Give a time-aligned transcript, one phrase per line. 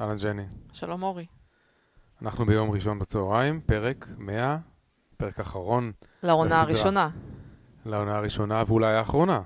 [0.00, 0.46] אהלן ג'ני.
[0.72, 1.26] שלום אורי.
[2.22, 4.58] אנחנו ביום ראשון בצהריים, פרק 100,
[5.16, 6.62] פרק אחרון לעונה בסדרה.
[6.62, 7.10] הראשונה,
[7.86, 9.42] לעונה הראשונה ואולי האחרונה.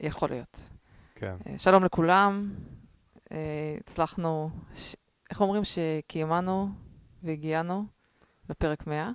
[0.00, 0.70] יכול להיות.
[1.14, 1.36] כן.
[1.46, 2.54] אה, שלום לכולם.
[3.32, 4.96] אה, הצלחנו, ש...
[5.30, 5.62] איך אומרים?
[5.64, 6.68] שקיימנו
[7.22, 7.84] והגיענו
[8.50, 9.10] לפרק 100.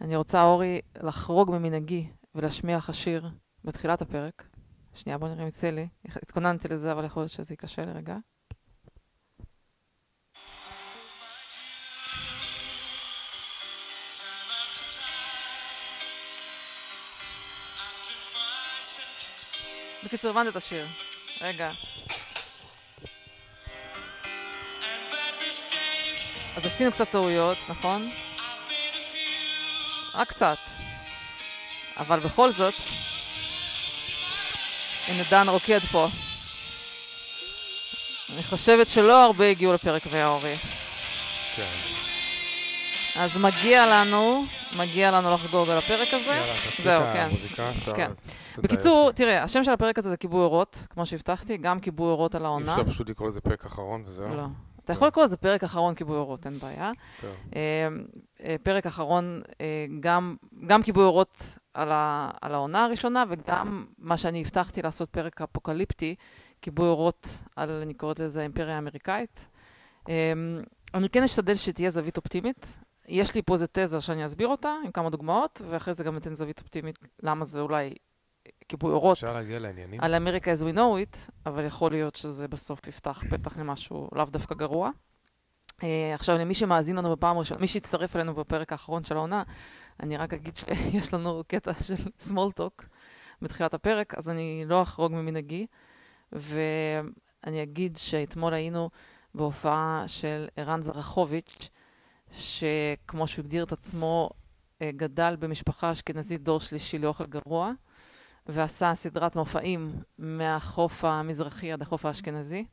[0.00, 3.30] אני רוצה, אורי, לחרוג ממנהגי ולהשמיע לך שיר
[3.64, 4.46] בתחילת הפרק.
[4.94, 5.88] שנייה, בוא נראה אם יצא לי.
[6.04, 7.92] התכוננתי לזה, אבל יכול להיות שזה ייכשל לי
[20.06, 20.86] בקיצור, הבנת את השיר.
[21.40, 21.70] רגע.
[26.56, 28.10] אז עשינו קצת טעויות, נכון?
[30.14, 30.58] רק קצת.
[31.96, 32.74] אבל בכל זאת,
[35.08, 36.08] הנה דן רוקד פה.
[38.34, 40.56] אני חושבת שלא הרבה הגיעו לפרק 100 אורי.
[41.56, 41.76] כן.
[43.16, 44.44] אז מגיע לנו,
[44.76, 46.30] מגיע לנו לחגוג על הפרק הזה.
[46.30, 47.22] יאללה, זהו, את כן.
[47.22, 47.70] המוזיקה.
[47.96, 48.10] כן.
[48.62, 49.12] בקיצור.
[49.12, 52.46] תראה, השם של הפרק הזה זה כיבוי אורות, כמו שהבטחתי, גם כיבוי אורות על אי
[52.46, 52.72] העונה.
[52.72, 54.36] אפשר פשוט לקרוא לזה פרק אחרון וזהו?
[54.36, 54.46] לא.
[54.86, 56.92] אתה יכול לקרוא לזה פרק אחרון כיבוי אורות, אין בעיה.
[57.56, 57.88] אה,
[58.44, 64.16] אה, פרק אחרון, אה, גם, גם כיבוי אורות על, ה, על העונה הראשונה, וגם מה
[64.16, 66.14] שאני הבטחתי לעשות פרק אפוקליפטי,
[66.62, 69.48] כיבוי אורות על, אני קוראת לזה, האימפריה האמריקאית.
[70.94, 72.78] אני כן אשתדל שתהיה זווית אופטימית.
[73.08, 76.34] יש לי פה איזה תזה שאני אסביר אותה, עם כמה דוגמאות, ואחרי זה גם אתן
[76.34, 77.94] זווית אופטימית, למה זה אולי
[78.68, 80.00] כיבוי אורות אפשר להגיע לעניינים?
[80.00, 84.24] על אמריקה as we know it, אבל יכול להיות שזה בסוף יפתח פתח למשהו לאו
[84.24, 84.90] דווקא גרוע.
[85.80, 89.42] Uh, עכשיו, למי שמאזין לנו בפעם הראשונה, מי שהצטרף אלינו בפרק האחרון של העונה,
[90.00, 91.94] אני רק אגיד שיש לנו קטע של
[92.28, 92.84] small talk
[93.42, 95.66] בתחילת הפרק, אז אני לא אחרוג ממנהגי,
[96.32, 98.90] ואני אגיד שאתמול היינו
[99.34, 101.68] בהופעה של ערן זרחוביץ',
[102.32, 104.30] שכמו שהוא הגדיר את עצמו,
[104.82, 107.72] אה, גדל במשפחה אשכנזית דור שלישי לאוכל גרוע.
[108.48, 112.64] ועשה סדרת מופעים מהחוף המזרחי עד החוף האשכנזי.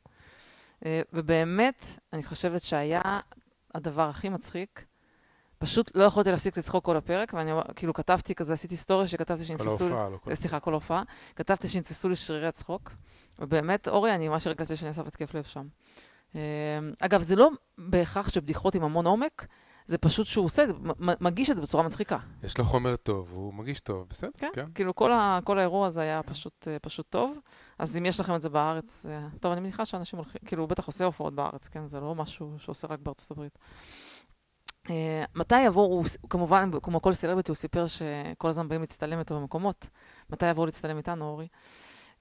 [0.84, 3.20] אה, ובאמת, אני חושבת שהיה
[3.74, 4.84] הדבר הכי מצחיק.
[5.58, 9.48] פשוט לא יכולתי להפסיק לצחוק כל הפרק, ואני כאילו כתבתי כזה, עשיתי סטורי שכתבתי כל
[9.48, 9.84] שנתפסו...
[9.84, 10.30] ההופעה, לא כל...
[10.30, 11.02] אה, סליחה, כל הופעה.
[11.36, 12.90] כתבתי שנתפסו לי שרירי הצחוק.
[13.38, 15.66] ובאמת, אורי, אני ממש הרגשתי שאני אעשה התקף לב שם.
[16.34, 16.40] אה,
[17.00, 19.46] אגב, זה לא בהכרח שבדיחות עם המון עומק,
[19.86, 20.74] זה פשוט שהוא עושה, זה,
[21.20, 22.18] מגיש את זה בצורה מצחיקה.
[22.42, 24.30] יש לו חומר טוב, הוא מרגיש טוב, בסדר?
[24.38, 24.66] כן, כן.
[24.74, 27.38] כאילו כל, ה, כל האירוע הזה היה פשוט, אה, פשוט טוב.
[27.78, 30.68] אז אם יש לכם את זה בארץ, אה, טוב, אני מניחה שאנשים הולכים, כאילו, הוא
[30.68, 31.86] בטח עושה הופעות בארץ, כן?
[31.86, 33.58] זה לא משהו שעושה רק בארצות הברית.
[34.90, 39.40] אה, מתי יבואו, הוא כמובן, כמו כל סלבריטי, הוא סיפר שכל הזמן באים להצטלם איתו
[39.40, 39.88] במקומות.
[40.30, 41.48] מתי יבואו להצטלם איתנו, אורי?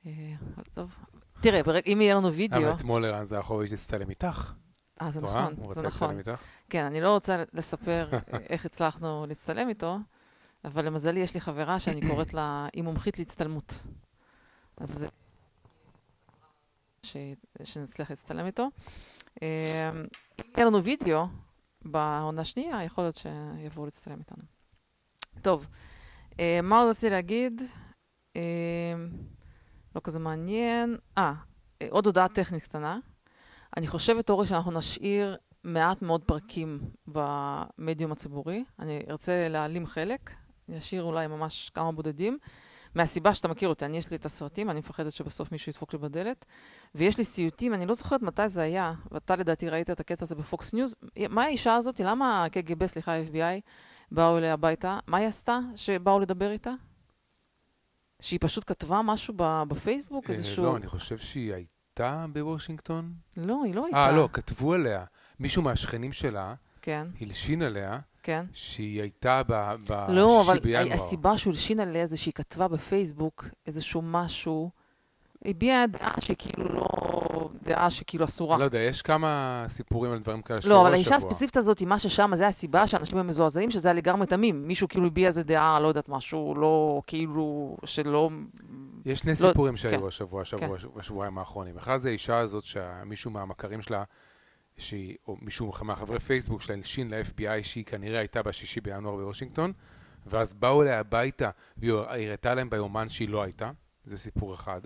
[0.05, 0.95] אבל טוב.
[1.41, 2.61] תראה, אם יהיה לנו וידאו...
[2.61, 4.53] אבל אתמול ערן זרחוביץ' הצטלם איתך.
[5.01, 5.21] אה, זה?
[5.21, 6.15] נכון, זה נכון.
[6.69, 9.97] כן, אני לא רוצה לספר אה, איך הצלחנו להצטלם איתו,
[10.65, 13.73] אבל למזלי יש לי חברה שאני קוראת לה, היא מומחית להצטלמות.
[14.77, 15.07] אז.
[17.03, 17.17] ש...
[17.63, 18.67] שנצליח להצטלם איתו.
[19.43, 19.89] אה,
[20.39, 21.25] אם יהיה לנו וידאו
[21.85, 24.43] בעונה שנייה, יכול להיות שיבואו להצטלם איתנו.
[25.41, 25.67] טוב,
[26.39, 27.61] אה, מה עוד רציתי להגיד?
[29.95, 30.97] לא כזה מעניין.
[31.17, 31.33] אה,
[31.89, 32.99] עוד הודעה טכנית קטנה.
[33.77, 38.63] אני חושבת, אורי, שאנחנו נשאיר מעט מאוד פרקים במדיום הציבורי.
[38.79, 40.31] אני ארצה להעלים חלק,
[40.69, 42.37] אני אשאיר אולי ממש כמה בודדים.
[42.95, 45.99] מהסיבה שאתה מכיר אותי, אני יש לי את הסרטים, אני מפחדת שבסוף מישהו ידפוק לי
[45.99, 46.45] בדלת.
[46.95, 50.35] ויש לי סיוטים, אני לא זוכרת מתי זה היה, ואתה לדעתי ראית את הקטע הזה
[50.35, 50.95] בפוקס ניוז.
[51.29, 51.99] מה האישה הזאת?
[51.99, 53.61] למה ה-KGB, סליחה, ה-FBI,
[54.11, 54.99] באו אליה הביתה?
[55.07, 56.73] מה היא עשתה שבאו לדבר איתה?
[58.19, 59.33] שהיא פשוט כתבה משהו
[59.67, 60.63] בפייסבוק, אה, איזשהו...
[60.63, 61.53] לא, אני חושב שהיא
[61.99, 63.13] הייתה בוושינגטון.
[63.37, 63.97] לא, היא לא הייתה.
[63.97, 65.03] אה, לא, כתבו עליה.
[65.39, 68.45] מישהו מהשכנים שלה כן, הלשין עליה כן.
[68.53, 70.93] שהיא הייתה ב- ב- לא, שישי אבל בינואר.
[70.93, 74.69] הסיבה שהוא הלשין עליה זה שהיא כתבה בפייסבוק איזשהו משהו,
[75.45, 76.83] הביעה דעה שכאילו לא...
[77.63, 78.57] דעה שכאילו אסורה.
[78.57, 81.15] לא יודע, יש כמה סיפורים על דברים כאלה לא, אבל האישה.
[81.15, 84.67] הספציפית הזאת, מה ששם, זה הסיבה שאנשים היו מזועזעים, שזה היה לגמרי תמים.
[84.67, 88.29] מישהו כאילו הביע איזה דעה, לא יודעת, משהו לא, כאילו, שלא...
[89.05, 90.07] יש שני לא- סיפורים שהיו כן.
[90.07, 91.77] השבוע, השבוע, בשבועיים האחרונים.
[91.77, 94.03] אחד זה האישה הזאת שמישהו מהמכרים שלה,
[94.77, 99.73] שהיא, או מישהו מהחברי פייסבוק שלה הלשין ל-FBI שהיא כנראה הייתה בשישי בינואר בוושינגטון,
[100.25, 103.71] ואז באו אליה הביתה והיא הראתה להם ביומן שהיא לא הייתה.
[104.03, 104.81] זה סיפור אחד.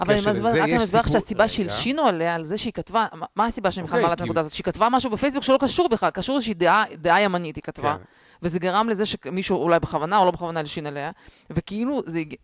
[0.00, 1.48] אבל אני מסביר- לך שהסיבה.
[1.48, 3.06] שהלשינו עליה, על זה שהיא כתבה,
[3.36, 4.52] מה- הסיבה שאני בכלל אוקיי, מעלה את הנקודה הזאת?
[4.52, 6.54] שהיא כתבה משהו בפייסבוק שלא קשור בכלל, קשור לאיזושהי
[6.96, 7.96] דעה ימנית היא כתבה.
[7.98, 8.02] כן.
[8.42, 11.10] וזה גרם לזה שמישהו אולי בכוונה או לא בכוונה הלשין עליה,
[11.50, 12.02] וכאילו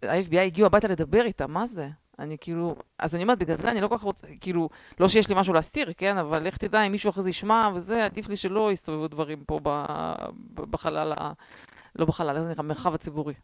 [0.08, 1.88] ה-FBI הגיעו הביתה לדבר איתה, מה זה?
[2.18, 4.68] אני כאילו, אז אני אומרת, בגלל זה אני לא כל כך רוצה, כאילו,
[5.00, 6.18] לא שיש לי משהו להסתיר, כן?
[6.18, 9.60] אבל לך תדע אם מישהו אחרי זה ישמע וזה, עדיף לי שלא יסתובבו דברים פה
[9.62, 9.68] ב,
[10.54, 11.32] ב, בחלל, ה,
[11.96, 12.62] לא בחלל, איך זה נקרא?
[12.62, 13.34] במרחב הציבורי.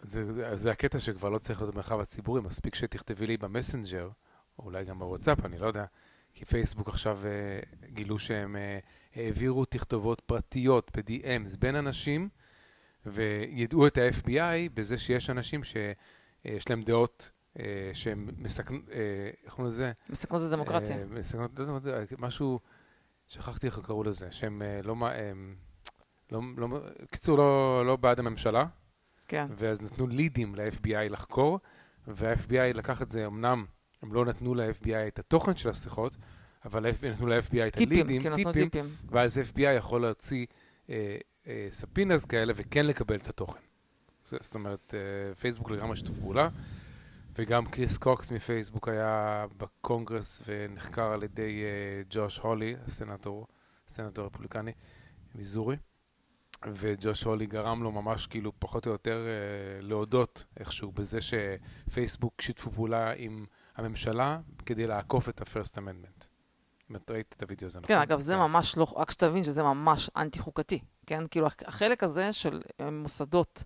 [0.00, 4.08] זה, זה, זה הקטע שכבר לא צריך להיות במרחב הציבורי, מספיק שתכתבי לי במסנג'ר,
[4.58, 5.84] או אולי גם בוואטסאפ, אני לא יודע,
[6.34, 8.78] כי פייסבוק עכשיו אה, גילו שהם אה,
[9.14, 12.28] העבירו תכתובות פרטיות ב-DMs בין אנשים,
[13.06, 19.68] וידעו את ה-FBI בזה שיש אנשים שיש להם דעות אה, שהם מסכנות, אה, איך קוראים
[19.68, 19.92] לזה?
[20.10, 20.98] מסכנות את הדמוקרטיה.
[20.98, 22.60] אה, מסכנות, לא יודע, משהו,
[23.26, 25.56] שכחתי איך קראו לזה, שהם אה, לא, הם,
[26.32, 26.78] לא, לא,
[27.10, 28.66] קיצור, לא, לא בעד הממשלה,
[29.28, 29.46] כן.
[29.58, 31.60] ואז נתנו לידים ל-FBI לחקור,
[32.06, 33.64] וה-FBI לקח את זה, אמנם
[34.02, 36.16] הם לא נתנו ל-FBI את התוכן של השיחות,
[36.64, 38.94] אבל ה-FBI נתנו ל-FBI את טיפים, הלידים, נתנו טיפים, טיפים.
[39.08, 40.46] ואז ה-FBI יכול להוציא
[40.90, 43.60] אה, אה, ספינז כאלה וכן לקבל את התוכן.
[44.30, 46.48] זאת אומרת, אה, פייסבוק לגמרי שיתוף פעולה,
[47.38, 53.46] וגם קריס קוקס מפייסבוק היה בקונגרס ונחקר על ידי אה, ג'וש הולי, הסנטור,
[53.86, 54.72] הסנטור הרפובליקני,
[55.34, 55.76] מיזורי.
[56.64, 62.70] וג'וש הולי גרם לו ממש כאילו פחות או יותר אה, להודות איכשהו בזה שפייסבוק שיתפו
[62.70, 66.26] פעולה עם הממשלה כדי לעקוף את ה-first amendment.
[66.90, 67.88] אם את ראית את הוידאו הזה, נכון?
[67.88, 68.38] כן, אגב, זה כן.
[68.38, 71.26] ממש לא, רק שתבין שזה ממש אנטי-חוקתי, כן?
[71.30, 73.62] כאילו, החלק הזה של אה, מוסדות,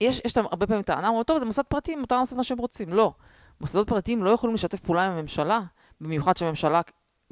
[0.00, 2.92] יש, יש הרבה פעמים טענה, אומרים, טוב, זה מוסד פרטי, מותר לעשות מה שהם רוצים.
[2.92, 3.14] לא.
[3.60, 5.60] מוסדות פרטיים לא יכולים לשתף פעולה עם הממשלה,
[6.00, 6.80] במיוחד שהממשלה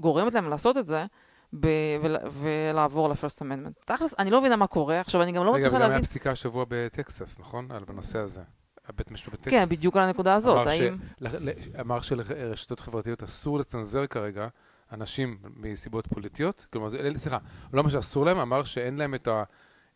[0.00, 1.06] גורמת להם לעשות את זה,
[1.52, 1.66] ב-
[2.02, 3.84] ול- ולעבור ל-first amendment.
[3.84, 5.00] תכלס, אני לא מבינה מה קורה.
[5.00, 6.04] עכשיו, אני גם לא רגע, מצליחה וגם היה להבין...
[6.04, 7.70] פסיקה השבוע בטקסס, נכון?
[7.70, 8.43] על בנושא הזה.
[8.88, 9.50] הבית משפט בטקסס.
[9.50, 10.66] כן, בדיוק על הנקודה הזאת.
[10.66, 10.96] אמר, האם...
[11.28, 11.69] ש...
[11.81, 14.48] אמר שלרשתות חברתיות אסור לצנזר כרגע
[14.93, 16.66] אנשים מסיבות פוליטיות.
[16.72, 17.10] כלומר, זה...
[17.16, 17.38] סליחה,
[17.72, 19.42] לא מה שאסור להם, אמר שאין להם את, ה...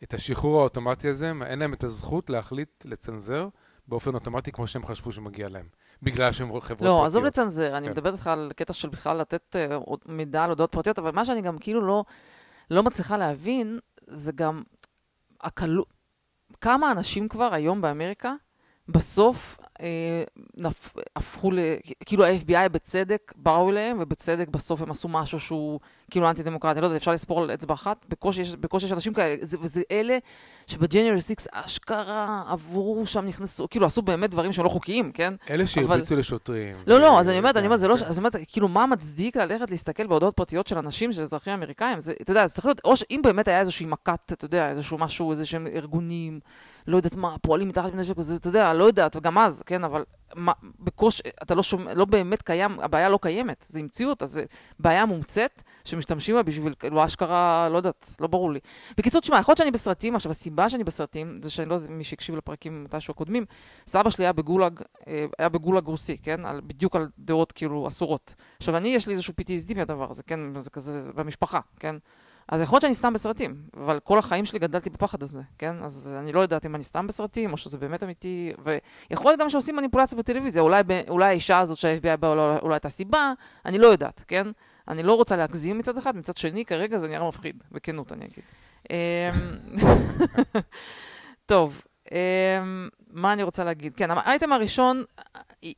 [0.03, 3.49] את השחרור האוטומטי הזה, אין להם את הזכות להחליט לצנזר
[3.89, 5.67] באופן אוטומטי כמו שהם חשבו שמגיע להם.
[6.03, 6.81] בגלל שהם חברות פרטיות.
[6.81, 7.93] לא, עזוב לצנזר, אני כן.
[7.93, 11.43] מדברת איתך על קטע של בכלל לתת אה, מידע על הודעות פרטיות, אבל מה שאני
[11.43, 12.05] גם כאילו לא,
[12.71, 14.63] לא מצליחה להבין, זה גם
[15.41, 15.85] הקלו...
[16.61, 18.35] כמה אנשים כבר היום באמריקה,
[18.89, 19.59] בסוף
[20.57, 20.95] נפ...
[21.17, 21.59] הפכו ל...
[22.07, 25.81] כאילו ה-FBI בצדק באו אליהם, ובצדק בסוף הם עשו משהו שהוא
[26.11, 26.81] כאילו אנטי-דמוקרטי.
[26.81, 29.83] לא יודע, אפשר לספור על אצבע אחת, בקושי יש, בקושי יש אנשים כאלה, זה, וזה
[29.91, 30.19] אלה
[30.67, 35.35] שבג'נרי 6 אשכרה עברו שם, נכנסו, כאילו עשו באמת דברים שהם לא חוקיים, כן?
[35.51, 36.73] אלה שהרביצו לשוטרים.
[36.87, 38.05] לא, לא, אז אני אומרת, אני אומרת, זה לא, כן.
[38.05, 42.01] אז אני אומרת, כאילו, מה מצדיק ללכת להסתכל בהודעות פרטיות של אנשים, של אזרחים אמריקאים?
[42.01, 44.99] זה, אתה יודע, זה צריך להיות, או שאם באמת היה איזושהי מכת, אתה יודע, איזשהו
[44.99, 46.41] משהו, איזה שהם ארגונים,
[46.87, 50.05] לא יודעת מה, פועלים מתחת לפני שוק, אתה יודע, לא יודעת, וגם אז, כן, אבל
[50.35, 54.45] מה, בקוש, אתה לא שומע, לא באמת קיים, הבעיה לא קיימת, זה המציאו אותה, זה
[54.79, 58.61] בעיה מומצאת, שמשתמשים בה בשביל, כאילו, אשכרה, לא יודעת, לא ברור לי.
[58.99, 62.05] בקיצור, תשמע, יכול להיות שאני בסרטים, עכשיו, הסיבה שאני בסרטים, זה שאני לא יודעת מי
[62.05, 63.45] שהקשיב לפרקים מתישהו הקודמים,
[63.87, 66.47] סבא שלי היה בגולאג, אה, היה בגולאג רוסי, כן?
[66.47, 68.35] על, בדיוק על דעות כאילו אסורות.
[68.59, 70.61] עכשיו, אני, יש לי איזשהו PTSD מהדבר הזה, כן?
[70.61, 71.97] זה כזה, זה במשפחה, כן?
[72.51, 75.77] אז יכול להיות שאני סתם בסרטים, אבל כל החיים שלי גדלתי בפחד הזה, כן?
[75.83, 78.53] אז אני לא יודעת אם אני סתם בסרטים, או שזה באמת אמיתי,
[79.11, 82.75] ויכול להיות גם שעושים מניפולציה בטלוויזיה, אולי, ב- אולי האישה הזאת שה-FBI באה, אולי, אולי
[82.75, 83.33] הייתה סיבה,
[83.67, 84.47] אני לא יודעת, כן?
[84.89, 88.45] אני לא רוצה להגזים מצד אחד, מצד שני, כרגע זה נראה מפחיד, בכנות אני אגיד.
[88.91, 88.97] אמ,
[91.47, 91.83] טוב,
[92.13, 93.95] אמ, מה אני רוצה להגיד?
[93.97, 95.05] כן, האייטם הראשון,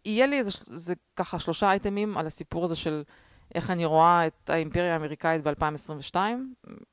[0.04, 3.02] יהיה לי איזה, של- זה ככה שלושה אייטמים על הסיפור הזה של
[3.54, 6.16] איך אני רואה את האימפריה האמריקאית ב-2022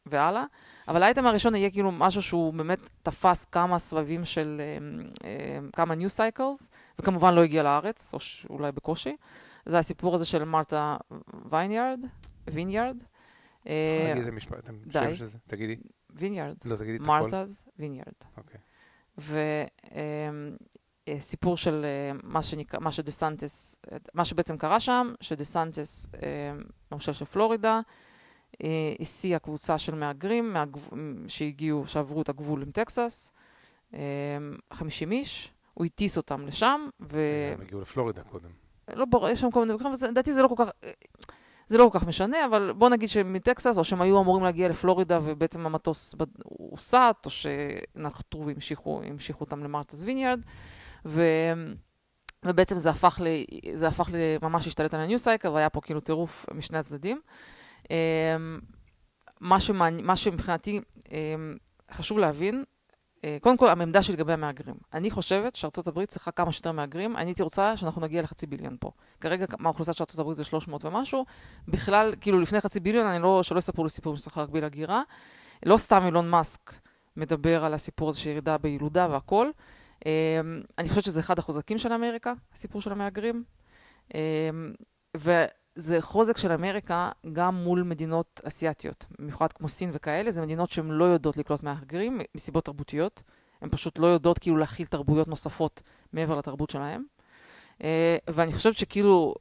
[0.06, 0.44] והלאה,
[0.88, 5.96] אבל האייטם הראשון יהיה כאילו משהו שהוא באמת תפס כמה סבבים של, אמ, אמ, כמה
[5.96, 9.16] news cycles, וכמובן לא הגיע לארץ, או שאולי בקושי.
[9.66, 10.98] זה הסיפור הזה של מרתה
[11.52, 12.00] ויניארד,
[12.48, 12.98] ויניארד.
[13.66, 13.74] יכול
[14.08, 15.00] להגיד את המשפט, אתה די.
[15.00, 15.38] חושב שזה?
[15.48, 15.76] תגידי.
[16.10, 16.56] ויניארד.
[16.66, 17.30] לא, תגידי את הכל.
[17.30, 18.14] Martha's Vineyard.
[18.38, 18.60] אוקיי.
[21.18, 26.52] וסיפור של אה, מה שנקרא, מה שדסנטס, אה, מה שבעצם קרה שם, שדסנטס, אה,
[26.92, 27.82] הממשל של פלורידה,
[28.64, 30.90] אה, הסיע קבוצה של מהגרים מהגב-
[31.28, 33.34] שהגיעו, שעברו את הגבול עם טקסס,
[33.94, 34.00] אה,
[34.74, 37.20] 50 איש, הוא הטיס אותם לשם, ו...
[37.54, 38.50] הם הגיעו לפלורידה קודם.
[38.96, 40.70] לא ברור, יש שם כל מיני מקרים, לדעתי זה לא כל כך,
[41.68, 45.20] זה לא כל כך משנה, אבל בוא נגיד שמטקסס, או שהם היו אמורים להגיע לפלורידה
[45.24, 50.40] ובעצם המטוס הוסט, או שנחתו והמשיכו המשיכו אותם למרטס ויניארד,
[51.06, 51.24] ו...
[52.46, 53.28] ובעצם זה הפך, ל...
[53.74, 54.16] זה הפך ל...
[54.42, 57.22] ממש להשתלט על הניו סייקל, והיה פה כאילו טירוף משני הצדדים.
[57.90, 57.96] אמ,
[59.42, 60.02] מה, שמעני...
[60.02, 61.58] מה שמבחינתי אמ,
[61.92, 62.64] חשוב להבין,
[63.26, 64.76] אה, קודם כל, העמדה שלי לגבי המהגרים.
[64.94, 67.18] אני חושבת שארצות הברית צריכה כמה שיותר מהגרים.
[67.18, 68.92] אני הייתי רוצה שאנחנו נגיע לחצי ביליון פה.
[69.22, 71.26] כרגע, מה האוכלוסייה של ארצות הברית זה 300 ומשהו.
[71.68, 75.02] בכלל, כאילו, לפני חצי ביליון, אני לא, שלא יספרו לי סיפורים שצריך להגביל הגירה.
[75.66, 76.74] לא סתם אילון מאסק
[77.18, 79.50] מדבר על הסיפור הזה של ירידה בילודה והכל.
[80.06, 80.40] אה,
[80.78, 83.44] אני חושבת שזה אחד החוזקים של אמריקה, הסיפור של המהגרים.
[84.16, 84.50] אה,
[85.18, 90.88] וזה חוזק של אמריקה גם מול מדינות אסיאתיות, במיוחד כמו סין וכאלה, זה מדינות שהן
[90.88, 93.24] לא יודעות לקלוט מהגרים מסיבות תרבותיות.
[93.62, 95.82] הן פשוט לא יודעות כאילו להכיל תרבויות נוספות
[96.14, 97.04] מעבר לתרבות שלהן.
[98.30, 99.36] ואני חושבת שכאילו,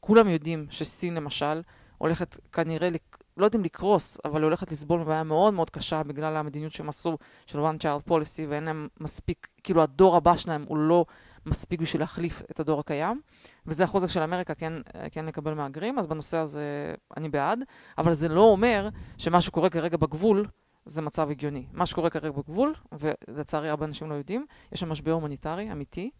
[0.00, 1.62] כולם יודעים שסין למשל
[1.98, 2.88] הולכת כנראה
[3.36, 7.18] לא יודעים לקרוס, אבל היא הולכת לסבול מבעיה מאוד מאוד קשה בגלל המדיניות שהם עשו
[7.46, 11.04] של one child policy, ואין להם מספיק, כאילו הדור הבא שלהם הוא לא
[11.46, 13.20] מספיק בשביל להחליף את הדור הקיים,
[13.66, 14.72] וזה החוזק של אמריקה, כן,
[15.12, 17.58] כן לקבל מהגרים, אז בנושא הזה אני בעד,
[17.98, 20.46] אבל זה לא אומר שמה שקורה כרגע בגבול
[20.84, 21.66] זה מצב הגיוני.
[21.72, 26.10] מה שקורה כרגע בגבול, ולצערי הרבה אנשים לא יודעים, יש שם משבר הומניטרי אמיתי,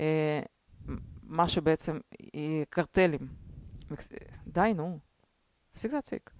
[0.00, 0.40] אה,
[1.22, 1.98] מה שבעצם
[2.70, 3.28] קרטלים.
[4.46, 4.98] די, נו,
[5.70, 6.30] תפסיק להציק.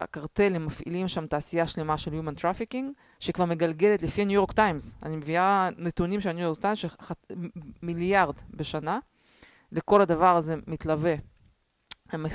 [0.00, 2.84] הקרטלים מפעילים שם תעשייה שלמה של Human Trafficking,
[3.20, 4.96] שכבר מגלגלת לפי ניו יורק טיימס.
[5.02, 6.84] אני מביאה נתונים של ניו יורק טיימס,
[7.82, 8.98] מיליארד בשנה.
[9.72, 11.14] לכל הדבר הזה מתלווה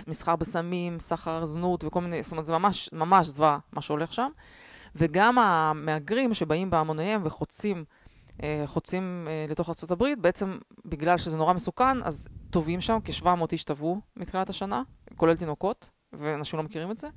[0.07, 4.29] מסחר בסמים, סחר זנות וכל מיני, זאת אומרת, זה ממש, ממש זוועה מה שהולך שם.
[4.95, 7.85] וגם המהגרים שבאים בהמוניהם וחוצים
[8.43, 13.63] אה, חוצים אה, לתוך ארה"ב, בעצם בגלל שזה נורא מסוכן, אז טובים שם, כ-700 איש
[13.63, 14.83] טבעו מתחילת השנה,
[15.15, 17.07] כולל תינוקות, ואנשים לא מכירים את זה.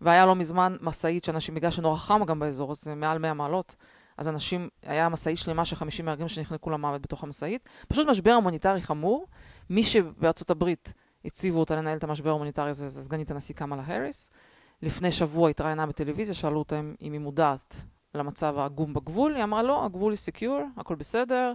[0.00, 3.76] והיה לא מזמן משאית שאנשים, בגלל שנורא חם גם באזור, אז מעל 100 מעלות,
[4.18, 7.68] אז אנשים, היה משאית שלמה של 50 מהגרים שנחנקו למוות בתוך המשאית.
[7.88, 9.26] פשוט משבר הומניטרי חמור.
[9.70, 10.92] מי שבארצות הברית
[11.24, 14.30] הציבו אותה לנהל את המשבר ההומניטרי הזה, זה סגנית הנשיא קמאלה האריס.
[14.82, 17.82] לפני שבוע התראיינה בטלוויזיה, שאלו אותה אם היא מודעת
[18.14, 21.52] למצב העגום בגבול, היא אמרה לא, הגבול היא secure, הכל בסדר,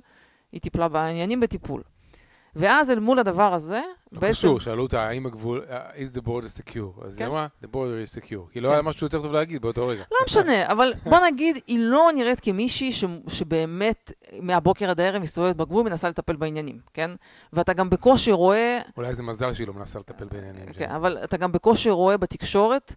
[0.52, 1.84] היא טיפלה בעניינים בטיפול.
[2.56, 3.82] ואז אל מול הדבר הזה,
[4.12, 4.34] לא בעצם...
[4.34, 7.06] קשור, שאלו אותה האם הגבול, uh, is the border secure?
[7.06, 7.24] אז כן.
[7.24, 8.52] היא אמרה, the border is secure.
[8.52, 8.74] כי לא כן.
[8.74, 10.04] היה משהו יותר טוב להגיד באותו רגע.
[10.12, 13.06] לא משנה, אבל בוא נגיד, היא לא נראית כמישהי ש...
[13.28, 17.12] שבאמת מהבוקר עד הערב מסתובבת בגבול ומנסה לטפל בעניינים, כן?
[17.54, 18.80] ואתה גם בקושי רואה...
[18.98, 20.66] אולי זה מזל שהיא לא מנסה לטפל בעניינים.
[20.74, 22.96] כן, אבל אתה גם בקושי רואה בתקשורת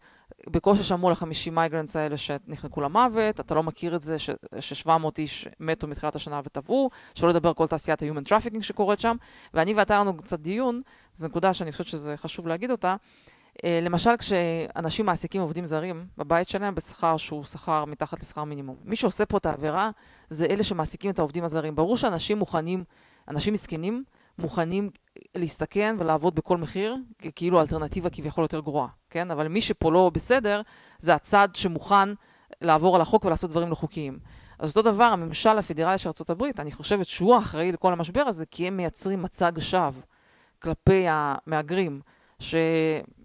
[0.50, 4.88] בקושי שמעו על 50 migrants האלה שנחנקו למוות, אתה לא מכיר את זה ש-700
[5.18, 9.16] איש מתו מתחילת השנה וטבעו, שלא לדבר כל תעשיית ה-human trafficking שקורית שם,
[9.54, 10.82] ואני ואתה לנו קצת דיון,
[11.14, 12.96] זו נקודה שאני חושבת שזה חשוב להגיד אותה.
[13.64, 18.76] אה, למשל, כשאנשים מעסיקים עובדים זרים בבית שלהם בשכר שהוא שכר מתחת לשכר מינימום.
[18.84, 19.90] מי שעושה פה את העבירה
[20.30, 21.74] זה אלה שמעסיקים את העובדים הזרים.
[21.74, 22.84] ברור שאנשים מוכנים,
[23.28, 24.04] אנשים מסכנים,
[24.38, 24.90] מוכנים
[25.34, 26.96] להסתכן ולעבוד בכל מחיר,
[27.36, 29.30] כאילו אלטרנטיבה כביכול יותר גרועה, כן?
[29.30, 30.60] אבל מי שפה לא בסדר,
[30.98, 32.08] זה הצד שמוכן
[32.60, 34.18] לעבור על החוק ולעשות דברים לא חוקיים.
[34.58, 38.66] אז אותו דבר, הממשל הפדרלי של ארה"ב, אני חושבת שהוא האחראי לכל המשבר הזה, כי
[38.66, 40.00] הם מייצרים מצג שווא
[40.58, 42.00] כלפי המהגרים,
[42.38, 42.54] ש...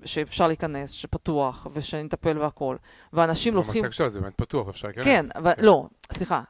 [0.05, 2.77] שאפשר להיכנס, שפתוח, ושנטפל והכול.
[3.13, 3.81] ואנשים לוקחים...
[3.81, 5.05] זה מצג שווא, זה באמת פתוח, אפשר להיכנס.
[5.05, 5.65] כן, אבל כן.
[5.65, 6.41] לא, סליחה,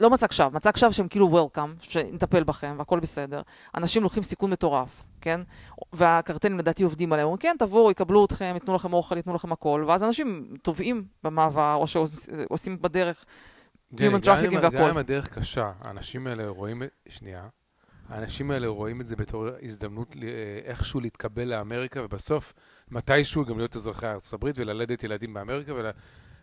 [0.00, 3.42] לא מצג שווא, מצג שווא שהם כאילו וולקאם, שנטפל בכם והכל בסדר.
[3.74, 5.40] אנשים לוקחים סיכון מטורף, כן?
[5.92, 9.84] והקרטלים לדעתי עובדים עליהם, אומרים, כן, תבואו, יקבלו אתכם, ייתנו לכם אוכל, ייתנו לכם הכל,
[9.86, 13.24] ואז אנשים טובעים במעבר, או שעושים בדרך
[13.94, 14.76] Human Trafficking והכל.
[14.76, 17.48] גם אם הדרך קשה, האנשים האלה רואים, שנייה,
[18.08, 20.16] האנשים האלה רואים את זה בתור הזדמנות
[20.64, 22.52] איכשהו להתקבל לאמריקה, ובסוף,
[22.90, 25.90] מתישהו גם להיות אזרחי ארצות הברית וללדת ילדים באמריקה, ול...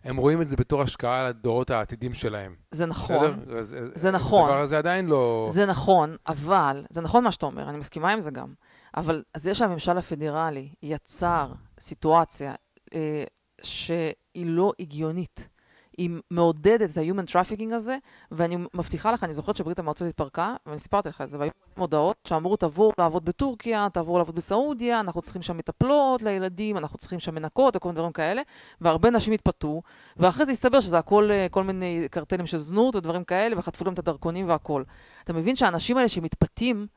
[0.04, 2.56] הם רואים את זה בתור השקעה לדורות העתידים שלהם.
[2.72, 4.44] זה נכון, אז, זה נכון.
[4.50, 5.48] הדבר הזה עדיין לא...
[5.50, 8.54] זה נכון, אבל, זה נכון מה שאתה אומר, אני מסכימה עם זה גם,
[8.98, 12.56] אבל זה שהממשל הפדרלי יצר סיטואציה
[12.94, 13.24] אה,
[13.64, 15.48] שהיא לא הגיונית,
[15.98, 17.98] היא מעודדת את ה-human trafficking הזה,
[18.32, 22.16] ואני מבטיחה לך, אני זוכרת שברית המועצות התפרקה, ואני סיפרתי לך את זה, והיו מודעות
[22.28, 27.36] שאמרו, תבואו לעבוד בטורקיה, תבואו לעבוד בסעודיה, אנחנו צריכים שם מטפלות לילדים, אנחנו צריכים שם
[27.36, 28.42] מנקות, וכל מיני דברים כאלה,
[28.82, 29.82] והרבה נשים התפתו,
[30.18, 33.94] ואחרי זה הסתבר שזה הכל אה, כל מיני קרטלים של זנות ודברים כאלה, וחטפו להם
[33.94, 34.84] את הדרכונים והכל.
[35.24, 36.88] אתה מבין שהאנשים האלה שמתפתים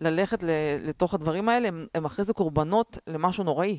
[0.00, 0.44] ללכת
[0.80, 3.78] לתוך הדברים האלה, הם, הם אחרי זה קורבנות למשהו נוראי.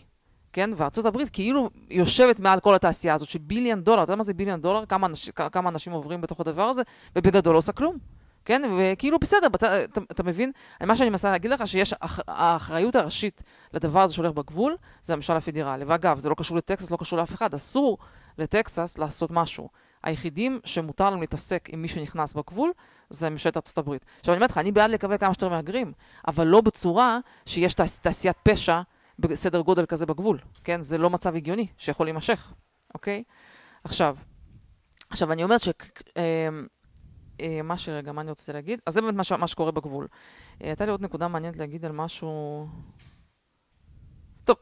[0.56, 0.72] כן?
[0.76, 4.04] וארצות הברית כאילו יושבת מעל כל התעשייה הזאת של ביליאן דולר.
[4.04, 4.86] אתה יודע מה זה ביליאן דולר?
[4.86, 6.84] כמה, אנש, כמה אנשים עוברים בתוך הדבר הזה,
[7.16, 7.98] ובגדול לא עושה כלום.
[8.46, 8.62] כן?
[8.78, 9.64] וכאילו בסדר, בצ...
[9.64, 10.52] אתה, אתה מבין?
[10.84, 12.20] מה שאני מנסה להגיד לך, שיש אח...
[12.28, 13.44] האחריות הראשית
[13.74, 15.86] לדבר הזה שהולך בגבול, זה הממשל הפדרלי.
[15.86, 17.54] ואגב, זה לא קשור לטקסס, לא קשור לאף אחד.
[17.54, 17.98] אסור
[18.38, 19.70] לטקסס לעשות משהו.
[20.04, 22.72] היחידים שמותר להם להתעסק עם מי שנכנס בגבול,
[23.10, 24.06] זה ממשלת ארצות הברית.
[24.20, 25.94] עכשיו, אני אומרת לך, אני בעד לקבל כמה שיותר מהגרים,
[26.28, 28.82] אבל לא בצורה שיש תעשיית פשע
[29.20, 30.82] בסדר גודל כזה בגבול, כן?
[30.82, 32.54] זה לא מצב הגיוני שיכול להימשך,
[32.94, 33.24] אוקיי?
[33.84, 34.18] עכשיו,
[35.10, 35.70] עכשיו אני אומרת ש...
[36.18, 36.50] אה,
[37.42, 38.80] אה, מה שרגע, מה אני רוצה להגיד?
[38.86, 39.32] אז זה באמת מה, ש...
[39.32, 40.08] מה שקורה בגבול.
[40.62, 42.68] אה, הייתה לי עוד נקודה מעניינת להגיד על משהו...
[44.44, 44.58] טוב,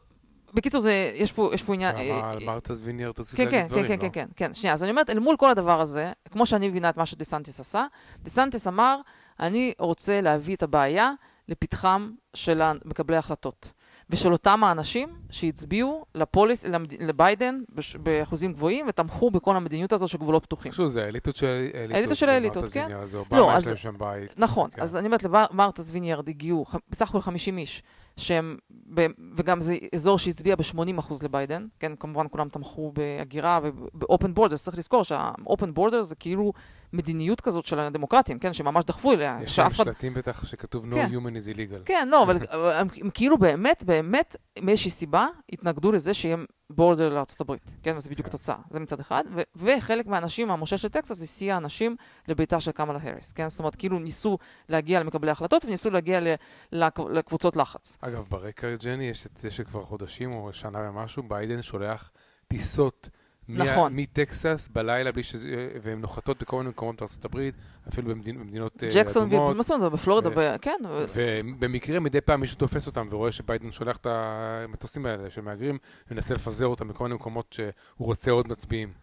[0.54, 1.96] בקיצור, זה, יש פה, יש פה עניין...
[1.98, 4.02] על מרתס ויניאר רצית כן, להגיד כן, דברים, כן, לא?
[4.02, 4.54] כן, כן, כן.
[4.54, 7.60] שנייה, אז אני אומרת, אל מול כל הדבר הזה, כמו שאני מבינה את מה שדיסנטיס
[7.60, 7.86] עשה,
[8.24, 9.00] דיסנטיס אמר,
[9.40, 11.12] אני רוצה להביא את הבעיה
[11.48, 13.72] לפתחם של מקבלי ההחלטות.
[14.14, 20.18] ושל אותם האנשים שהצביעו לפוליס, למד- לביידן בש- באחוזים גבוהים, ותמכו בכל המדיניות הזו של
[20.18, 20.72] גבולות פתוחים.
[20.72, 22.88] שוב, זה האליטות של האליטות של האליטות, כן.
[23.06, 24.40] זה לא, אובמה, אז- יש להם שם בית.
[24.40, 24.82] נכון, כן.
[24.82, 27.84] אז אני אומרת, למרטס ויניארד הגיעו ח- בסך הכל 50 איש,
[28.18, 28.58] שהם,
[28.94, 29.06] ב,
[29.36, 35.04] וגם זה אזור שהצביע ב-80% לביידן, כן, כמובן כולם תמכו בהגירה וב-open borders, צריך לזכור
[35.04, 36.54] שה-open borders זה כאילו
[36.94, 39.74] מדיניות כזאת של הדמוקרטים, כן, שממש דחפו אליה, יש להם.
[39.74, 41.08] שלטים בטח שכתוב No כן.
[41.12, 41.84] human is illegal.
[41.86, 42.38] כן, לא, אבל
[42.80, 46.38] הם, הם כאילו באמת, באמת, מאיזושהי סיבה, התנגדו לזה שיהיה
[46.70, 48.30] בורדר הברית, כן, וזה בדיוק כן.
[48.30, 51.96] התוצאה, זה מצד אחד, ו- וחלק מהאנשים, המושל של טקסס, הסיע אנשים
[52.28, 54.38] לביתה של קמאלה האריס, כן, זאת אומרת, כאילו ניסו
[54.70, 56.34] להגיע למקבלי ההחלטות וניסו להגיע ל-
[56.72, 57.98] לקב- לקבוצות לחץ.
[58.02, 62.12] אגב, ברקע, ג'ני, יש את זה שכבר חודשים או שנה ומשהו, ביידן שולח
[62.48, 63.10] טיסות
[63.50, 63.96] נכון.
[63.96, 65.36] מטקסס בלילה, בלי ש...
[65.82, 67.56] והן נוחתות בכל מיני מקומות בארצות הברית,
[67.88, 68.40] אפילו במדינ...
[68.40, 69.56] במדינות אה, ג'קסון, אדומות.
[69.56, 73.72] מה זאת אומרת, בפלורידה, ו- כן, ו- ובמקרה מדי פעם מישהו תופס אותם ורואה שביידן
[73.72, 75.78] שולח את המטוסים האלה של מהגרים,
[76.12, 77.74] ומנסה לפזר אותם בכל מיני מקומות שהוא
[78.08, 78.94] רוצה עוד מצביעים.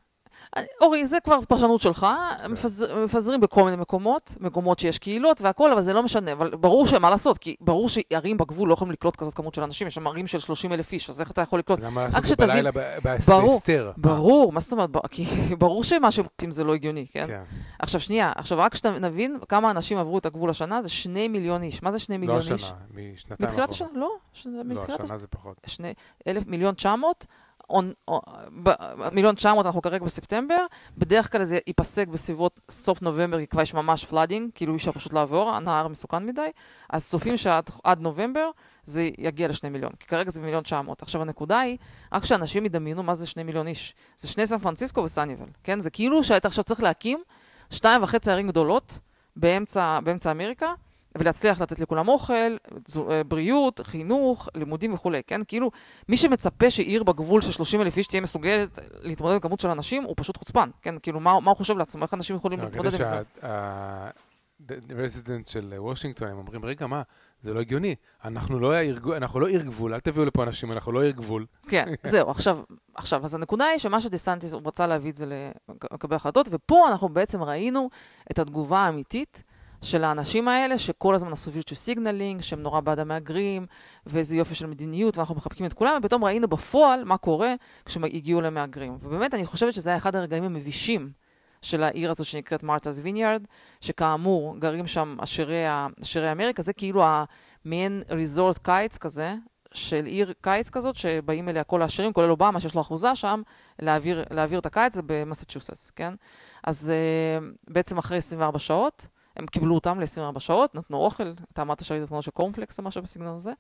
[0.80, 2.06] אורי, זה כבר פרשנות שלך,
[2.42, 2.52] כן.
[2.52, 6.86] מפז, מפזרים בכל מיני מקומות, מקומות שיש קהילות והכול, אבל זה לא משנה, אבל ברור
[6.86, 10.06] שמה לעשות, כי ברור שערים בגבול לא יכולים לקלוט כזאת כמות של אנשים, יש שם
[10.06, 11.80] ערים של 30 אלף איש, אז איך אתה יכול לקלוט?
[11.80, 12.70] למה לעשות את זה בלילה
[13.02, 13.92] בהסתר?
[13.96, 15.24] ברור, מה זאת אומרת, כי
[15.58, 17.26] ברור שמה שהם עושים זה לא הגיוני, כן?
[17.26, 17.42] כן?
[17.78, 21.82] עכשיו שנייה, עכשיו רק שנבין כמה אנשים עברו את הגבול השנה, זה שני מיליון איש,
[21.82, 22.50] מה זה שני מיליון איש?
[22.50, 25.56] לא השנה, משנתיים מתחילת השנה, לא, לא, השנה זה פחות.
[29.12, 30.66] מיליון תשע מאות אנחנו כרגע בספטמבר,
[30.98, 34.92] בדרך כלל זה ייפסק בסביבות סוף נובמבר, כי כבר יש ממש flooding, כאילו אי אפשר
[34.92, 36.50] פשוט לעבור, הנהר מסוכן מדי,
[36.90, 38.50] אז צופים שעד עד נובמבר
[38.84, 41.02] זה יגיע לשני מיליון, כי כרגע זה מיליון תשע מאות.
[41.02, 41.78] עכשיו הנקודה היא,
[42.12, 43.94] רק שאנשים ידמיינו מה זה שני מיליון איש.
[44.16, 45.80] זה שני סן פרנסיסקו וסניבל, כן?
[45.80, 47.22] זה כאילו שאתה עכשיו צריך להקים
[47.70, 48.98] שתיים וחצי ערים גדולות
[49.36, 50.72] באמצע, באמצע אמריקה,
[51.18, 52.32] ולהצליח לתת לכולם אוכל,
[53.10, 55.40] אה, בריאות, חינוך, לימודים וכולי, כן?
[55.48, 55.70] כאילו,
[56.08, 60.04] מי שמצפה שעיר בגבול של 30 אלף איש תהיה מסוגלת להתמודד עם כמות של אנשים,
[60.04, 60.94] הוא פשוט חוצפן, כן?
[61.02, 62.02] כאילו, מה, מה הוא חושב לעצמו?
[62.02, 63.22] איך אנשים יכולים להתמודד עם זה?
[64.90, 67.02] הרזידנט של וושינגטון, הם אומרים, רגע, מה,
[67.40, 67.94] זה לא הגיוני.
[68.24, 71.46] אנחנו לא עיר אנחנו לא עיר גבול, אל תביאו לפה אנשים, אנחנו לא עיר גבול.
[71.68, 72.58] כן, זהו, עכשיו,
[72.94, 75.26] עכשיו, אז הנקודה היא שמה שדיסנטיס, הוא רצה להביא את זה
[75.68, 77.90] למקבלי החלטות, ופה אנחנו בעצם ראינו
[78.30, 79.42] את התגובה האמיתית
[79.82, 83.66] של האנשים האלה, שכל הזמן עשו virtue signaling, שהם נורא בעד המהגרים,
[84.06, 88.40] ואיזה יופי של מדיניות, ואנחנו מחבקים את כולם, ופתאום ראינו בפועל מה קורה כשהם הגיעו
[88.40, 88.98] למהגרים.
[89.02, 91.10] ובאמת, אני חושבת שזה היה אחד הרגעים המבישים
[91.62, 93.42] של העיר הזו שנקראת מרת'ס ויניארד,
[93.80, 95.64] שכאמור, גרים שם עשירי,
[96.00, 99.34] עשירי אמריקה, זה כאילו המעין ריזורט קיץ כזה,
[99.74, 103.42] של עיר קיץ כזאת, שבאים אליה כל העשירים, כולל אובמה, שיש לו אחוזה שם,
[103.78, 106.14] להעביר, להעביר את הקיץ, זה במסצ'וסס, כן?
[106.64, 109.06] אז uh, בעצם אחרי 24 שעות,
[109.40, 113.02] הם קיבלו אותם ל-24 שעות, נתנו אוכל, אתה אמרת שראית תמונות של קורנפלקס או משהו
[113.02, 113.52] בסגנון הזה,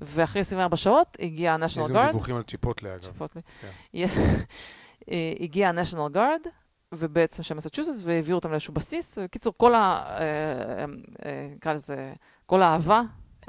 [0.00, 3.00] ואחרי 24 שעות הגיע ה-National Guard, דיווחים על צ'יפוטלה, אגב.
[3.00, 3.42] צ'יפוטלי.
[3.60, 3.68] כן.
[5.10, 6.48] אה, הגיע ה-National Guard,
[6.92, 9.18] ובעצם של מסצ'וסטס, והעבירו אותם לאיזשהו בסיס.
[9.18, 10.04] בקיצור, כל ה...
[10.06, 10.84] אה,
[11.24, 12.12] אה, נקרא לזה,
[12.46, 13.02] כל האהבה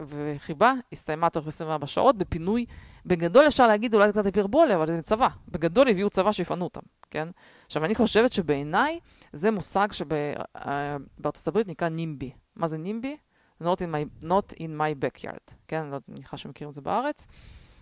[0.07, 2.65] וחיבה הסתיימה תוך 24 שעות בפינוי.
[3.05, 5.27] בגדול אפשר להגיד אולי קצת היפרבולה, אבל זה צבא.
[5.47, 7.27] בגדול הביאו צבא שיפנו אותם, כן?
[7.65, 8.99] עכשיו, אני חושבת שבעיניי
[9.37, 12.31] זה מושג שבארצות הברית נקרא נימבי.
[12.55, 13.17] מה זה נימבי?
[13.63, 15.81] Not in my, not in my backyard, כן?
[15.81, 17.27] אני לא מניחה שמכירים את זה בארץ.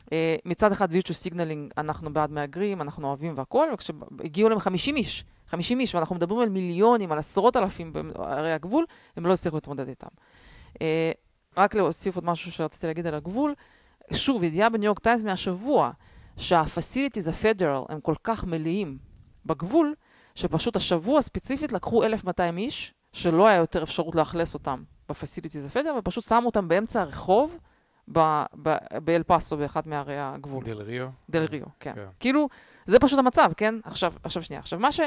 [0.05, 0.07] Uh,
[0.45, 5.79] מצד אחד virtue signaling, אנחנו בעד מהגרים, אנחנו אוהבים והכול, וכשהגיעו להם 50 איש, 50
[5.79, 8.85] איש, ואנחנו מדברים על מיליונים, על עשרות אלפים בערי הגבול,
[9.17, 10.07] הם לא הצליחו להתמודד איתם.
[10.73, 10.77] Uh,
[11.57, 13.53] רק להוסיף עוד משהו שרציתי להגיד על הגבול,
[14.13, 15.91] שוב, ידיעה בניו יורק טיימס מהשבוע,
[16.37, 18.97] שה-facilities ה-federal הם כל כך מלאים
[19.45, 19.93] בגבול,
[20.35, 26.23] שפשוט השבוע ספציפית לקחו 1,200 איש, שלא היה יותר אפשרות לאכלס אותם ב-facilities ה-federal, ופשוט
[26.23, 27.57] שמו אותם באמצע הרחוב,
[28.93, 30.63] באל פאסו, באחת מערי הגבול.
[30.63, 31.07] דל ריו.
[31.29, 31.91] דל ריו, כן.
[31.95, 32.05] כן.
[32.19, 32.49] כאילו,
[32.85, 33.75] זה פשוט המצב, כן?
[33.83, 34.59] עכשיו, עכשיו שנייה.
[34.59, 34.99] עכשיו, מה ש...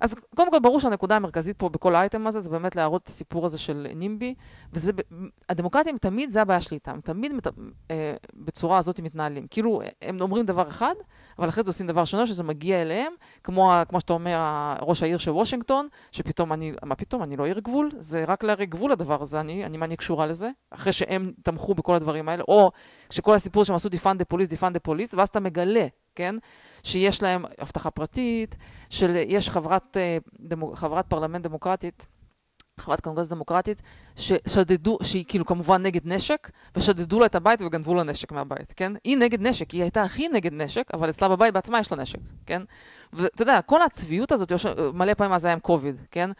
[0.00, 3.44] אז קודם כל, ברור שהנקודה המרכזית פה בכל האייטם הזה, זה באמת להראות את הסיפור
[3.44, 4.34] הזה של NIMBY,
[4.72, 4.92] וזה...
[5.48, 6.92] הדמוקרטים תמיד, זה הבעיה שלי איתם.
[6.92, 7.46] הם תמיד מת...
[7.90, 9.46] אה, בצורה הזאת מתנהלים.
[9.50, 10.94] כאילו, הם אומרים דבר אחד,
[11.38, 13.12] אבל אחרי זה עושים דבר שונה, שזה מגיע אליהם,
[13.44, 14.38] כמו, כמו שאתה אומר,
[14.80, 16.72] ראש העיר של וושינגטון, שפתאום אני...
[16.82, 17.22] מה פתאום?
[17.22, 17.90] אני לא עיר גבול?
[17.98, 20.50] זה רק לערי גבול הדבר הזה, אני, אני מה אני קשורה לזה?
[20.70, 22.70] אחרי שהם תמכו בכל הדברים האלה, או
[23.10, 26.34] שכל הסיפור שהם עשו defund the police, defund the police, ואז אתה מגלה, כן?
[26.82, 28.56] שיש להם הבטחה פרטית,
[28.90, 30.18] שיש חברת, אה,
[30.74, 32.06] חברת פרלמנט דמוקרטית
[32.78, 33.82] חברת קונגרס דמוקרטית,
[34.16, 38.92] ששדדו, שהיא כאילו כמובן נגד נשק, ושדדו לה את הבית וגנבו לה נשק מהבית, כן?
[39.04, 42.18] היא נגד נשק, היא הייתה הכי נגד נשק, אבל אצלה בבית בעצמה יש לה נשק,
[42.46, 42.62] כן?
[43.12, 44.52] ואתה יודע, כל הצביעות הזאת,
[44.94, 46.30] מלא פעמים אז היה עם קוביד, כן?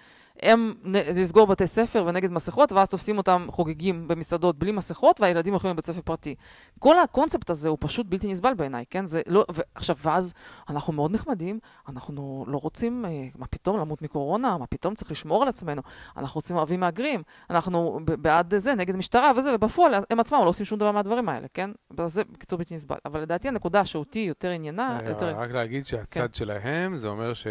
[0.43, 5.71] הם לסגור בתי ספר ונגד מסכות, ואז תופסים אותם חוגגים במסעדות בלי מסכות, והילדים הולכים
[5.71, 6.35] לבית ספר פרטי.
[6.79, 9.07] כל הקונספט הזה הוא פשוט בלתי נסבל בעיניי, כן?
[9.07, 9.45] זה לא...
[9.49, 10.35] ועכשיו, ואז
[10.69, 15.43] אנחנו מאוד נחמדים, אנחנו לא רוצים, אה, מה פתאום למות מקורונה, מה פתאום צריך לשמור
[15.43, 15.83] על עצמנו,
[16.17, 20.67] אנחנו רוצים אוהבים מהגרים, אנחנו בעד זה, נגד משטרה וזה, ובפועל הם עצמם לא עושים
[20.67, 21.71] שום דבר מהדברים האלה, כן?
[22.05, 22.97] זה בקיצור בלתי נסבל.
[23.05, 24.99] אבל לדעתי הנקודה שאותי יותר עניינה...
[25.05, 25.37] יותר...
[25.37, 26.33] רק להגיד שהצד כן.
[26.33, 27.47] שלהם, זה אומר ש...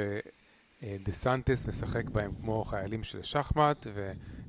[0.84, 3.88] אה, דה סנטס משחק בהם כמו חיילים של שחמט,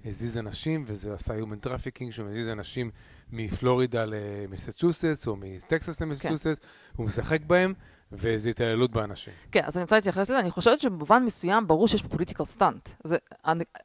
[0.05, 2.91] והזיז אנשים, וזה עשה Human Trafficking, שהוא מזיז אנשים
[3.33, 6.67] מפלורידה למסצ'וסטס, או מטקסס למסצ'וסטס, כן.
[6.97, 7.75] הוא משחק בהם,
[8.13, 9.35] וזה התעללות באנשים.
[9.53, 10.39] כן, אז אני רוצה להתייחס לזה.
[10.39, 12.89] אני חושבת שבמובן מסוים ברור שיש פה political stunt.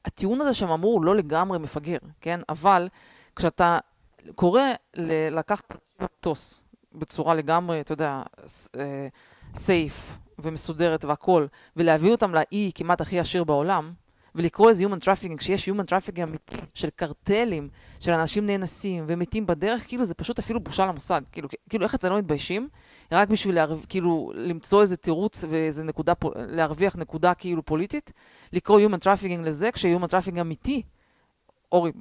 [0.05, 2.39] הטיעון הזה שהם אמרו הוא לא לגמרי מפגר, כן?
[2.49, 2.89] אבל
[3.35, 3.79] כשאתה
[4.35, 4.61] קורא
[5.31, 8.23] לקחת מטוס בצורה לגמרי, אתה יודע,
[9.55, 13.93] safe, ומסודרת והכול, ולהביא אותם לאי כמעט הכי עשיר בעולם,
[14.35, 17.69] ולקרוא לזה Human Trafficking, כשיש Human Trafficking אמיתי של קרטלים,
[17.99, 21.21] של אנשים נאנסים ומתים בדרך, כאילו זה פשוט אפילו בושה למושג.
[21.31, 22.69] כאילו, כאילו איך אתם לא מתביישים?
[23.11, 23.77] רק בשביל להרו...
[23.89, 28.11] כאילו למצוא איזה תירוץ ואיזה נקודה, להרוויח נקודה כאילו פוליטית,
[28.53, 30.81] לקרוא Human Trafficking לזה, כש-Human Trafficking אמיתי
[31.73, 31.91] אורי,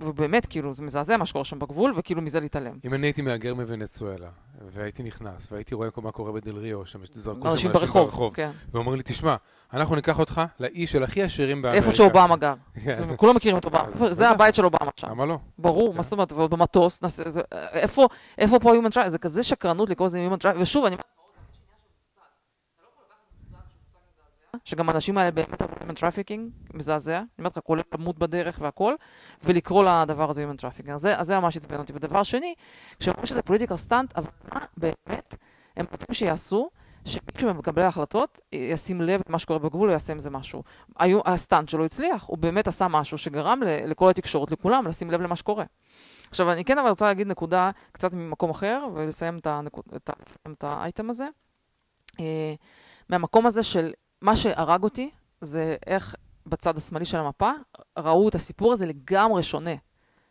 [0.00, 2.78] ובאמת, כאילו, זה מזעזע מה שקורה שם בגבול, וכאילו מזה להתעלם.
[2.84, 4.28] אם אני הייתי מהגר מוונצואלה,
[4.74, 8.50] והייתי נכנס, והייתי רואה מה קורה בדל ריו, שזרקו שם אנשים ברחוב, ברחוב כן.
[8.72, 9.36] ואומרים לי, תשמע,
[9.72, 11.86] אנחנו ניקח אותך לאי של הכי עשירים באמריקה.
[11.86, 12.54] איפה שאובמה גר.
[12.84, 13.16] כן.
[13.16, 14.10] כולם מכירים את אובמה.
[14.10, 15.08] זה הבית של אובמה שם.
[15.10, 15.38] למה לא?
[15.58, 15.96] ברור, כן.
[15.96, 17.00] מה זאת אומרת, ובמטוס,
[17.74, 19.08] איפה פה Human Trafficking?
[19.08, 20.96] זה כזה שקרנות לקרוא לזה Human Trafficking, ושוב, אני...
[24.64, 28.94] שגם האנשים האלה באמת עברו human trafficking, מזעזע, אני אומרת לך, כולל למות בדרך והכל,
[29.44, 30.92] ולקרוא לדבר הזה human trafficking.
[30.92, 31.92] אז זה, ממש עצבן אותי.
[31.92, 32.54] ודבר שני,
[33.00, 35.34] כשאומרים שזה political stunt, אבל מה באמת
[35.76, 36.70] הם רוצים שיעשו?
[37.04, 40.62] שמישהו ממקבלי ההחלטות ישים לב למה שקורה בגבול, או יעשה עם זה משהו.
[40.98, 45.20] היו, ה stunt שלו הצליח, הוא באמת עשה משהו שגרם לכל התקשורת, לכולם, לשים לב
[45.20, 45.64] למה שקורה.
[46.30, 50.10] עכשיו, אני כן אבל רוצה להגיד נקודה קצת ממקום אחר, ולסיים את, הנקוד, את,
[50.52, 51.28] את האייטם הזה.
[52.20, 52.54] אה,
[53.08, 56.14] מהמקום הזה של מה שהרג אותי זה איך
[56.46, 57.50] בצד השמאלי של המפה
[57.98, 59.74] ראו את הסיפור הזה לגמרי שונה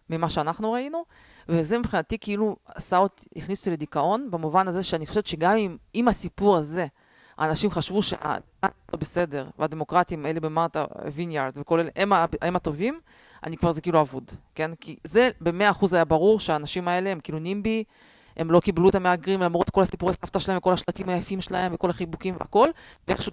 [0.10, 1.04] ממה שאנחנו ראינו,
[1.49, 6.08] וזה מבחינתי כאילו עשה אותי, הכניס אותי לדיכאון, במובן הזה שאני חושבת שגם אם, אם
[6.08, 6.88] הסיפור הזה,
[7.38, 12.99] האנשים חשבו שהדמוקרטיה לא בסדר, והדמוקרטים, אלה במרתה ויניארד וכל אלה, הם, הם הטובים,
[13.43, 14.71] אני כבר זה כאילו אבוד, כן?
[14.75, 17.84] כי זה במאה אחוז היה ברור שהאנשים האלה הם כאילו נימבי,
[18.38, 21.89] הם לא קיבלו את המהגרים למרות כל הסיפורי סבתא שלהם וכל השלטים היפים שלהם וכל
[21.89, 22.69] החיבוקים והכל,
[23.08, 23.32] ואיכשהו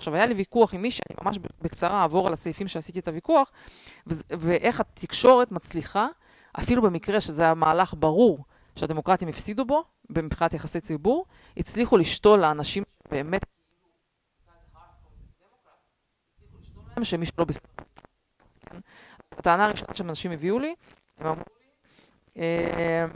[0.00, 3.52] עכשיו, היה לי ויכוח עם מישהי, אני ממש בקצרה אעבור על הסעיפים שעשיתי את הוויכוח,
[4.06, 6.06] ואיך התקשורת מצליחה,
[6.52, 8.44] אפילו במקרה שזה היה מהלך ברור
[8.76, 13.46] שהדמוקרטים הפסידו בו, מבחינת יחסי ציבור, הצליחו לשתול לאנשים באמת?
[19.32, 20.74] הטענה הראשונה שאנשים הביאו לי,
[21.18, 21.44] הם אמרו
[22.36, 23.06] לי, אה,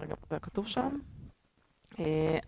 [0.00, 0.98] רגע, זה כתוב שם?
[2.00, 2.38] אה,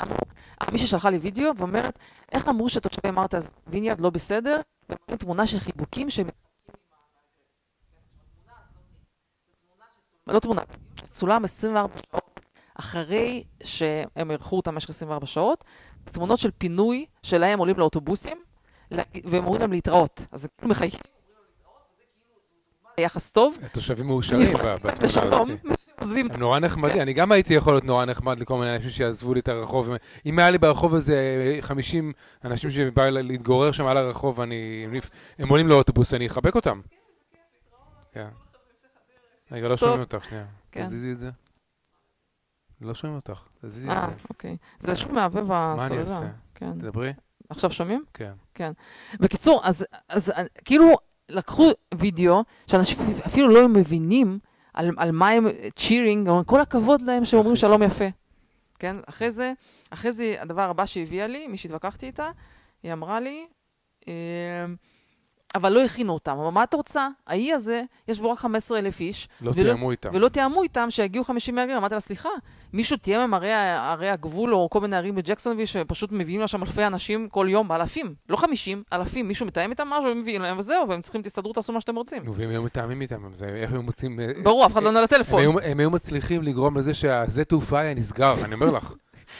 [0.72, 1.98] מי ששלחה לי וידאו ואומרת,
[2.32, 6.28] איך אמרו שתושבי מרתה ויניארד לא בסדר, ומראים תמונה של חיבוקים שהם...
[10.26, 10.62] לא תמונה,
[11.10, 12.40] צולם 24 שעות
[12.74, 15.64] אחרי שהם אירחו אותם במשך 24 שעות,
[16.04, 18.38] תמונות של פינוי שלהם עולים לאוטובוסים,
[18.90, 20.26] והם אומרים להם להתראות.
[20.32, 21.00] אז הם כאילו מחייכים,
[22.98, 23.58] יחס טוב.
[23.62, 24.72] התושבים מאושרים בתמונה
[25.40, 25.50] הזאת.
[26.00, 26.30] עוזבים.
[26.30, 29.40] הם נורא נחמדים, אני גם הייתי יכול להיות נורא נחמד לכל מיני אנשים שיעזבו לי
[29.40, 29.90] את הרחוב.
[30.26, 32.12] אם היה לי ברחוב הזה 50
[32.44, 34.40] אנשים שבאו להתגורר שם על הרחוב,
[35.38, 36.80] הם עולים לאוטובוס, אני אחבק אותם.
[38.12, 38.28] כן.
[39.52, 40.44] רגע, לא שומעים אותך, שנייה.
[40.72, 40.84] כן.
[40.84, 41.30] תזיזי את זה.
[42.80, 44.06] לא שומעים אותך, תזיזי את אה, זה.
[44.06, 44.56] אה, אוקיי.
[44.78, 45.76] זה שוב מעבב הסוללה.
[45.76, 46.28] מה אני אעשה?
[46.54, 46.72] כן.
[46.72, 47.12] תדברי.
[47.48, 48.04] עכשיו שומעים?
[48.14, 48.32] כן.
[48.54, 48.72] כן.
[49.20, 50.32] בקיצור, אז
[50.64, 50.96] כאילו
[51.28, 54.38] לקחו וידאו, שאנשים אפילו לא מבינים
[54.74, 58.04] על, על מה הם cheering, כל הכבוד להם שהם אומרים שלום יפה.
[58.78, 58.96] כן?
[59.06, 59.52] אחרי זה,
[59.90, 62.30] אחרי זה הדבר הבא שהביאה לי, מי שהתווכחתי איתה,
[62.82, 63.46] היא אמרה לי,
[64.06, 64.12] אמ,
[65.54, 66.38] אבל לא הכינו אותם.
[66.38, 67.08] אבל מה את רוצה?
[67.26, 69.28] האי הזה, יש בו רק 15 אלף איש.
[69.40, 70.10] לא ולא, תיאמו איתם.
[70.12, 71.76] ולא תיאמו איתם שיגיעו 50 מהגרים.
[71.76, 72.28] אמרתי לה, סליחה,
[72.72, 76.86] מישהו תיאם עם ערי, ערי הגבול או כל מיני ערים בג'קסונוויל שפשוט מביאים לשם אלפי
[76.86, 79.28] אנשים כל יום, אלפים, לא 50, אלפים.
[79.28, 82.24] מישהו מתאם איתם משהו, הם מביאים להם וזהו, והם צריכים, תסתדרו, תעשו מה שאתם רוצים.
[82.24, 84.20] נו, והם היו מתאמים איתם, זה, איך הם מוצאים...
[84.20, 85.42] אה, ברור, אף אחד לא עונה לטלפון.
[85.44, 88.92] הם, הם היו מצליחים לגרום לזה שהשדה תעופה היה נסגר, אני אומר לך.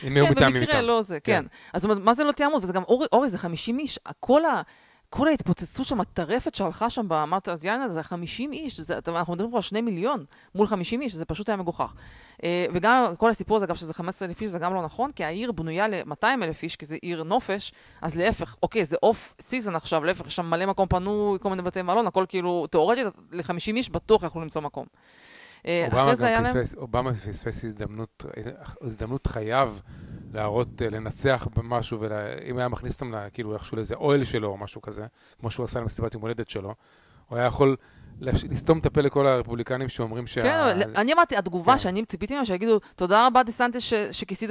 [0.07, 0.67] אם היו כן, מתאמים איתם.
[0.67, 1.43] כן, במקרה לא זה, כן.
[1.43, 1.47] כן.
[1.73, 2.57] אז מה זה לא תיאמו?
[2.57, 4.63] וזה גם, אורי, אורי זה 50 איש, כל ה...
[5.11, 7.09] כל ההתפוצצות שם, הטרפת שהלכה שם,
[7.53, 11.15] אז יאללה, זה 50 איש, זה, אנחנו מדברים פה על 2 מיליון מול 50 איש,
[11.15, 11.93] זה פשוט היה מגוחך.
[12.45, 15.25] אה, וגם כל הסיפור הזה, אגב, שזה 15 אלף איש, זה גם לא נכון, כי
[15.25, 19.77] העיר בנויה ל-200 אלף איש, כי זה עיר נופש, אז להפך, אוקיי, זה אוף סיזון
[19.77, 23.77] עכשיו, להפך, יש שם מלא מקום פנוי, כל מיני בתי מלון, הכל כאילו, תאורטית, ל-50
[23.77, 24.87] איש בטוח יכלו למצוא מקום.
[25.67, 25.89] אה.
[26.77, 28.25] אובמה פספס הזדמנות,
[28.81, 29.75] הזדמנות חייו
[30.35, 34.83] להראות, אה, לנצח במשהו, ואם היה מכניס אותם כאילו איכשהו לאיזה אוהל שלו או משהו
[34.83, 35.07] כזה,
[35.41, 36.75] כמו שהוא עשה למסיבת יום הולדת שלו,
[37.29, 37.77] הוא היה יכול
[38.21, 40.43] לסתום את הפה לכל הרפובליקנים שאומרים שה...
[40.43, 41.79] כן, אני אמרתי, התגובה כן.
[41.79, 44.51] שאני ציפיתי מהם, שיגידו, תודה רבה דיסנטיס שכיסית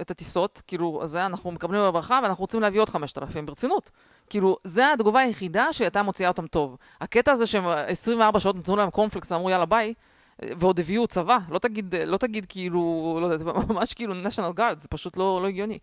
[0.00, 3.90] את הטיסות, כאילו, זה אנחנו מקבלים בברכה ואנחנו רוצים להביא עוד 5,000, ברצינות.
[4.30, 6.76] כאילו, זה התגובה היחידה שהייתה מוציאה אותם טוב.
[7.00, 9.94] הקטע הזה שהם 24 שעות נתנו להם קורנפלקס, אמרו יאללה ביי,
[10.42, 14.88] ועוד הביאו צבא, לא תגיד, לא תגיד כאילו, לא יודע, ממש כאילו national guard, זה
[14.88, 15.78] פשוט לא, לא הגיוני.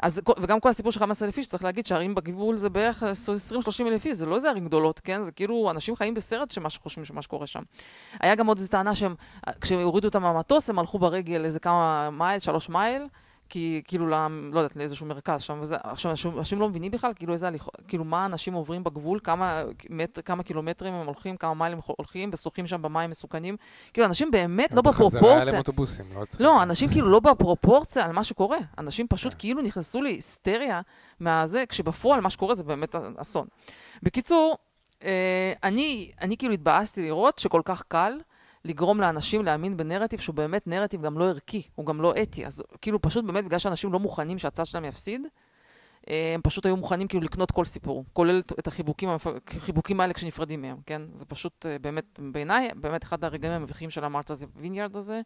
[0.00, 3.06] אז, וגם כל הסיפור של 15 אלף איש, צריך להגיד שערים בגבול זה בערך 20-30
[3.86, 5.22] אלף איש, זה לא איזה ערים גדולות, כן?
[5.22, 7.62] זה כאילו, אנשים חיים בסרט שמה שחושבים שמה שקורה שם.
[8.20, 9.14] היה גם עוד איזו טענה שהם,
[9.60, 13.02] כשהם הורידו אותם מהמטוס, הם הלכו ברגל איזה כמה מייל, שלוש מייל.
[13.50, 14.16] כי כאילו, לא,
[14.52, 18.04] לא יודעת, לאיזשהו מרכז שם, וזה, עכשיו, אנשים לא מבינים בכלל, כאילו, איזה הליכות, כאילו,
[18.04, 22.82] מה אנשים עוברים בגבול, כמה, מטר, כמה קילומטרים הם הולכים, כמה מיילים הולכים, ושוחים שם
[22.82, 23.56] במים מסוכנים.
[23.92, 25.20] כאילו, אנשים באמת לא בפרופורציה.
[25.20, 26.46] בחזרה היה להם אוטובוסים, לא צריכים.
[26.46, 28.58] לא, אנשים כאילו לא בפרופורציה על מה שקורה.
[28.78, 29.34] אנשים פשוט.
[29.38, 30.80] כאילו נכנסו להיסטריה
[31.20, 33.46] מהזה, כשבפועל מה שקורה זה באמת אסון.
[34.02, 34.56] בקיצור,
[35.04, 38.12] אה, אני, אני כאילו התבאסתי לראות שכל כך קל.
[38.64, 42.46] לגרום לאנשים להאמין בנרטיב שהוא באמת נרטיב גם לא ערכי, הוא גם לא אתי.
[42.46, 45.22] אז כאילו פשוט באמת בגלל שאנשים לא מוכנים שהצד שלהם יפסיד,
[46.08, 49.08] אה, הם פשוט היו מוכנים כאילו לקנות כל סיפור, כולל את החיבוקים,
[49.46, 51.02] החיבוקים האלה כשנפרדים מהם, כן?
[51.14, 55.20] זה פשוט אה, באמת, בעיניי, באמת אחד הרגעים המביכים של המארט הזה, ויניארד הזה,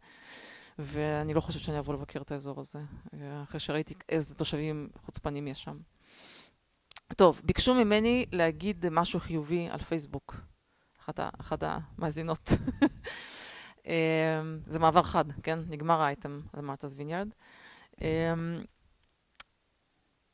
[0.79, 2.79] ואני לא חושבת שאני אבוא לבקר את האזור הזה,
[3.13, 5.77] אה, אחרי שראיתי איזה תושבים חוצפנים יש שם.
[7.15, 10.35] טוב, ביקשו ממני להגיד משהו חיובי על פייסבוק.
[11.39, 12.49] אחת המאזינות.
[13.87, 15.59] אמ, זה מעבר חד, כן?
[15.69, 17.27] נגמר האייטם על מרטס ויניארד.
[18.01, 18.07] אמ,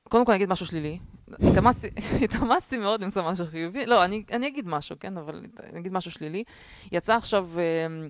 [0.04, 1.00] קודם כל אני אגיד משהו שלילי.
[2.24, 3.86] התאמצתי מאוד למצוא משהו חיובי.
[3.86, 5.18] לא, אני, אני אגיד משהו, כן?
[5.18, 6.44] אבל אני אגיד משהו שלילי.
[6.92, 8.10] יצא עכשיו, אמ,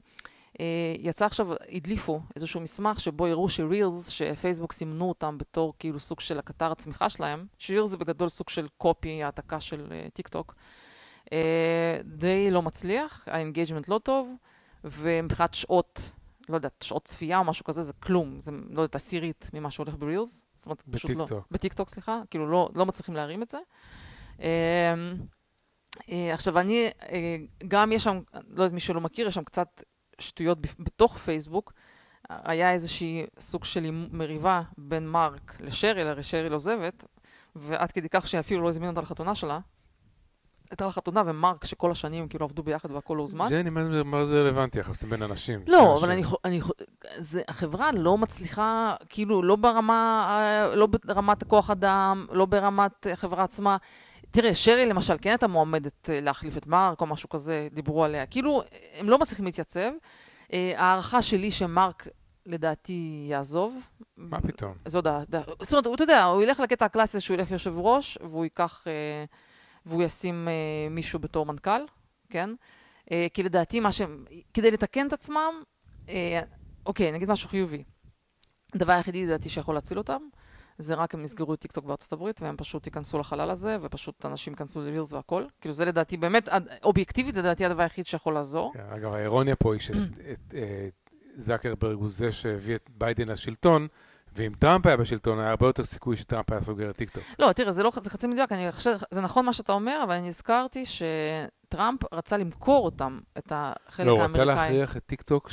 [0.60, 6.00] אה, יצא עכשיו, הדליפו איזשהו מסמך שבו הראו ש Reels, שפייסבוק סימנו אותם בתור כאילו
[6.00, 10.12] סוג של הקטר הצמיחה שלהם, ש Reels זה בגדול סוג של copy, העתקה של uh,
[10.12, 10.56] טיק טוק.
[10.58, 10.91] אה,
[12.04, 14.36] די לא מצליח, ה engagement לא טוב,
[14.84, 16.12] ומבחינת שעות,
[16.50, 19.96] לא יודעת, שעות צפייה או משהו כזה, זה כלום, זה לא יודעת, עשירית ממה שהולך
[20.00, 20.46] ב Reels.
[20.56, 21.26] זאת אומרת, פשוט לא.
[21.52, 23.58] בטיקטוק, סליחה, כאילו לא, לא מצליחים להרים את זה.
[24.42, 24.94] אה,
[26.12, 26.90] אה, עכשיו, אני,
[27.68, 29.84] גם יש שם, לא יודעת, מי שלא מכיר, יש שם קצת
[30.20, 31.74] שטויות בתוך פייסבוק.
[32.30, 37.06] היה איזושהי סוג של מריבה בין מרק לשריל, הרי שריל עוזבת,
[37.56, 39.60] ועד כדי כך שאפילו לא הזמינו אותה לחתונה שלה,
[40.72, 43.50] הייתה לך חתונה ומרק, שכל השנים כאילו עבדו ביחד והכל לא הוזמן.
[43.50, 43.70] זה, אני
[44.04, 45.60] מה זה רלוונטי, יחסים בין אנשים?
[45.68, 46.62] לא, אבל אני, אני,
[47.18, 53.44] זה, החברה לא מצליחה, כאילו, לא ברמה, אה, לא ברמת הכוח אדם, לא ברמת החברה
[53.44, 53.78] עצמה.
[54.32, 58.26] תראה, שרי למשל, כן הייתה מועמדת אה, להחליף את מרק או משהו כזה, דיברו עליה.
[58.26, 58.64] כאילו,
[59.00, 59.92] הם לא מצליחים להתייצב.
[60.54, 62.08] אה, ההערכה שלי שמרק
[62.46, 63.76] לדעתי יעזוב.
[64.18, 64.74] מה פתאום?
[64.86, 65.24] זו דעה.
[65.62, 68.84] זאת אומרת, אתה יודע, הוא ילך לקטע הקלאסי שהוא ילך יושב ראש, והוא ייקח...
[68.88, 69.26] אה,
[69.86, 71.82] והוא ישים אה, מישהו בתור מנכ"ל,
[72.30, 72.50] כן?
[73.12, 75.54] אה, כי לדעתי, מה שהם, כדי לתקן את עצמם,
[76.10, 76.42] אה,
[76.86, 77.84] אוקיי, אני אגיד משהו חיובי.
[78.74, 80.22] הדבר היחידי, לדעתי, שיכול להציל אותם,
[80.78, 84.54] זה רק הם נסגרו את טיקטוק בארצות הברית, והם פשוט ייכנסו לחלל הזה, ופשוט אנשים
[84.54, 85.46] ייכנסו לווירס והכל.
[85.62, 86.50] כאילו, זה לדעתי, באמת,
[86.84, 88.74] אובייקטיבית, זה לדעתי הדבר היחיד שיכול לעזור.
[88.74, 89.82] כן, אגב, האירוניה פה היא
[91.38, 93.88] שזקרברג הוא זה שהביא את ביידן לשלטון,
[94.36, 97.24] ואם טראמפ היה בשלטון, היה הרבה יותר סיכוי שטראמפ היה סוגר את טיקטוק.
[97.40, 100.16] לא, תראה, זה, לא, זה חצי מדויק, אני חושב, זה נכון מה שאתה אומר, אבל
[100.16, 104.16] אני הזכרתי שטראמפ רצה למכור אותם, את החלק לא, האמריקאי.
[104.16, 105.50] לא, הוא רצה להכריח את טיקטוק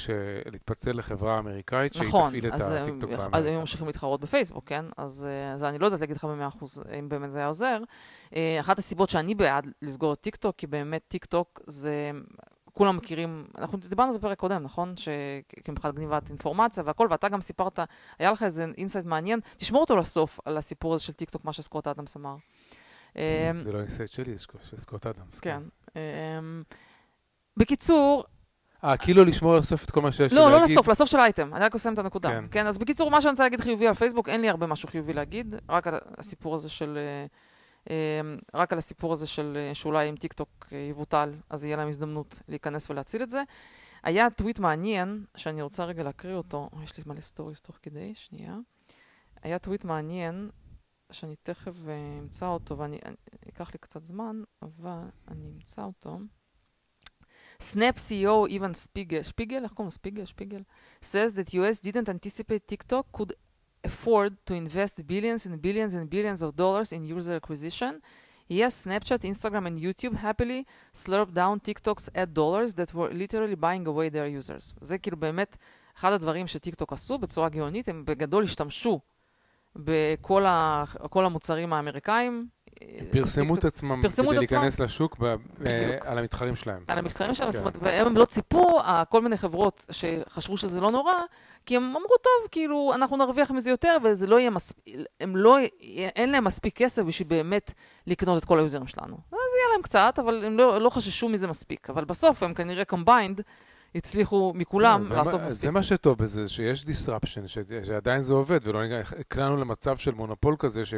[0.53, 3.17] להתפצל לחברה אמריקאית, שהיא נכון, תפעיל את הטיקטוק באמריקה.
[3.17, 4.85] נכון, אז היו ממשיכים להתחרות בפייסבוק, כן?
[4.97, 7.79] אז, אה, אז אני לא יודעת להגיד לך במאה אחוז אם באמת זה היה עוזר.
[8.35, 12.11] אה, אחת הסיבות שאני בעד לסגור את טיקטוק, כי באמת טיקטוק זה
[12.79, 14.95] כולם מכירים, אנחנו דיברנו על זה בפרק קודם, נכון?
[14.97, 17.79] שמבחינת גניבת אינפורמציה והכל, ואתה גם סיפרת,
[18.19, 21.87] היה לך איזה insight מעניין, תשמור אותו לסוף, על הסיפור הזה של טיקטוק, מה שסקוט
[21.87, 22.37] אדמס אמר.
[23.17, 23.23] אמ,
[23.63, 25.41] זה לא insight שלי, זה של סקוט אדמס.
[25.41, 25.61] כן.
[25.95, 26.01] כן.
[26.39, 26.63] אמ,
[27.57, 28.25] בקיצור...
[28.85, 30.53] אה, כאילו לשמור לסוף את כל מה שיש לי להגיד?
[30.53, 31.55] לא, לא לסוף, לסוף של האייטם.
[31.55, 32.29] אני רק אסיים את הנקודה.
[32.29, 32.45] כן.
[32.51, 35.13] כן, אז בקיצור, מה שאני רוצה להגיד חיובי על פייסבוק, אין לי הרבה משהו חיובי
[35.13, 35.87] להגיד, רק
[36.19, 36.99] הסיפור הזה של...
[37.91, 41.77] אמ, רק על הסיפור הזה של אה, שאולי אם טיק טוק אה, יבוטל, אז יהיה
[41.77, 43.43] להם הזדמנות להיכנס ולהציל את זה.
[44.03, 48.57] היה טוויט מעניין, שאני רוצה רגע להקריא אותו, יש לי מלא stories תוך כדי, שנייה.
[49.43, 50.51] היה טוויט מעניין
[51.13, 56.19] שאני תכף אה, אמצא אותו, ואני, אני, ייקח לי קצת זמן, אבל אני אמצא אותו.
[57.63, 59.91] Snap CEO Evan Spiegel, שפיגל, איך קוראים לו?
[59.91, 60.25] ספיגל?
[60.25, 60.63] שפיגל?
[61.05, 63.33] says that US didn't anticipate TikTok could
[63.85, 67.93] afford to invest billions and billions and billions of dollars in user acquisition.
[68.51, 70.65] Yes, Snapchat, Instagram and YouTube happily
[70.95, 74.75] slurped down TikTok's ad dollars that were literally buying away their users.
[74.81, 75.57] זה כאילו באמת
[75.99, 79.01] אחד הדברים שטיקטוק עשו בצורה גאונית, הם בגדול השתמשו
[79.77, 82.49] בכל ה, המוצרים האמריקאים.
[83.11, 84.59] פרסמו את עצמם פרסמו כדי את עצמם.
[84.59, 86.07] להיכנס לשוק ב- בדיוק.
[86.07, 86.85] על המתחרים שלהם.
[86.89, 87.59] על המתחרים שלהם, כן.
[87.59, 91.13] זאת אומרת, והם לא ציפו, כל מיני חברות שחשבו שזה לא נורא,
[91.69, 94.85] כי הם אמרו, טוב, כאילו, אנחנו נרוויח מזה יותר, וזה לא יהיה מספיק,
[95.21, 95.59] הם לא,
[96.17, 97.73] אין להם מספיק כסף בשביל באמת
[98.07, 99.17] לקנות את כל היוזרים שלנו.
[99.17, 101.91] אז יהיה להם קצת, אבל הם לא, לא חששו מזה מספיק.
[101.91, 103.41] אבל בסוף הם כנראה combined,
[103.95, 105.61] הצליחו מכולם זה- זה לעשות מה- מספיק.
[105.63, 108.81] זה מה שטוב בזה, שיש disruption, ש- שעדיין זה עובד, ולא
[109.19, 110.95] נקלענו למצב של מונופול כזה, ש-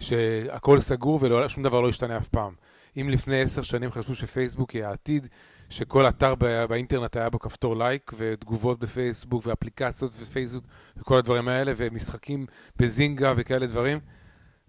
[0.00, 2.52] שהכל סגור ושום דבר לא ישתנה אף פעם.
[3.00, 5.26] אם לפני עשר שנים חשבו שפייסבוק היא העתיד,
[5.70, 10.64] שכל אתר ב- באינטרנט היה בו כפתור לייק, ותגובות בפייסבוק, ואפליקציות בפייסבוק,
[10.96, 14.00] וכל הדברים האלה, ומשחקים בזינגה וכאלה דברים,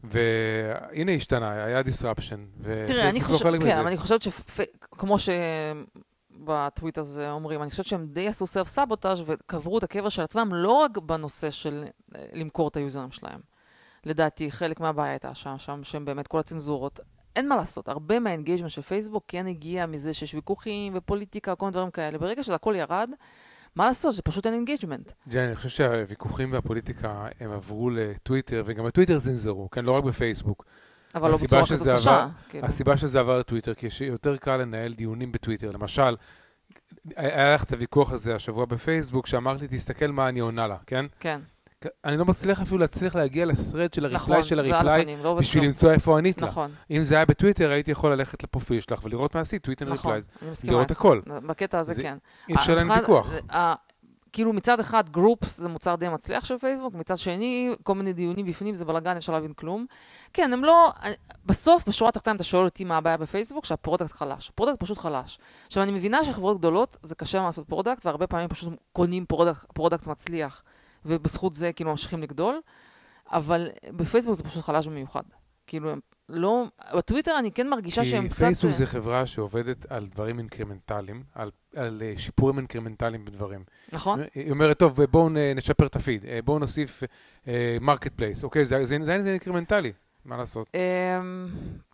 [0.03, 3.77] והנה השתנה, היה disruption, תראה, אני ופייסבוק לא כן.
[3.77, 5.15] אבל אני חושבת שכמו
[6.39, 10.49] שבטוויט הזה אומרים, אני חושבת שהם די עשו סלף סבוטאז' וקברו את הקבר של עצמם
[10.53, 13.39] לא רק בנושא של אה, למכור את היוזרים שלהם.
[14.05, 16.99] לדעתי, חלק מהבעיה הייתה שם, שם שהם באמת כל הצנזורות.
[17.37, 21.65] אין מה לעשות, הרבה מה engagement של פייסבוק כן הגיע מזה שיש ויכוחים ופוליטיקה, כל
[21.65, 22.17] מיני דברים כאלה.
[22.17, 23.09] ברגע שזה הכל ירד,
[23.75, 25.11] מה לעשות, זה פשוט אין engagement.
[25.29, 29.85] ג'ני, אני חושב שהוויכוחים והפוליטיקה, הם עברו לטוויטר, וגם בטוויטר זנזרו, כן?
[29.85, 30.65] לא רק בפייסבוק.
[31.15, 32.27] אבל לא בצורה כזאת קשה.
[32.49, 32.67] כאילו.
[32.67, 35.71] הסיבה שזה עבר לטוויטר, כי יותר קל לנהל דיונים בטוויטר.
[35.71, 36.15] למשל,
[37.15, 41.05] היה לך את הוויכוח הזה השבוע בפייסבוק, שאמרת לי, תסתכל מה אני עונה לה, כן?
[41.19, 41.39] כן,
[42.05, 44.87] אני לא מצליח אפילו להצליח להגיע ל thread של נכון, ה reply של זה על
[44.87, 45.65] ה reply, לא בשביל כלום.
[45.65, 46.47] למצוא איפה ענית לה.
[46.47, 50.11] נכון, אם זה היה בטוויטר, הייתי יכול ללכת לפרופיל שלך ולראות מה עשית, טוויטר נכון,
[50.13, 50.29] replies.
[50.63, 50.91] לראות.
[50.91, 51.21] הכל.
[51.27, 52.17] בקטע הזה זה- כן.
[52.49, 53.33] אי אפשר להם ויכוח.
[54.33, 58.45] כאילו מצד אחד groups זה מוצר די מצליח של פייסבוק, מצד שני כל מיני דיונים
[58.45, 59.85] בפנים זה בלאגן, אפשר להבין כלום.
[60.33, 60.91] כן, הם לא,
[61.45, 64.49] בסוף בשורה התחתונה אתה שואל אותי מה הבעיה בפייסבוק, שה product חלש.
[64.49, 65.39] ה product פשוט חלש.
[65.67, 70.07] עכשיו אני מבינה שחברות גדולות זה קשה לעשות product, והרבה פעמים פשוט קונים product, product
[70.07, 70.63] מצליח,
[71.07, 72.61] ובזכות זה כאילו ממשיכים לגדול,
[73.31, 75.23] אבל בפייסבוק זה פשוט חלש במיוחד.
[75.67, 76.65] כאילו הם לא,
[76.95, 78.39] בטוויטר אני כן מרגישה שהם כי קצת...
[78.39, 83.63] פייסבוק זה חברה שעובדת על דברים אינקרמנטליים, על, על אה, שיפורים אינקרמנטליים בדברים.
[83.91, 84.19] נכון?
[84.35, 87.03] היא אומרת, טוב, בואו נשפר את הפיד, אה, בואו נוסיף
[87.81, 89.91] Marketplace, אוקיי, זה זה עדיין זה אינקרמנטלי,
[90.25, 90.71] מה לעשות?
[90.73, 91.47] אמ,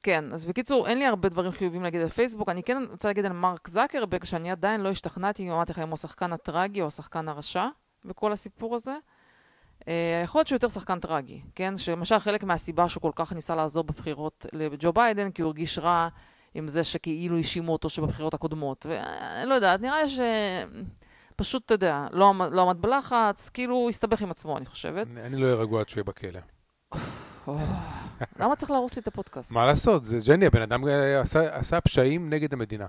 [0.04, 2.50] כן, אז בקיצור, אין לי הרבה דברים חיוביים להגיד על פייסבוק.
[2.50, 5.94] אני כן רוצה להגיד על מרק זקרברג, שאני עדיין לא השתכנעתי, אמרתי לך, אם הוא
[5.94, 7.68] השחקן הטרגי או השחקן הרשע
[8.06, 8.96] בכל הסיפור הזה.
[9.88, 11.78] אה, יכול להיות שהוא יותר שחקן טרגי, כן?
[11.78, 16.08] שלמשל חלק מהסיבה שהוא כל כך ניסה לעזור בבחירות לג'ו ביידן, כי הוא הרגיש רע
[16.54, 18.86] עם זה שכאילו האשימו אותו שבבחירות הקודמות.
[18.90, 20.20] ואני לא יודעת, נראה לי ש...
[21.36, 25.08] פשוט, אתה יודע, לא, עמד- לא עמד בלחץ, כאילו הוא הסתבך עם עצמו, אני חושבת.
[25.08, 26.40] אני אני לא אהיה רגוע עד שהוא יהיה בכלא.
[28.40, 29.52] למה צריך להרוס לי את הפודקאסט?
[29.52, 32.86] מה לעשות, זה ג'ני, הבן אדם אה, עשה- עשה פשעים נגד המדינה,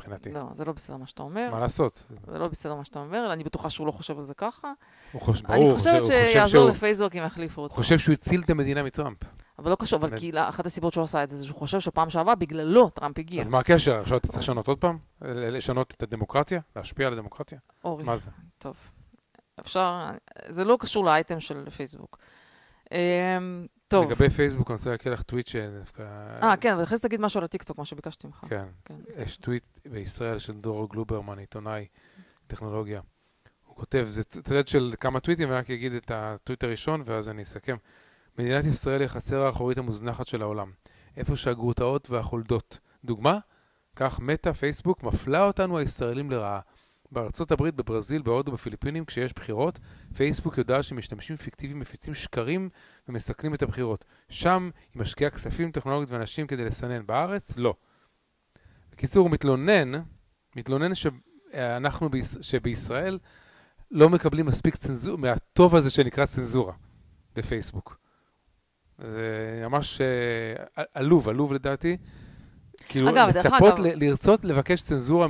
[0.00, 0.32] מבחינתי.
[0.32, 1.48] לא, זה לא בסדר מה שאתה אומר.
[1.52, 2.06] מה לעשות?
[2.26, 4.72] זה לא בסדר מה שאתה אומר, אני בטוחה שהוא לא חושב על זה ככה.
[5.12, 7.74] הוא חושב, ברור, אני הוא חושבת חושב- הוא חושב שיעזור לפייסבוק אם יחליפו אותו.
[7.74, 9.18] חושב שהוא הציל את המדינה מטראמפ.
[9.58, 10.18] אבל לא קשור, אבל.
[10.18, 13.40] כי אחת הסיבות שהוא עשה את זה, זה שהוא חושב שפעם שעברה בגללו טראמפ הגיע.
[13.40, 13.94] אז מה הקשר?
[13.94, 14.98] עכשיו אתה צריך לשנות עוד פעם?
[15.22, 16.60] לשנות את הדמוקרטיה?
[16.76, 17.58] להשפיע על הדמוקרטיה?
[17.84, 18.30] אורי, מה זה?
[18.58, 18.76] טוב.
[19.60, 20.00] אפשר,
[20.48, 22.18] זה לא קשור לאייטם של פייסבוק.
[23.90, 24.10] טוב.
[24.10, 26.02] לגבי פייסבוק, אני רוצה להקריא לך טוויט שדווקא...
[26.42, 28.44] אה, כן, אבל אחרי זה תגיד משהו על הטיקטוק, מה שביקשתי ממך.
[28.48, 28.64] כן.
[28.84, 28.94] כן.
[29.16, 31.86] יש טוויט בישראל של דורו גלוברמן, עיתונאי
[32.46, 33.00] טכנולוגיה.
[33.66, 37.42] הוא כותב, זה thread של כמה טוויטים, ואני רק אגיד את הטוויט הראשון, ואז אני
[37.42, 37.76] אסכם.
[38.38, 40.70] מדינת ישראל היא החצר האחורית המוזנחת של העולם.
[41.16, 42.78] איפה שהגרוטאות והחולדות.
[43.04, 43.38] דוגמה?
[43.96, 46.60] כך מטא, פייסבוק, מפלה אותנו הישראלים לרעה.
[47.12, 49.78] בארצות הברית, בברזיל, בהודו, בפיליפינים, כשיש בחירות,
[50.14, 52.68] פייסבוק יודעת שמשתמשים פיקטיביים מפיצים שקרים
[53.08, 54.04] ומסכנים את הבחירות.
[54.28, 57.06] שם היא משקיעה כספים, טכנולוגיות ואנשים כדי לסנן.
[57.06, 57.74] בארץ, לא.
[58.92, 59.92] בקיצור, הוא מתלונן,
[60.56, 63.18] מתלונן שאנחנו, ביש, שבישראל
[63.90, 66.72] לא מקבלים מספיק צנזורה, מהטוב הזה שנקרא צנזורה
[67.36, 67.96] בפייסבוק.
[68.98, 71.96] זה ממש אה, עלוב, עלוב לדעתי.
[72.90, 75.26] כאילו, אגב, לצפות, אגב- ל- לרצות לבקש צנזורה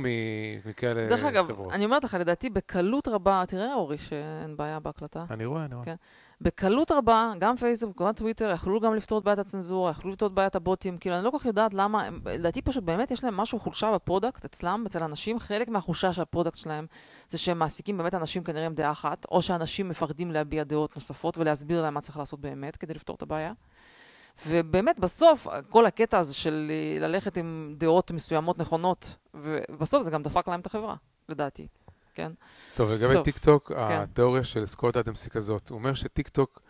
[0.65, 1.73] מכאלה דרך אגב, חברות.
[1.73, 5.25] אני אומרת לך, לדעתי, בקלות רבה, תראה, אורי, שאין בעיה בהקלטה.
[5.31, 5.85] אני רואה, אני רואה.
[5.85, 5.95] כן.
[6.43, 10.33] בקלות רבה, גם פייסבוק, גם טוויטר, יכלו גם לפתור את בעיית הצנזורה, יכלו לפתור את
[10.33, 13.37] בעיית הבוטים, כאילו, אני לא כל כך יודעת למה, הם- לדעתי פשוט באמת יש להם
[13.37, 16.85] משהו, חולשה ב product אצלם, אצל אנשים, חלק מהחולשה של ה product שלהם
[17.29, 21.37] זה שהם מעסיקים באמת אנשים כנראה עם דעה אחת, או שאנשים מפחדים להביע דעות נוספות
[21.37, 23.53] ולהסביר להם מה צריך לעשות באמת כדי לפתור את הבעיה.
[24.47, 30.23] ובאמת, בסוף, כל הקטע הזה של אה, ללכת עם דעות מסוימות נכונות, ובסוף זה גם
[30.23, 30.95] דפק להם את החברה,
[31.29, 31.67] לדעתי,
[32.15, 32.31] כן?
[32.75, 33.75] טוב, לגבי טוב, טיק טוק, כן.
[33.77, 35.69] התיאוריה של סקוט אדמס היא כזאת.
[35.69, 36.61] הוא אומר שטיק טוק,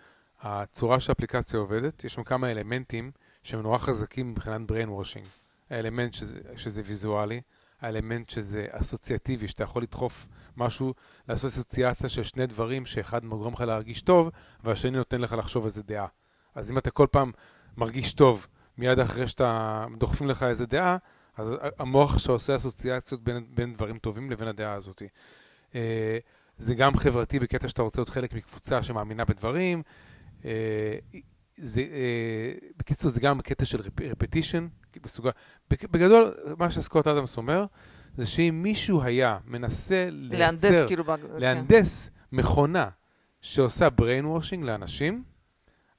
[0.42, 3.12] הצורה שהאפליקציה עובדת, יש שם כמה אלמנטים
[3.44, 5.26] שהם נורא חזקים מבחינת brain washing.
[5.72, 7.42] האלמנט שזה, שזה ויזואלי,
[7.82, 10.94] האלמנט שזה אסוציאטיבי, שאתה יכול לדחוף משהו,
[11.30, 14.30] לעשות אסוציאציה של שני דברים, שאחד גורם לך להרגיש טוב,
[14.64, 16.08] והשני נותן לך לחשוב איזה דעה.
[16.56, 17.32] אז אם אתה כל פעם
[17.78, 18.48] מרגיש טוב,
[18.78, 20.98] מיד אחרי שאתה דוחפים לך איזה דעה,
[21.38, 25.02] אז המוח שעושה אסוציאציות בין, בין דברים טובים לבין הדעה הזאת.
[25.76, 26.18] אה,
[26.58, 29.82] זה גם חברתי בקטע שאתה רוצה להיות חלק מקבוצה שמאמינה בדברים.
[30.46, 30.52] אה,
[31.58, 34.68] זה, אה, בקיצור, זה גם בקטע של רפטישן,
[35.70, 37.66] בגדול, מה שסקוט אדמס אומר,
[38.18, 41.04] זה שאם מישהו היה מנסה לייצר, להנדס, כאילו,
[41.38, 42.38] להנדס כן.
[42.38, 42.90] מכונה
[43.42, 45.24] שעושה brain washing לאנשים,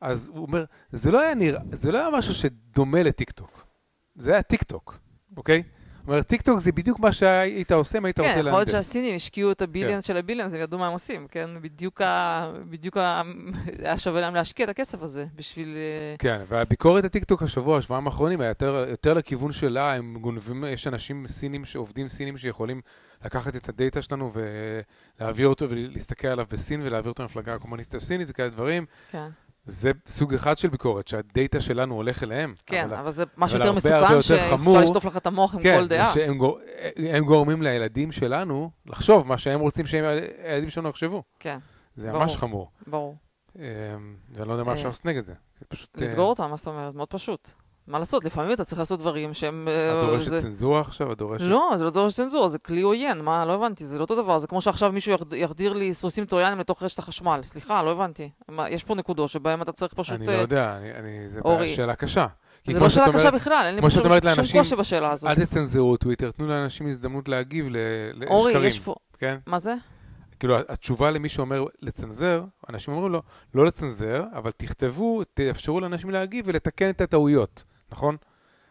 [0.03, 3.67] אז הוא אומר, זה לא היה נראה, זה לא היה משהו שדומה לטיקטוק.
[4.15, 4.99] זה היה טיקטוק,
[5.37, 5.63] אוקיי?
[6.03, 8.45] זאת אומרת, טיקטוק זה בדיוק מה שהיית עושה אם היית כן, רוצה להנדס.
[8.45, 10.09] כן, יכול להיות שהסינים השקיעו את ה billions כן.
[10.09, 11.51] של ה billions, הם ידעו מה הם עושים, כן?
[11.61, 12.53] בדיוק, ה...
[12.71, 13.23] בדיוק ה...
[13.79, 15.69] היה שווה להם להשקיע את הכסף הזה בשביל...
[15.77, 20.87] אה, כן, והביקורת הטיקטוק השבוע, השבועיים האחרונים, היה יותר, יותר לכיוון שלה, הם גונבים, יש
[20.87, 22.81] אנשים סינים, עובדים סינים שיכולים
[23.25, 28.49] לקחת את הדאטה שלנו ולהעביר אותו ולהסתכל עליו בסין ולהעביר אותו למפלגה הקומוניסטית הסינית וכאלה
[28.49, 28.87] דברים.
[29.11, 29.29] כן.
[29.65, 32.55] זה סוג אחד של ביקורת, שהדאטה שלנו הולך אליהם.
[32.67, 35.89] כן, אבל, אבל זה משהו יותר מסוכן, שאפשר לשטוף לך את המוח עם כן, כל
[35.89, 36.15] דעה.
[36.15, 36.31] כן,
[36.97, 41.23] שהם גורמים לילדים שלנו לחשוב מה שהם רוצים שהילדים שלנו יחשבו.
[41.41, 41.59] כן,
[41.97, 42.71] זה ברור, ממש חמור.
[42.87, 43.17] ברור.
[43.59, 43.63] אמ,
[44.35, 45.35] ואני לא יודע מה אפשר לעשות נגד זה.
[45.69, 46.01] פשוט...
[46.01, 46.95] לסגור אותם, מה זאת אומרת?
[46.95, 47.51] מאוד פשוט.
[47.87, 49.69] מה לעשות, לפעמים אתה צריך לעשות דברים שהם...
[49.69, 50.43] אה, את דורשת זה...
[50.43, 51.13] צנזורה עכשיו?
[51.13, 51.45] את דורשת...
[51.45, 54.39] לא, זה לא דורשת צנזורה, זה כלי עוין, מה, לא הבנתי, זה לא אותו דבר,
[54.39, 58.31] זה כמו שעכשיו מישהו יחדיר לי סוסים טרויאנים לתוך רשת החשמל, סליחה, לא הבנתי.
[58.49, 60.17] מה, יש פה נקודות שבהן אתה צריך פשוט...
[60.17, 61.69] אני לא אה, יודע, אני, אני, זה אורי.
[61.69, 62.27] שאלה קשה.
[62.67, 65.31] זה לא שאלה קשה בכלל, אין לי פשוט שום קושי בשאלה הזאת.
[65.31, 68.29] אל תצנזרו טוויטר, תנו לאנשים הזדמנות להגיב לשקרים.
[68.29, 68.95] אורי, יש פה...
[69.19, 69.39] כן?
[69.47, 69.75] מה זה?
[70.39, 73.23] כאילו, התשובה למי שאומר לצנזר, אנשים אומרים לו,
[73.55, 78.17] לא לצנזר, אבל תכתבו, תאפשרו לאנשים להגיב ולתקן את הטעויות, נכון?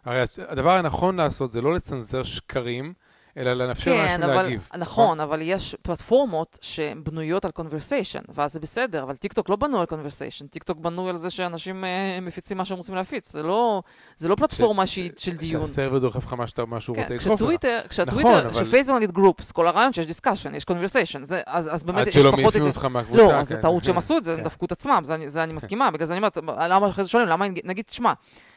[0.06, 2.94] הרי הדבר הנכון לעשות זה לא לצנזר שקרים,
[3.38, 4.70] אלא לאפשר כן, לאנשים אבל, להגיב.
[4.78, 9.80] נכון, אבל יש פלטפורמות שהן בנויות על conversation, ואז זה בסדר, אבל טיקטוק לא בנוי
[9.80, 13.82] על conversation, טיקטוק בנוי על זה שאנשים אה, מפיצים מה שהם רוצים להפיץ, זה לא,
[14.18, 15.66] זה לא פלטפורמה ש, שהיא של דיון.
[15.66, 16.34] שה server דוחף לך
[16.68, 17.58] מה שהוא כן, רוצה לדחוף לך.
[17.90, 18.64] כשהטוויטר, נכון, אבל...
[18.64, 22.26] כשפייסבוק נגיד groups, כל הרעיון שיש discussion, יש conversation, אז, אז באמת יש פחות...
[22.26, 23.24] עד שלא מעיפים אותך מהקבוצה.
[23.24, 23.62] לא, אז זה כן.
[23.62, 26.20] טעות שהם עשו את זה, הם דפקו את עצמם, זה אני מסכימה, בגלל זה אני
[26.20, 26.38] אומרת,
[26.70, 28.14] למה אחרי זה שואלים, למה נגיד, תשמע,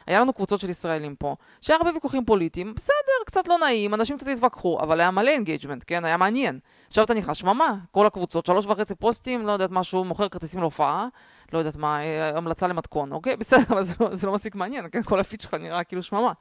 [0.07, 2.95] היה לנו קבוצות של ישראלים פה, שהיה הרבה ויכוחים פוליטיים, בסדר,
[3.25, 6.05] קצת לא נעים, אנשים קצת התווכחו, אבל היה מלא engagement, כן?
[6.05, 6.59] היה מעניין.
[6.87, 11.07] עכשיו אתה נכנס, שממה, כל הקבוצות, שלוש וחצי פוסטים, לא יודעת משהו, מוכר כרטיסים להופעה,
[11.53, 13.35] לא יודעת מה, אה, המלצה למתכון, אוקיי?
[13.41, 15.03] בסדר, אבל זה לא, זה לא מספיק מעניין, כן?
[15.03, 16.31] כל הפיד שלך נראה כאילו שממה.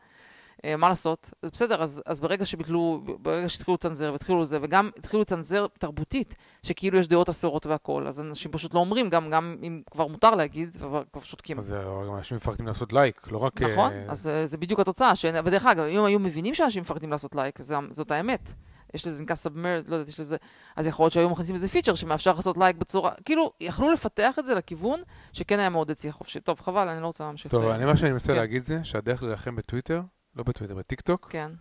[0.65, 1.31] אה, מה לעשות?
[1.43, 6.35] אז בסדר, אז, אז ברגע שביטלו, ברגע שהתחילו לצנזר והתחילו לזה, וגם התחילו לצנזר תרבותית,
[6.63, 10.31] שכאילו יש דעות אסורות והכול, אז אנשים פשוט לא אומרים, גם, גם אם כבר מותר
[10.31, 10.77] להגיד,
[11.13, 11.59] כבר שותקים.
[11.59, 11.75] אז
[12.09, 13.63] גם אנשים מפחדים לעשות לייק, לא רק...
[13.63, 14.11] נכון, uh...
[14.11, 15.25] אז uh, זה בדיוק התוצאה, ש...
[15.45, 18.53] ודרך אגב, אם היו מבינים שאנשים מפחדים לעשות לייק, זה, זאת האמת.
[18.95, 20.37] יש לזה נקרא submerged, לא יודעת, יש לזה...
[20.77, 23.11] אז יכול להיות שהיו מכניסים איזה פיצ'ר שמאפשר לעשות לייק בצורה...
[23.25, 25.01] כאילו, יכלו לפתח את זה לכיוון
[25.33, 26.41] שכן היה מאוד יציע חופשי.
[26.41, 27.51] טוב, חבל, אני לא רוצה להמשיך.
[27.51, 28.39] טוב, אני, מה שאני מנסה כן.
[28.39, 30.01] להגיד זה שהדרך להילחם בטוויטר
[30.37, 31.53] לא בטוויטר, בטיקטוק, כן.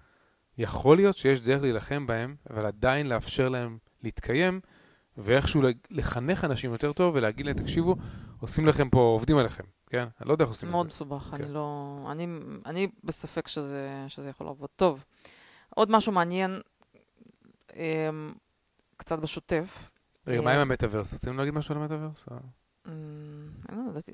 [0.57, 4.59] יכול להיות שיש דרך להילחם בהם, אבל עדיין לאפשר להם להתקיים,
[5.17, 7.95] ואיכשהו לחנך אנשים יותר טוב ולהגיד להם, תקשיבו,
[8.39, 10.07] עושים לכם פה, עובדים עליכם, כן?
[10.21, 10.75] אני לא יודע איך עושים את זה.
[10.75, 11.43] מאוד מסובך, כן.
[11.43, 12.07] אני לא...
[12.11, 12.27] אני,
[12.65, 14.69] אני בספק שזה, שזה יכול לעבוד.
[14.75, 15.03] טוב,
[15.69, 16.59] עוד משהו מעניין,
[17.75, 18.33] אמ,
[18.97, 19.91] קצת בשוטף.
[20.27, 21.13] רגע, מה עם המטאוורס?
[21.13, 22.25] רצינו להגיד משהו על המטאוורס?
[22.87, 22.91] אמ,
[23.69, 24.09] אני לא יודעת,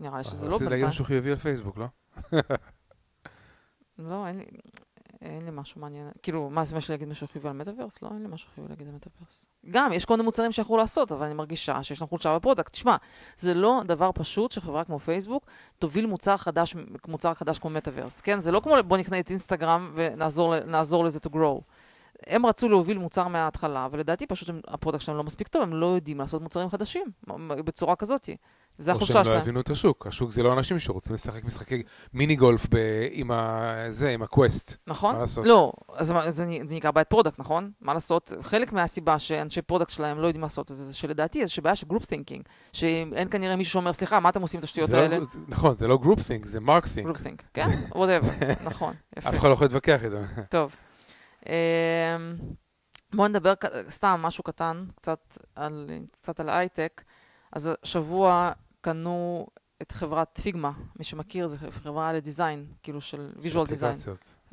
[0.00, 0.54] נראה לי שזה לא בינתיים.
[0.54, 1.86] רציתי להגיד משהו חיובי על פייסבוק, לא?
[4.00, 4.44] לא, אין לי,
[5.22, 6.10] אין לי משהו מעניין.
[6.22, 8.02] כאילו, מה זה מה להגיד משהו חיובי על מטאוורס?
[8.02, 9.46] לא, אין לי משהו חיובי להגיד על מטאוורס.
[9.70, 12.72] גם, יש כל מיני מוצרים שיכולו לעשות, אבל אני מרגישה שיש לנו חולשה ב product.
[12.72, 12.96] תשמע,
[13.36, 15.46] זה לא דבר פשוט שחברה כמו פייסבוק
[15.78, 16.74] תוביל מוצר חדש,
[17.08, 18.40] מוצר חדש כמו מטאוורס, כן?
[18.40, 21.60] זה לא כמו בוא נקנה את אינסטגרם ונעזור לזה to grow.
[22.26, 25.86] הם רצו להוביל מוצר מההתחלה, ולדעתי פשוט ה product שלהם לא מספיק טוב, הם לא
[25.86, 27.06] יודעים לעשות מוצרים חדשים
[27.64, 28.28] בצורה כזאת.
[28.80, 29.20] זה החולשה שלהם.
[29.20, 30.06] או שהם לא הבינו את השוק.
[30.06, 31.82] השוק זה לא אנשים שרוצים לשחק משחקי
[32.14, 32.76] מיני גולף ב...
[33.10, 33.74] עם ה...
[33.90, 34.76] זה, עם הקווסט.
[34.86, 35.14] נכון.
[35.14, 35.46] מה לעשות?
[35.46, 37.70] לא, אז זה, זה נקרא בעיית product, נכון?
[37.80, 38.32] מה לעשות?
[38.42, 41.86] חלק מהסיבה שאנשי product שלהם לא יודעים לעשות את זה, זה שלדעתי זה שבעיה של
[41.86, 42.42] group thinking.
[42.72, 45.18] שאין כנראה מישהו שאומר, סליחה, מה אתם עושים את השטויות לא- האלה?
[45.18, 47.06] לא, נכון, זה לא group think, זה Mark think.
[47.06, 47.68] group think, כן?
[47.94, 48.28] whatever,
[48.64, 48.94] נכון.
[49.18, 50.16] אף אחד לא יכול להתווכח איתו.
[50.50, 50.74] טוב.
[51.46, 51.52] אמ,
[53.14, 53.52] בואו נדבר
[53.90, 57.02] סתם משהו קטן, קצת על, קצת על הייטק.
[57.52, 59.46] אז השבוע קנו
[59.82, 63.96] את חברת פיגמה, מי שמכיר, זו חברה ל design, כאילו של visual design.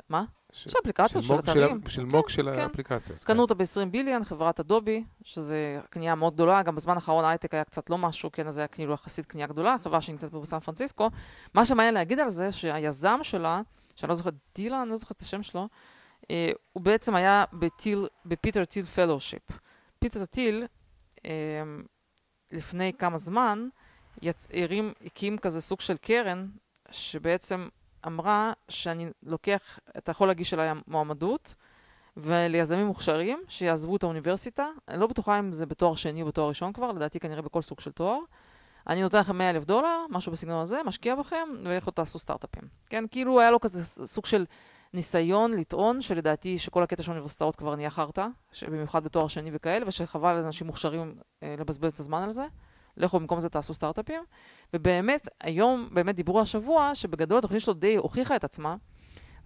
[0.08, 0.24] מה?
[0.52, 1.80] ש- יש אפליקציות של mock אתרים.
[1.88, 2.60] של mock של כן.
[2.60, 3.24] האפליקציות.
[3.24, 7.64] קנו אותה ב-20 billion, חברת אדובי, שזה קנייה מאוד גדולה, גם בזמן האחרון ההייטק היה
[7.64, 10.60] קצת לא משהו, כן, אז זה היה כאילו יחסית קנייה גדולה, חברה שנמצאת פה בסן
[10.60, 11.10] פרנסיסקו.
[11.54, 13.60] מה שמעניין להגיד על זה, שהיזם שלה,
[13.96, 15.68] שאני לא זוכרת, דילן, אני לא זוכרת את השם שלו,
[16.30, 17.44] אה, הוא בעצם היה
[18.24, 19.42] בפיטר טיל fellowship.
[19.98, 20.66] פיטר טיל,
[21.26, 21.30] אה,
[22.52, 23.68] לפני כמה זמן,
[24.22, 24.48] יצ...
[24.52, 26.46] הרים, הקים כזה סוג של קרן,
[26.90, 27.68] שבעצם
[28.06, 31.54] אמרה שאני לוקח, אתה יכול להגיש אליי מועמדות,
[32.16, 36.72] וליזמים מוכשרים שיעזבו את האוניברסיטה, אני לא בטוחה אם זה בתואר שני או בתואר ראשון
[36.72, 38.18] כבר, לדעתי כנראה בכל סוג של תואר.
[38.86, 42.62] אני נותן לכם 100 אלף דולר, משהו בסגנון הזה, משקיע בכם, ולכו תעשו סטארט-אפים.
[42.86, 44.44] כן, כאילו היה לו כזה סוג של
[44.94, 48.26] ניסיון לטעון, שלדעתי שכל הקטע של האוניברסיטאות כבר נהיה חרטא,
[48.68, 52.44] במיוחד בתואר שני וכאלה, ושחבל לאנשים מוכשרים אה, לבזבז את הזמן על זה.
[52.98, 54.22] לכו במקום זה תעשו סטארט-אפים.
[54.74, 58.76] ובאמת, היום, באמת דיברו השבוע, שבגדול התוכנית שלו די הוכיחה את עצמה,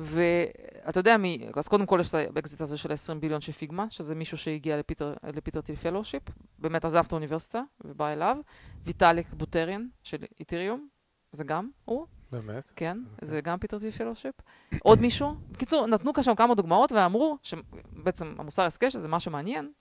[0.00, 3.86] ואתה יודע מי, אז קודם כל יש את האקזיט הזה של ה-20 billion של פיגמה,
[3.90, 6.22] שזה מישהו שהגיע לפיטר, לפיטר טיל fellowship,
[6.58, 8.36] באמת עזב את האוניברסיטה ובא אליו,
[8.84, 10.88] ויטאליק בוטרין של איתריום,
[11.32, 12.70] זה גם הוא, באמת?
[12.76, 13.28] כן, אוקיי.
[13.28, 14.34] זה גם פיטר טיל fellowship.
[14.82, 15.34] עוד מישהו?
[15.50, 19.72] בקיצור, נתנו כאן כמה דוגמאות ואמרו, שבעצם המוסר השכל, שזה מה שמעניין,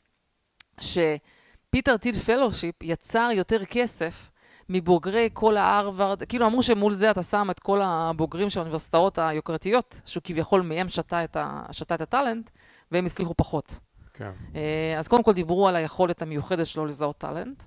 [1.71, 4.31] שפיטר טיל fellowship יצר יותר כסף
[4.69, 10.01] מבוגרי כל ההרווארד, כאילו אמרו שמול זה אתה שם את כל הבוגרים של האוניברסיטאות היוקרתיות,
[10.05, 12.49] שהוא כביכול מהם שתה את, ה, שתה את ה talent,
[12.91, 13.75] והם הצליחו פחות.
[14.13, 14.31] כן.
[14.55, 17.63] אה, אז קודם כל דיברו על היכולת המיוחדת שלו לזהות talent.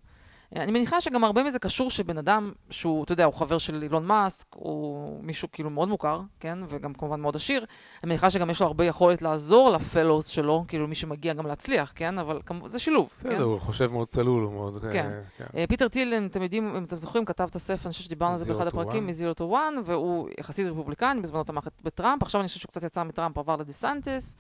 [0.57, 4.07] אני מניחה שגם הרבה מזה קשור שבן אדם שהוא, אתה יודע, הוא חבר של אילון
[4.07, 6.59] מאסק, הוא מישהו כאילו מאוד מוכר, כן?
[6.69, 7.65] וגם כמובן מאוד עשיר.
[8.05, 11.47] אני מניחה שגם יש לו הרבה יכולת לעזור ל fellows שלו, כאילו מי שמגיע גם
[11.47, 12.19] להצליח, כן?
[12.19, 13.29] אבל כמו, זה שילוב, כן?
[13.29, 14.79] בסדר, הוא חושב מאוד צלול, הוא מאוד...
[14.93, 15.11] כן.
[15.13, 15.45] אה, כן.
[15.57, 18.33] אה, פיטר טיל, אם אתם יודעים, אם אתם זוכרים, כתב את הספר, אני חושב שדיברנו
[18.33, 19.07] על זה באחד הפרקים.
[19.07, 23.03] מ-Zero to One, והוא יחסית רפובליקני, בזמנו תמך בטראמפ, עכשיו אני חושב שהוא קצת יצא
[23.03, 24.37] מטראמפ, עבר לדיסנטיס,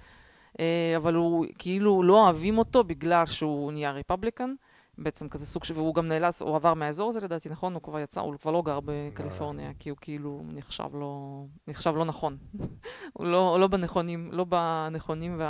[0.60, 4.54] אה, אבל הוא כאילו לא אוהבים אותו בגלל שהוא נהיה רפובליקן,
[4.98, 5.70] בעצם כזה סוג ש...
[5.70, 7.74] והוא גם נאלץ, הוא עבר מהאזור הזה לדעתי, נכון?
[7.74, 12.04] הוא כבר יצא, הוא כבר לא גר בקליפורניה, כי הוא כאילו נחשב לא, נחשב לא
[12.04, 12.38] נכון.
[13.12, 15.40] הוא לא, לא בנכונים, לא בנכונים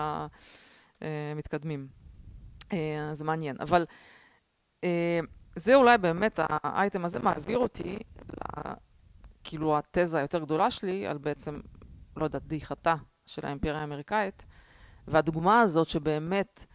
[1.01, 1.89] והמתקדמים.
[2.73, 3.57] אה, זה מעניין.
[3.61, 3.87] אבל
[4.85, 5.21] אה,
[5.57, 7.99] זה אולי באמת, האייטם הזה מעביר אותי,
[8.33, 8.73] ל-
[9.45, 11.61] כאילו התזה היותר גדולה שלי, על בעצם,
[12.17, 12.95] לא יודעת, דעיכתה
[13.27, 14.47] של האימפריה האמריקאית,
[15.09, 16.67] והדוגמה הזאת שבאמת,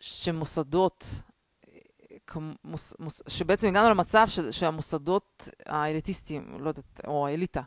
[0.00, 1.20] שמוסדות, אה,
[2.26, 7.60] כמוס, מוס, שבעצם הגענו למצב ש, שהמוסדות האליטיסטיים, לא יודעת, או האליטה,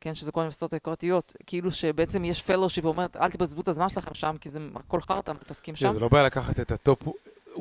[0.00, 4.14] כן, שזה כל האוניברסיטאות היוקרתיות, כאילו שבעצם יש fellowship ואומרת, אל תבזבזו את הזמן שלכם
[4.14, 5.92] שם, כי זה הכל חרטא, מתעסקים שם.
[5.92, 7.02] זה לא בעיה לקחת את ה top
[7.56, 7.60] 1%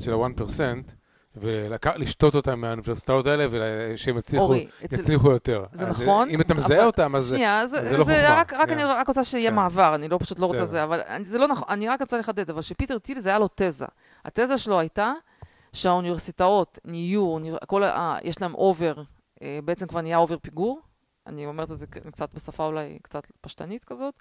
[0.00, 0.60] של ה-1%
[1.36, 5.64] ולשתות אותם מהאוניברסיטאות האלה ושהם יצליחו אורי, אצל- יצליחו יותר.
[5.72, 7.28] זה אז נכון, אם אתה מזהה אבל- אותם, אז...
[7.30, 8.72] שנייה, זה, אז זה, זה לא חוכמה, רק, רק כן.
[8.72, 9.56] אני רק רוצה שיהיה כן.
[9.56, 10.64] מעבר, אני לא פשוט לא רוצה.
[10.64, 13.38] זה, אבל אני, זה לא נכון, אני רק רוצה לחדד, אבל שפיטר טיל זה היה
[13.38, 13.86] לו תזה.
[14.24, 15.12] התזה שלו הייתה
[15.76, 19.02] שהאוניברסיטאות נהיו, כל, ה- יש להם over,
[19.42, 20.80] אה, בעצם כבר נהיה over פיגור,
[21.26, 24.14] אני אומרת את זה קצת בשפה אולי קצת פשטנית כזאת,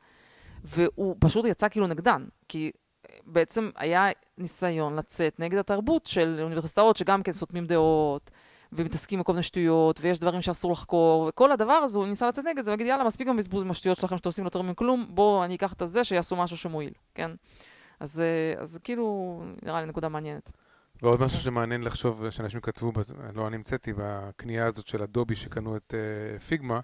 [0.63, 2.71] והוא פשוט יצא כאילו נגדן, כי
[3.09, 8.31] אה, בעצם היה ניסיון לצאת נגד התרבות של אוניברסיטאות שגם כן סותמים דעות.
[8.73, 12.63] ומתעסקים בכל מיני שטויות, ויש דברים שאסור לחקור, וכל הדבר הזה, הוא ניסה לצאת נגד
[12.63, 15.55] זה, ולהגיד, יאללה, מספיק עם הבזבוז עם השטויות שלכם שאתם עושים יותר מכלום, בואו אני
[15.55, 17.31] אקח את הזה, שיעשו משהו שמועיל, כן?
[17.99, 20.51] אז, אה, אז כאילו, נראה לי נקודה מעניינת.
[21.01, 22.91] ועוד משהו שמעניין לחשוב, שאנשים כתבו,
[23.33, 26.79] לא אני המצאתי, בקנייה הזאת של אדובי שקנו את אה, פיגמה,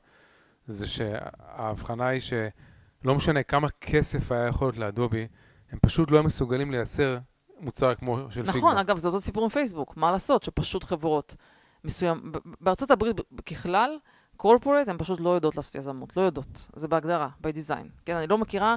[0.68, 5.28] זה שההבחנה היא שלא משנה כמה כסף היה יכול להיות לאדובי,
[5.72, 7.18] הם פשוט לא היו מסוגלים לייצר
[7.59, 8.57] מוצר כמו של פיגמה.
[8.57, 11.36] נכון, אגב, זה אותו סיפור עם פייסבוק, מה לעשות, שפשוט חברות
[11.84, 12.32] מסוים,
[12.62, 13.97] בארצות הברית ככלל,
[14.38, 17.88] קורפורט, הן פשוט לא יודעות לעשות יזמות, לא יודעות, זה בהגדרה, by design.
[18.05, 18.76] כן, אני לא מכירה,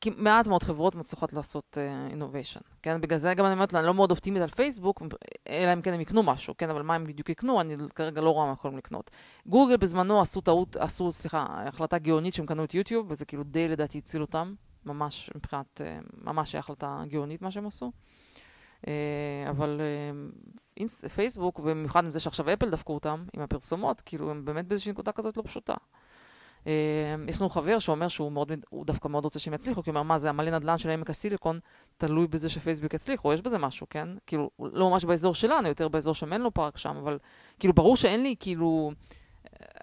[0.00, 1.78] כי מעט מאוד חברות מצליחות לעשות
[2.10, 3.00] אינוביישן, כן?
[3.00, 5.02] בגלל זה גם אני אומרת, אני לא מאוד אופטימית על פייסבוק,
[5.48, 6.70] אלא אם כן הם יקנו משהו, כן?
[6.70, 9.10] אבל מה הם בדיוק יקנו, אני כרגע לא רואה מה יכולים לקנות.
[9.46, 13.68] גוגל בזמנו עשו טעות, עשו, סליחה, החלטה גאונית שהם קנו את יוטיוב, וזה כאילו די
[13.68, 14.54] לדעתי הציל אותם,
[14.86, 17.92] ממש מבחינת, אה, ממש החלטה גאונית מה שהם עשו.
[18.88, 24.44] אה, אבל אה, פייסבוק, ובמיוחד עם זה שעכשיו אפל דפקו אותם, עם הפרסומות, כאילו הם
[24.44, 25.74] באמת באיזושהי נקודה כזאת לא פשוטה.
[26.66, 26.72] אה,
[27.28, 30.02] יש לנו חבר שאומר שהוא מאוד, הוא דווקא מאוד רוצה שהם יצליחו, כי הוא אומר,
[30.02, 31.60] מה זה, המלא נדל"ן של עמק הסיליקון
[31.96, 34.08] תלוי בזה שפייסבוק יצליחו, יש בזה משהו, כן?
[34.26, 37.18] כאילו, לא ממש באזור שלנו, יותר באזור של מנלו פארק שם, אבל
[37.58, 38.92] כאילו, ברור שאין לי, כאילו,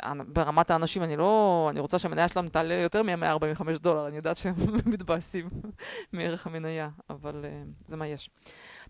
[0.04, 4.38] אה, ברמת האנשים, אני לא, אני רוצה שהמניה שלהם תעלה יותר מ-145 דולר, אני יודעת
[4.38, 4.56] שהם
[4.86, 5.50] מתבאסים
[6.14, 8.30] מערך המניה, אבל אה, זה מה יש.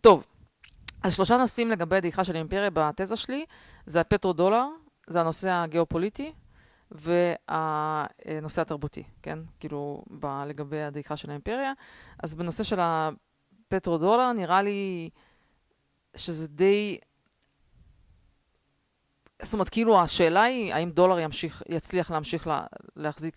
[0.01, 0.23] טוב,
[1.03, 3.45] אז שלושה נושאים לגבי הדעיכה של האימפריה בתזה שלי,
[3.85, 4.67] זה הפטרו דולר,
[5.07, 6.33] זה הנושא הגיאופוליטי
[6.91, 9.39] והנושא התרבותי, כן?
[9.59, 11.73] כאילו, ב- לגבי הדעיכה של האימפריה.
[12.23, 15.09] אז בנושא של הפטרודולר, נראה לי
[16.15, 16.97] שזה די...
[19.41, 22.65] זאת אומרת, כאילו, השאלה היא, האם דולר ימשיך, יצליח להמשיך לה,
[22.95, 23.35] להחזיק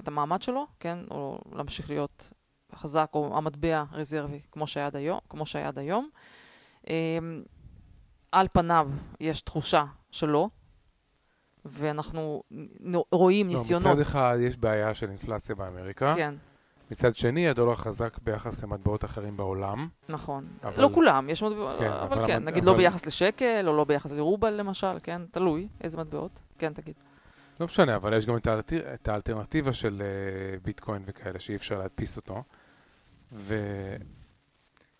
[0.00, 0.98] את המעמד שלו, כן?
[1.10, 2.30] או להמשיך להיות
[2.74, 5.18] חזק, או המטבע רזרבי, כמו שהיה עד היום.
[5.28, 6.08] כמו שהיה עד היום.
[6.90, 7.42] אמ,
[8.32, 8.88] על פניו
[9.20, 10.48] יש תחושה שלא,
[11.70, 12.42] ואנחנו
[13.12, 13.86] רואים לא, ניסיונות.
[13.86, 16.34] מצד אחד יש בעיה של אינפלציה באמריקה, כן,
[16.90, 19.88] מצד שני הדולר חזק ביחס למטבעות אחרים בעולם.
[20.08, 20.46] נכון.
[20.64, 23.64] אבל- לא כולם, יש מטבעות, כן, אבל, אבל כן, המט- נגיד אבל- לא ביחס לשקל,
[23.68, 26.42] או לא ביחס לרובל למשל, כן, תלוי איזה מטבעות.
[26.58, 26.94] כן, תגיד.
[27.60, 28.94] לא משנה, אבל יש גם את, האלטר...
[28.94, 32.42] את האלטרנטיבה של uh, ביטקוין וכאלה, שאי אפשר להדפיס אותו.
[33.32, 33.54] ו...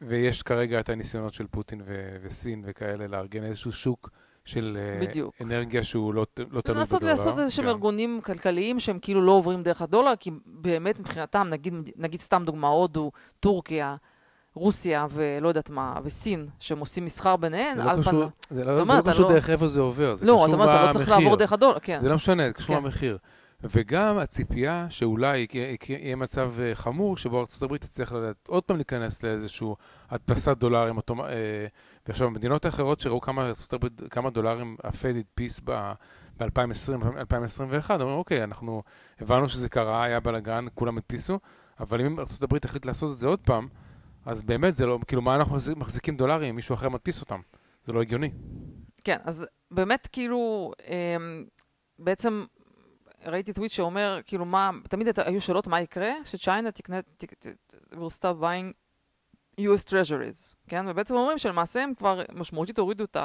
[0.00, 2.16] ויש כרגע את הניסיונות של פוטין ו...
[2.22, 4.10] וסין וכאלה לארגן איזשהו שוק
[4.46, 5.34] של uh, בדיוק.
[5.40, 7.08] אנרגיה שהוא לא, לא תלוי בדולר.
[7.10, 7.68] לעשות איזה שהם כן.
[7.68, 12.68] ארגונים כלכליים שהם כאילו לא עוברים דרך הדולר, כי באמת מבחינתם, נגיד, נגיד סתם דוגמה,
[12.68, 13.96] הודו, טורקיה,
[14.54, 18.28] רוסיה ולא יודעת מה, וסין, שהם עושים מסחר ביניהן, זה לא על קשור, פניו.
[18.50, 20.54] זה לא, זה אומר, לא קשור לא- דרך איפה זה עובר, זה לא, קשור אתה
[20.54, 21.18] אומר, אתה לא צריך במחיר.
[21.24, 21.98] לעבור דרך הדולר, כן.
[22.00, 22.82] זה לא משנה, זה קשור כן.
[22.84, 23.18] למחיר.
[23.64, 25.46] וגם הציפייה שאולי
[25.88, 28.12] יהיה- מצב אה, חמור שבו ארה"ב תצטרך
[28.48, 29.66] עוד פעם להיכנס לאיזושהי
[30.10, 30.98] הדפסת דולרים.
[32.08, 38.82] ועכשיו, במדינות האחרות שראו כמה, ארה"ב, כמה דולרים הפד הדפיס ב-2020-2021, אומרים, אוקיי, אנחנו
[39.20, 41.38] הבנו שזה קרה, היה בלאגן, כולם הדפיסו,
[41.80, 43.68] אבל אם ארה"ב תחליט לעשות את זה עוד פעם,
[44.26, 47.40] אז באמת זה לא, כאילו, מה אנחנו מחזיק- מחזיקים דולרים אם מישהו אחר מדפיס אותם?
[47.84, 48.30] זה לא הגיוני.
[49.04, 51.44] כן, אז באמת כאילו, אמ,
[51.98, 52.44] בעצם
[53.26, 57.00] ראיתי טוויט שאומר, כאילו מה, תמיד היו שאלות מה יקרה שצ'יינה תקנה,
[57.92, 58.72] will stop buying
[59.60, 60.84] US treasuries, כן?
[60.88, 63.16] ובעצם אומרים שלמעשה הם כבר משמעותית הורידו את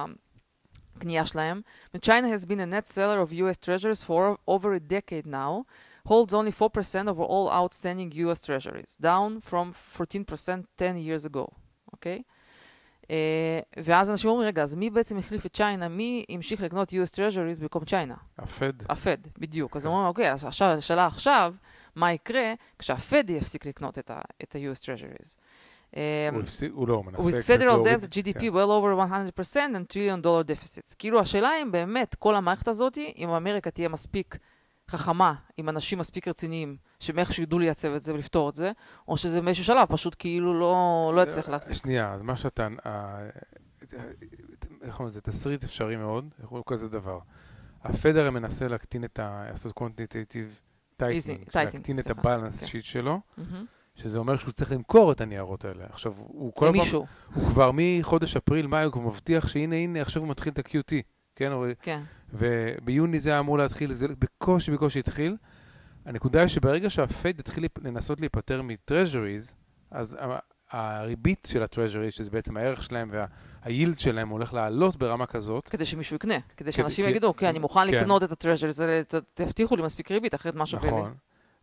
[0.95, 1.61] הקנייה שלהם.
[1.97, 5.65] China has been a net seller of US treasuries for over a decade now,
[6.07, 11.45] holds only 4% of all outstanding US treasuries, down from 14% 10 years ago,
[11.93, 12.21] אוקיי?
[13.01, 13.13] Uh,
[13.77, 15.87] ואז אנשים אומרים, רגע, אז מי בעצם החליף את צ'יינה?
[15.87, 18.15] מי המשיך לקנות US Treasuries במקום צ'יינה?
[18.37, 19.75] הפד, הפד, בדיוק.
[19.75, 19.87] אז כן.
[19.87, 21.53] אומרים, אוקיי, אז השאלה עכשיו,
[21.95, 24.09] מה יקרה כשהפד יפסיק לקנות את
[24.55, 25.35] ה-US Treasuries?
[25.91, 25.95] Um,
[26.33, 28.47] הוא הפסיק, הוא לא, מנסה with federal debt, GDP כן.
[28.47, 28.95] well over
[29.39, 30.95] 100% and trillion dollar deficits.
[30.99, 34.37] כאילו, השאלה אם באמת כל המערכת הזאת, אם אמריקה תהיה מספיק
[34.89, 38.71] חכמה, עם אנשים מספיק רציניים, שהם איכשהו ידעו לייצב את זה ולפתור את זה,
[39.07, 41.77] או שזה באיזשהו שלב פשוט כאילו לא, לא יצליח להחזיק.
[41.77, 42.67] שנייה, אז מה שאתה...
[42.85, 43.29] אה,
[44.81, 47.19] איך אומרים, זה תסריט אפשרי מאוד, איך קוראים כזה דבר.
[47.83, 49.45] הפד הרי מנסה להקטין את ה...
[49.49, 49.77] לעשות
[51.01, 52.65] tightening, tightening, להקטין את סליחה, הבלנס כן.
[52.65, 53.65] שיט שלו, מהמם.
[53.95, 55.83] שזה אומר שהוא צריך למכור את הניירות האלה.
[55.89, 60.21] עכשיו, הוא כל הזמן, למישהו, הוא כבר מחודש אפריל, מאי, הוא מבטיח שהנה, הנה, עכשיו
[60.21, 60.93] הוא מתחיל את ה-QT,
[61.35, 61.51] כן?
[61.51, 62.01] הוא- כן.
[62.33, 65.37] וביוני זה היה אמור להתחיל, זה בקושי בקושי התחיל.
[66.05, 69.53] הנקודה היא שברגע שהפד להיפ- לנסות להיפטר מ-Treasuries,
[69.91, 70.17] אז
[70.71, 73.11] הריבית של ה-Treasuries, שזה בעצם הערך שלהם
[73.63, 77.91] והיילד שלהם הולך לעלות ברמה כזאת, כדי שמישהו יקנה, כדי שאנשים יגידו, אוקיי, אני מוכן
[77.91, 77.97] כן.
[77.97, 80.89] לקנות את הטרז'ר, זה- ת- תבטיחו לי מספיק ריבית, אחרת לי.
[80.89, 81.13] נכון,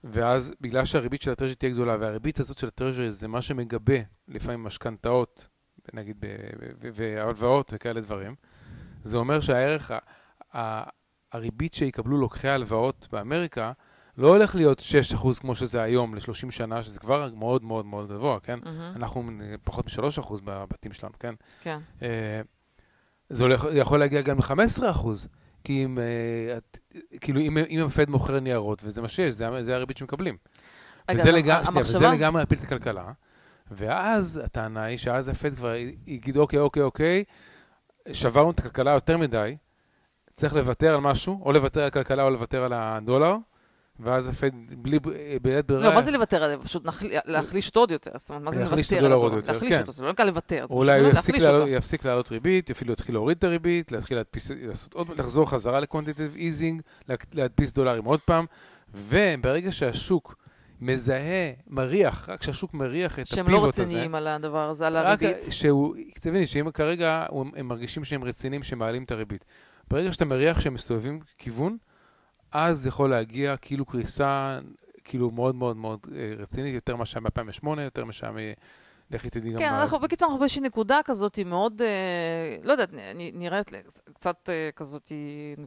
[0.05, 4.65] ואז בגלל שהריבית של ה-Treasury תהיה גדולה, והריבית הזאת של ה-Treasury זה מה שמגבה לפעמים
[4.65, 5.47] משכנתאות,
[5.93, 6.25] נגיד,
[6.81, 8.35] והלוואות וכאלה דברים,
[9.03, 9.91] זה אומר שהערך,
[11.33, 13.73] הריבית שיקבלו לוקחי ההלוואות באמריקה,
[14.19, 14.83] לא הולך להיות
[15.17, 18.59] 6% כמו שזה היום ל-30 שנה, שזה כבר מאוד מאוד מאוד גבוה, כן?
[18.65, 19.31] מהמם, אנחנו
[19.65, 21.35] פחות מ-3% בבתים שלנו, כן?
[21.61, 21.79] כן.
[22.03, 22.41] אה,
[23.29, 25.09] זה הולך, יכול להגיע גם ל-15%,
[25.69, 26.79] כי אם, אה, את,
[27.21, 30.37] כאילו, אם, אם הפד מוכר ניירות, וזה מה שיש, זה, זה הריבית שמקבלים.
[31.11, 33.12] רגע, וזה, שנייה, המחשבה- וזה לגמרי יפיל את הכלכלה,
[33.71, 35.75] ואז הטענה היא שאז הפד כבר
[36.07, 37.25] יגיד, אוקיי, אוקיי, אוקיי,
[38.12, 39.57] שברנו את הכלכלה יותר מדי,
[40.35, 43.37] צריך לוותר על משהו, או לוותר על הכלכלה או לוותר על הדולר,
[44.01, 44.99] ואז הפד, בלי,
[45.43, 46.65] בלית ברירה, לא, מה זה לוותר על זה?
[46.65, 48.11] פשוט להחליש אותו עוד יותר.
[48.17, 49.41] זאת אומרת, מה זה להחליש את לוותר על הדולר עוד הדולר?
[49.41, 49.81] יותר, להחליש כן.
[49.81, 51.45] אותו, זה לא נקרא לוותר, אולי הוא יפסיק להחליש
[51.93, 52.09] אותו.
[52.09, 54.19] לעלות ריבית, אפילו יתחיל להוריד את הריבית, להתחיל
[54.95, 56.83] עוד, לחזור חזרה לקוונטיטיב איזינג,
[57.35, 58.47] להדפיס דולרים עוד פעם,
[58.95, 60.35] וברגע שהשוק
[60.81, 64.97] מזהה, מריח, רק שהשוק מריח את שהם לא הפיבוט הזה, רציניים על הדבר הזה, על
[64.97, 65.47] רק הריבית.
[65.53, 67.27] שהוא, תביני, שאם כרגע
[67.57, 69.45] הם מרגישים שהם רציניים, שמעלים את הריבית.
[69.91, 71.77] ברגע שאתה מריח שהם מסתובבים כיוון,
[72.53, 74.59] אז יכול להגיע כאילו קריסה,
[75.05, 78.37] כאילו מאוד מאוד מאוד אה, רצינית, יותר מה שהיה ב-2008, יותר מה שהיה מ...
[79.11, 79.59] לכי תדעי גם...
[79.59, 83.71] כן, אנחנו בקיצור, אנחנו באיזושהי נקודה כזאת היא מאוד, אה, לא יודעת, נראית
[84.13, 85.13] קצת אה, כזאת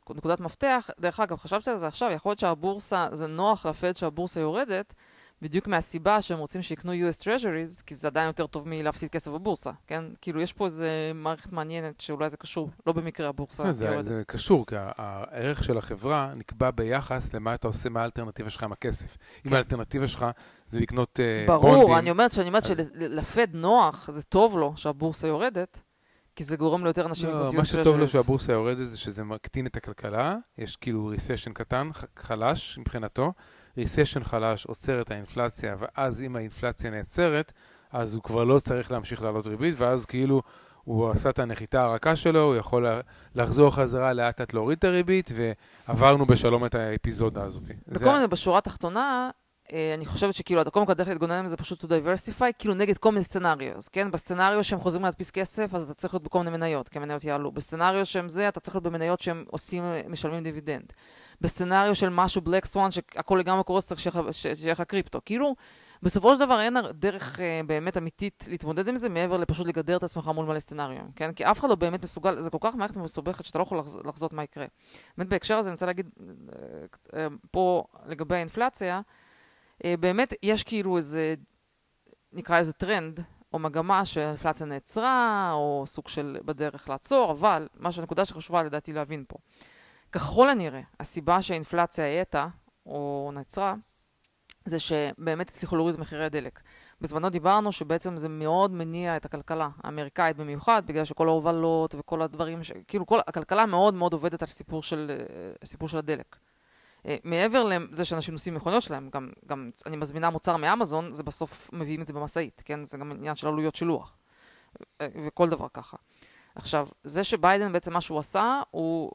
[0.10, 0.90] נקודת מפתח.
[1.00, 4.94] דרך אגב, חשבתי על זה עכשיו, יכול להיות שהבורסה, זה נוח לפד שהבורסה יורדת,
[5.42, 9.72] בדיוק מהסיבה שהם רוצים שיקנו US Treasuries, כי זה עדיין יותר טוב מלהפסיד כסף בבורסה,
[9.88, 10.04] כן?
[10.22, 13.64] כאילו, יש פה איזה מערכת מעניינת שאולי זה קשור, לא במקרה הבורסה.
[13.64, 18.50] לא, זה, זה קשור, כי הערך של החברה נקבע ביחס למה אתה עושה, מה האלטרנטיבה
[18.50, 19.18] שלך עם הכסף.
[19.18, 19.50] כן.
[19.50, 20.26] אם האלטרנטיבה שלך
[20.68, 21.86] זה לקנות uh, ברור, בונדים...
[21.86, 22.70] ברור, אני אומרת שאני אומרת אז...
[22.70, 25.82] שלפד נוח, זה טוב לו שהבורסה יורדת,
[26.36, 27.58] כי זה גורם ליותר אנשים לא, לקנות US Treasuries.
[27.58, 32.78] מה שטוב לו שהבורסה יורדת זה שזה מקטין את הכלכלה, יש כאילו ריסשן קטן, חלש
[32.78, 33.34] מבחינתו.
[33.78, 37.52] ריסשן חלש עוצר את האינפלציה, ואז אם האינפלציה נעצרת,
[37.92, 40.42] אז הוא כבר לא צריך להמשיך לעלות ריבית, ואז כאילו
[40.84, 42.86] הוא עשה את הנחיתה הרכה שלו, הוא יכול
[43.36, 45.32] לחזור חזרה לאט לאט להוריד את הריבית,
[45.88, 47.64] ועברנו בשלום את האפיזודה הזאת.
[47.88, 49.30] בכל מיני, בשורה התחתונה,
[49.74, 53.12] אה, אני חושבת שכאילו, קודם כל הדרך להתגונן מזה פשוט to diversify, כאילו נגד כל
[53.12, 54.12] מיני scenarios, כן?
[54.12, 57.24] ב scenario שהם חוזרים להדפיס כסף, אז אתה צריך להיות בכל מיני מניות, כי המניות
[57.24, 57.52] יעלו.
[57.52, 60.94] ב scenario שהם זה, אתה צריך להיות במניות שהם עושים, משלמים דיבידנד.
[61.42, 65.20] ב scenario של משהו black swan, שהכל לגמרי קורס, צריך שיהיה לך קריפטו.
[65.26, 65.56] כאילו,
[66.04, 70.04] בסופו של דבר אין דרך uh, באמת אמיתית להתמודד עם זה, מעבר לפשוט לגדר את
[70.04, 71.34] עצמך מול מלא סצנריו, כן?
[71.34, 74.00] כי אף אחד לא באמת מסוגל, זה כל כך מערכת מסובכת שאתה לא יכול לחז,
[74.06, 74.66] לחזות מה יקרה.
[75.18, 77.16] באמת בהקשר הזה אני רוצה להגיד uh,
[77.52, 79.02] פה לגבי האינפלציה,
[79.84, 81.36] uh, באמת יש כאילו איזה,
[82.34, 83.20] נקרא לזה טרנד,
[83.54, 89.24] או מגמה שהאינפלציה נעצרה, או סוג של בדרך לעצור, אבל מה שהנקודה שחשובה לדעתי להבין
[89.28, 89.38] פה.
[90.12, 92.48] ככל הנראה, הסיבה שהאינפלציה האטה,
[92.86, 93.76] או נעצרה,
[94.66, 96.60] זה שבאמת הצליחו להוריד את מחירי הדלק.
[97.02, 102.64] בזמנו דיברנו שבעצם זה מאוד מניע את הכלכלה האמריקאית במיוחד, בגלל שכל ההובלות וכל הדברים,
[102.64, 102.72] ש...
[102.88, 106.36] כאילו כל הכלכלה מאוד מאוד עובדת על סיפור של, אה, סיפור של הדלק.
[107.06, 111.70] אה, מעבר לזה שאנשים נוסעים מכוניות שלהם, גם, גם אני מזמינה מוצר מאמזון, זה בסוף
[111.74, 112.86] מביאים את זה במשאית, כן?
[112.86, 114.18] זה גם עניין של עלויות שילוח.
[115.02, 115.98] אה, וכל דבר ככה.
[116.56, 119.12] עכשיו, זה שביידן בעצם מה שהוא עשה, הוא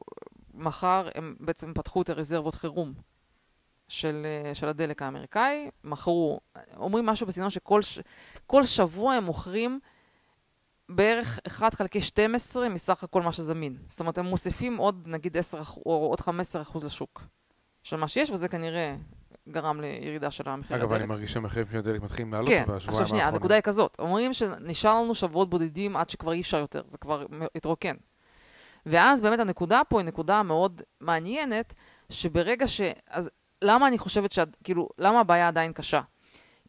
[0.57, 2.93] מחר הם בעצם פתחו את הרזרבות חירום
[3.87, 6.39] של, אה, של הדלק האמריקאי, מכרו,
[6.77, 7.99] אומרים משהו בסגנון שכל ש,
[8.63, 9.79] שבוע הם מוכרים
[10.89, 13.77] בערך 1 חלקי 12 מסך הכל מה שזמין.
[13.87, 17.23] זאת אומרת, הם מוסיפים עוד נגיד 10 או עוד 15 אחוז לשוק
[17.83, 18.95] של מה שיש, וזה כנראה
[19.49, 20.89] גרם לירידה של המחיר הדלק.
[20.89, 22.97] אגב, אני מרגיש שהמחירים של הדלק מתחילים לעלות כן, בשבועיים האחרונים.
[22.97, 23.95] כן, עכשיו שנייה, הנקודה היא כזאת.
[23.99, 27.95] אומרים שנשאר לנו שבועות בודדים עד שכבר אי אפשר יותר, זה כבר התרוקן.
[28.87, 31.73] ואז באמת הנקודה פה היא נקודה מאוד מעניינת,
[32.09, 32.81] שברגע ש...
[33.09, 33.29] אז
[33.61, 34.39] למה אני חושבת ש...
[34.63, 36.01] כאילו, למה הבעיה עדיין קשה?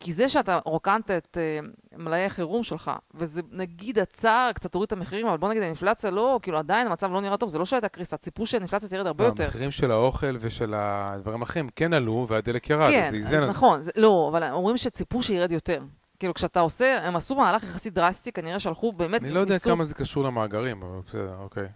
[0.00, 4.92] כי זה שאתה רוקנת את uh, מלאי החירום שלך, וזה נגיד הצער קצת הוריד את
[4.92, 7.88] המחירים, אבל בוא נגיד האינפלציה לא, כאילו עדיין המצב לא נראה טוב, זה לא שהייתה
[7.88, 9.44] קריסה, ציפו שהאינפלציה תרד הרבה יותר.
[9.44, 13.42] המחירים של האוכל ושל הדברים האחרים כן עלו, והדלק ירד, כן, אז זה איזן.
[13.42, 15.82] אז נכון, זה, לא, אבל אומרים שציפו שירד יותר.
[16.18, 19.22] כאילו, כשאתה עושה, הם עשו מהלך יחסית דרסטי, כנראה שהלכו באמת...
[19.22, 19.70] אני לא יודע ניסו...
[19.70, 21.68] כמה זה קשור למאגרים, אבל בסדר, אוקיי.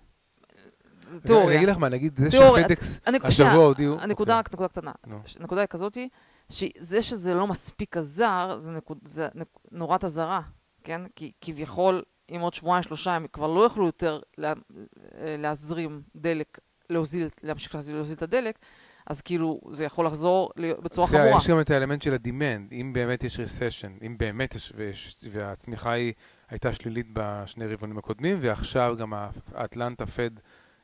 [1.20, 1.46] תיאוריה.
[1.46, 4.00] אני אגיד לך מה, נגיד זה שפדקס השבוע הודיעו...
[4.00, 4.92] הנקודה, רק נקודה קטנה.
[5.40, 6.08] הנקודה היא כזאתי,
[6.48, 8.56] שזה שזה לא מספיק עזר,
[9.04, 9.28] זה
[9.72, 10.40] נורת אזהרה,
[10.84, 11.00] כן?
[11.16, 14.20] כי כביכול, אם עוד שבועיים, שלושה, הם כבר לא יוכלו יותר
[15.18, 16.58] להזרים דלק,
[16.90, 18.58] להוזיל, להמשיך להוזיל את הדלק,
[19.06, 20.50] אז כאילו זה יכול לחזור
[20.82, 21.36] בצורה חמורה.
[21.36, 25.16] יש גם את האלמנט של ה demand, אם באמת יש recession, אם באמת יש, ויש,
[25.30, 26.12] והצמיחה היא
[26.50, 29.12] הייתה שלילית בשני רבעונים הקודמים, ועכשיו גם
[29.54, 30.30] ה Atlanta Fed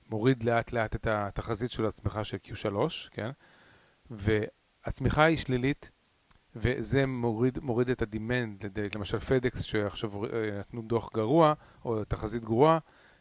[0.09, 2.77] מוריד לאט לאט את התחזית של הצמיחה של Q3,
[3.11, 3.31] כן?
[4.11, 5.91] והצמיחה היא שלילית,
[6.57, 11.55] וזה מוריד, מוריד את ה demand, למשל פדקס שעכשיו אה, נתנו דוח גרוע,
[11.85, 12.79] או תחזית גרועה,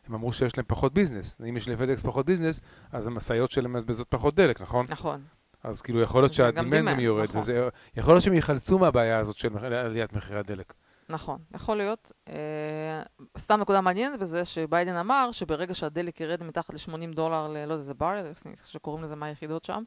[0.08, 1.42] הם אמרו שיש להם פחות business.
[1.50, 2.62] אם יש לפדקס פחות business,
[2.92, 4.86] אז המשאיות שלהם מבזבזות פחות דלק, נכון?
[4.90, 5.24] נכון.
[5.64, 7.42] אז כאילו יכול להיות שהדימנד גם יורד, נכון.
[7.42, 10.74] וזה, יכול להיות שהם יחלצו מהבעיה הזאת של עליית מחירי הדלק.
[11.10, 12.12] נכון, יכול להיות.
[12.30, 13.02] אה,
[13.38, 17.84] סתם נקודה מעניינת בזה שביידן אמר שברגע שהדלק ירד מתחת ל-80 דולר, ל, לא יודע,
[17.84, 18.32] זה בר,
[18.64, 19.84] שקוראים לזה מה היחידות שם,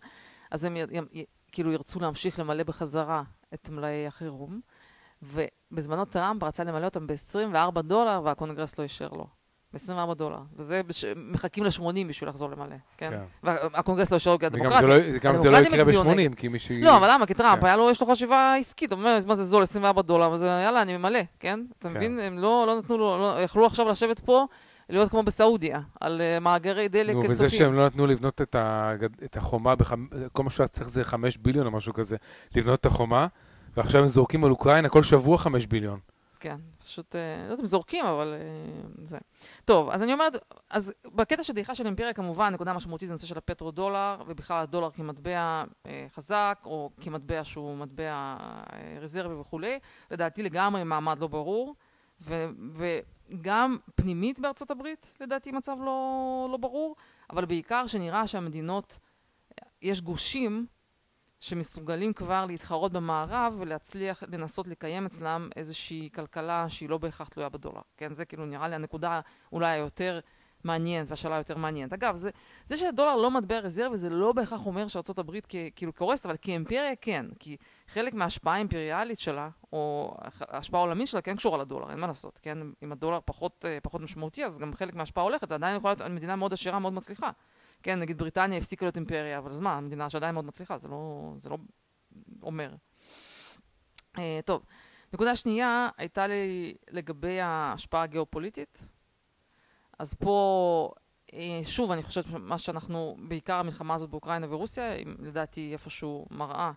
[0.50, 0.80] אז הם י,
[1.12, 3.22] י, כאילו ירצו להמשיך למלא בחזרה
[3.54, 4.60] את מלאי החירום,
[5.22, 9.39] ובזמנו טראמפ רצה למלא אותם ב-24 דולר והקונגרס לא אישר לו.
[9.74, 10.38] ב-24 דולר.
[10.56, 11.04] וזה, בש...
[11.16, 13.10] מחכים ל-80 בשביל לחזור למלא, כן?
[13.10, 13.20] כן.
[13.42, 15.14] והקונגרס לא אישר כי הדמוקרטים.
[15.14, 16.76] וגם זה לא, לא יקרה ב-80, כי מישהו...
[16.80, 17.26] לא, אבל למה?
[17.26, 17.66] כי טראמפ, כן.
[17.66, 20.82] היה לו, יש לו חשיבה עסקית, הוא אומר, מה זה זול, 24 דולר, וזה, יאללה,
[20.82, 21.60] אני ממלא, כן?
[21.78, 21.96] אתה כן.
[21.96, 22.18] מבין?
[22.18, 24.46] הם לא, לא נתנו לו, לא, יכלו עכשיו לשבת פה,
[24.88, 27.22] להיות כמו בסעודיה, על uh, מאגרי דלק צופים.
[27.22, 28.92] נו, וזה שהם לא נתנו לבנות את, ה,
[29.24, 29.92] את החומה, בח...
[30.32, 32.16] כל מה שהיה צריך זה 5 ביליון או משהו כזה,
[32.56, 33.26] לבנות את החומה,
[33.76, 35.98] ועכשיו הם זורקים על אוקראינה כל שבוע 5 ביליון.
[36.40, 36.56] כן,
[36.90, 39.18] פשוט, אה, לא יודעת אם זורקים, אבל אה, זה.
[39.64, 40.32] טוב, אז אני אומרת,
[40.70, 44.90] אז בקטע של דעיכה של אימפריה, כמובן, נקודה משמעותית זה נושא של הפטרו-דולר, ובכלל הדולר
[44.90, 49.78] כמטבע אה, חזק, או כמטבע שהוא מטבע אה, רזרבי וכולי,
[50.10, 51.74] לדעתי לגמרי מעמד לא ברור,
[52.20, 52.46] ו,
[53.30, 56.96] וגם פנימית בארצות הברית, לדעתי מצב לא, לא ברור,
[57.30, 58.98] אבל בעיקר שנראה שהמדינות,
[59.82, 60.66] יש גושים,
[61.40, 67.80] שמסוגלים כבר להתחרות במערב ולהצליח לנסות לקיים אצלם איזושהי כלכלה שהיא לא בהכרח תלויה בדולר.
[67.96, 69.20] כן, זה כאילו נראה לי הנקודה
[69.52, 70.20] אולי היותר
[70.64, 71.92] מעניינת והשאלה היותר מעניינת.
[71.92, 72.30] אגב, זה,
[72.64, 75.38] זה שהדולר לא מטבע רזרבי זה לא בהכרח אומר שארה"ב
[75.76, 77.56] כאילו קורסת, אבל כאימפריה כן, כי
[77.88, 82.58] חלק מההשפעה האימפריאלית שלה, או ההשפעה העולמית שלה כן קשורה לדולר, אין מה לעשות, כן?
[82.82, 86.36] אם הדולר פחות, פחות משמעותי, אז גם חלק מההשפעה הולכת, זה עדיין יכול להיות מדינה
[86.36, 87.30] מאוד עשירה, מאוד מצליחה.
[87.82, 91.32] כן, נגיד בריטניה הפסיקה להיות אימפריה, אבל אז מה, המדינה שעדיין מאוד מצליחה, זה לא,
[91.36, 91.56] זה לא
[92.42, 92.74] אומר.
[94.16, 94.64] אה, טוב,
[95.12, 98.86] נקודה שנייה הייתה לי לגבי ההשפעה הגיאופוליטית.
[99.98, 100.90] אז פה,
[101.30, 101.34] אה,
[101.64, 106.72] שוב, אני חושבת שמה שאנחנו, בעיקר המלחמה הזאת באוקראינה ורוסיה, לדעתי איפשהו מראה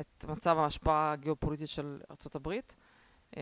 [0.00, 2.52] את מצב ההשפעה הגיאופוליטית של ארה"ב.
[3.32, 3.36] אה,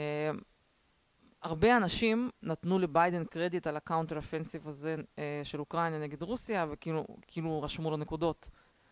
[1.44, 6.66] הרבה אנשים נתנו לביידן קרדיט על ה counter offensive הזה אה, של אוקראינה נגד רוסיה,
[6.70, 8.48] וכאילו כאילו רשמו לו נקודות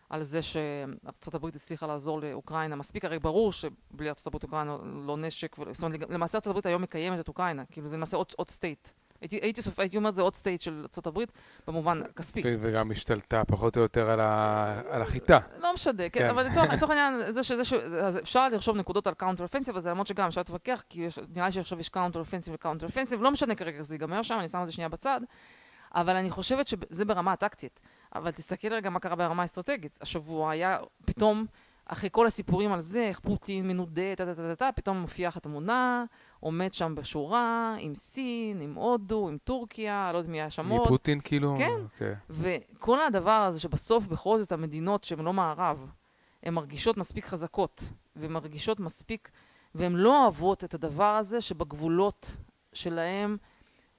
[0.09, 2.75] על זה שארה"ב הצליחה לעזור לאוקראינה.
[2.75, 4.77] מספיק הרי ברור שבלי ארה"ב אוקראינה
[5.07, 5.73] לא נשק, ו...
[5.73, 8.89] זאת אומרת, למעשה ארה"ב היום מקיימת את אוקראינה, כאילו זה למעשה עוד, עוד state.
[9.23, 9.79] הייתי, הייתי, סופ...
[9.79, 11.19] הייתי אומרת זה עוד state של ארה"ב
[11.67, 12.41] במובן כספי.
[12.59, 14.81] וגם השתלטה פחות או יותר על, ה...
[14.89, 15.39] על החיטה.
[15.59, 16.29] לא משנה, כן, כן.
[16.29, 17.73] אבל לצורך העניין, זה שזה, ש...
[18.21, 21.51] אפשר לרשום נקודות על counter offensive, אז למרות שגם אפשר להתווכח, כי יש, נראה לי
[21.51, 24.47] שעכשיו יש counter offensive ו counter offensive, לא משנה כרגע איך זה ייגמר שם, אני
[24.47, 25.21] שם את זה שנייה בצד,
[25.95, 27.79] אבל אני חושבת שזה ברמה הטקטית.
[28.15, 29.99] אבל תסתכל רגע מה קרה ברמה האסטרטגית.
[30.01, 31.45] השבוע היה פתאום...
[31.85, 35.37] אחרי כל הסיפורים על זה, איך פוטין מנודה, טה טה טה טה, פתאום מופיעה לך
[35.37, 36.05] התמונה,
[36.43, 40.81] עומד שם בשורה, עם סין, עם הודו, עם טורקיה, לא יודעת מי היה שם עוד.
[40.81, 41.55] מפוטין כאילו?
[41.57, 41.71] כן.
[41.77, 41.83] Okay.
[41.83, 42.15] אוקיי.
[42.29, 45.87] וכל הדבר הזה שבסוף בכל זאת המדינות שהן לא מערב,
[46.43, 47.83] הן מרגישות מספיק חזקות,
[48.15, 49.31] והן מרגישות מספיק,
[49.75, 52.35] והן לא אוהבות את הדבר הזה שבגבולות
[52.73, 53.37] שלהן,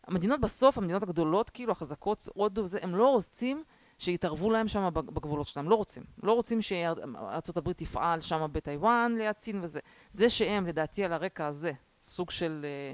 [0.06, 3.62] המדינות בסוף, המדינות הגדולות, כאילו החזקות, הודו וזה, הם לא רוצים
[3.98, 6.02] שיתערבו להם שם בגבולות שלהם, לא רוצים.
[6.22, 9.80] לא רוצים שארה"ב תפעל שם בטיוואן ליד סין וזה.
[10.10, 11.72] זה שהם, לדעתי, על הרקע הזה,
[12.04, 12.92] סוג של, אה,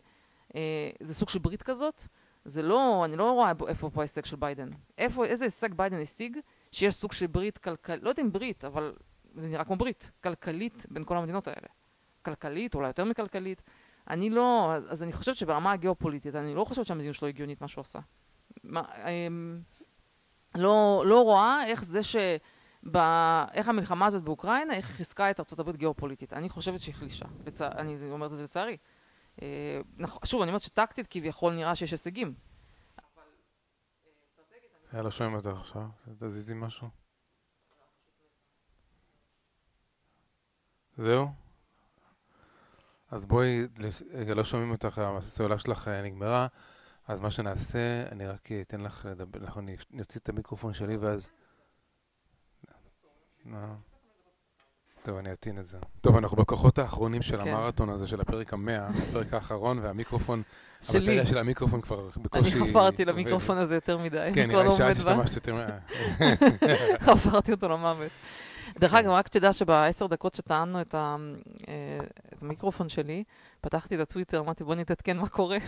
[0.55, 2.07] אה, זה סוג של ברית כזאת,
[2.45, 4.69] זה לא, אני לא רואה איפה פה ההישג של ביידן.
[4.99, 6.39] איפה, איזה הישג ביידן השיג?
[6.73, 8.95] שיש סוג של ברית כלכלית, לא יודע אם ברית, אבל
[9.35, 11.69] זה נראה כמו ברית, כלכלית בין כל המדינות האלה.
[12.23, 13.63] כלכלית, אולי יותר מכלכלית.
[14.11, 17.69] אני לא, אז, אז אני חושבת שברמה הגיאופוליטית, אני לא חושבת שהמדיניות שלו הגיונית מה
[17.69, 17.99] שהוא עשה.
[18.65, 18.83] מה,
[19.27, 19.61] אמ,
[20.55, 22.17] לא, לא רואה איך זה ש...
[22.91, 22.99] ב...
[23.53, 26.33] איך המלחמה הזאת באוקראינה, איך חיזקה את ארה"ב גיאופוליטית.
[26.33, 27.27] אני חושבת שהיא החלישה.
[27.47, 27.63] לצ...
[27.63, 28.77] אני אומרת את זה לצערי.
[29.43, 29.81] אה,
[30.25, 32.35] שוב, אני אומרת שטקטית כביכול נראה שיש הישגים.
[34.93, 35.89] היה לא שומעים אותך עכשיו,
[36.19, 36.89] תזיזי משהו.
[40.97, 41.29] זהו?
[43.11, 43.67] אז בואי,
[44.37, 46.47] לא שומעים אותך, הסוללה שלך אה, נגמרה.
[47.09, 51.31] אז מה שנעשה, אני רק אתן לך לדבר, אנחנו נוציא את המיקרופון שלי ואז...
[55.03, 55.79] טוב, אני אטעין את זה.
[56.01, 57.49] טוב, אנחנו בכוחות האחרונים של כן.
[57.49, 60.43] המרתון הזה, של הפרק המאה, הפרק האחרון, והמיקרופון,
[60.83, 60.99] שלי.
[60.99, 62.61] הבטריה של המיקרופון כבר בקושי...
[62.61, 64.31] אני חפרתי למיקרופון הזה יותר מדי.
[64.35, 65.59] כן, נראה לי שאת השתמשת יותר מ...
[67.07, 68.11] חפרתי אותו למוות.
[68.79, 71.17] דרך אגב, רק תדע שבעשר דקות שטענו את, ה,
[71.69, 71.99] אה,
[72.35, 73.25] את המיקרופון שלי,
[73.61, 75.59] פתחתי את הטוויטר, אמרתי בוא נתעדכן מה קורה.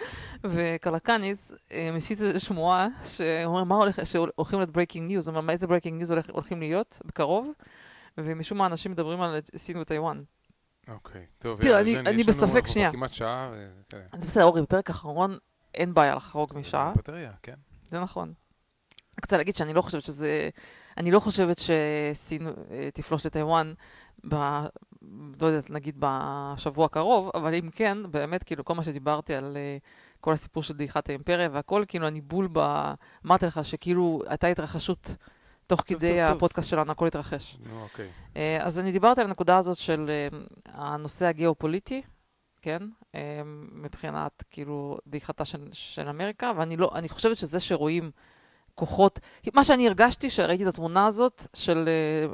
[0.50, 2.88] וקלקניס אה, מפיץ איזו שמועה
[4.04, 7.52] שהולכים להיות breaking news, אומר מה איזה breaking news הולכים להיות בקרוב,
[8.24, 10.22] ומשום מה אנשים מדברים על סין וטיוואן.
[10.88, 12.92] אוקיי, טוב, תראה, אני, אני בספק, שנייה.
[12.92, 13.52] כמעט שעה.
[13.88, 14.00] כן.
[14.12, 15.38] אז בסדר, אורי, בפרק האחרון
[15.74, 16.92] אין בעיה לחרוג משעה.
[16.96, 17.54] בטריה, כן.
[17.88, 18.28] זה נכון.
[18.28, 20.48] אני רוצה להגיד שאני לא חושבת שזה...
[20.96, 23.72] אני לא חושבת שסין אה, תפלוש לטיוואן,
[24.28, 24.34] ב...
[25.40, 30.18] לא יודעת, נגיד בשבוע הקרוב, אבל אם כן, באמת, כאילו, כל מה שדיברתי על uh,
[30.20, 32.92] כל הסיפור של דעיכת האימפריה והכל, כאילו, אני בול ב...
[33.26, 35.14] אמרתי לך שכאילו הייתה התרחשות
[35.68, 36.78] תוך טוב, כדי טוב, הפודקאסט טוב.
[36.78, 37.58] שלנו, הכל התרחש.
[37.82, 38.08] אוקיי.
[38.34, 42.02] Uh, אז אני דיברתי על הנקודה הזאת של uh, הנושא הגיאופוליטי,
[42.62, 42.82] כן?
[43.02, 43.16] Uh,
[43.72, 48.10] מבחינת, כאילו, דעיכתה של, של אמריקה, ואני לא, אני חושבת שזה שרואים...
[48.78, 49.20] כוחות,
[49.54, 51.88] מה שאני הרגשתי, שראיתי את התמונה הזאת של,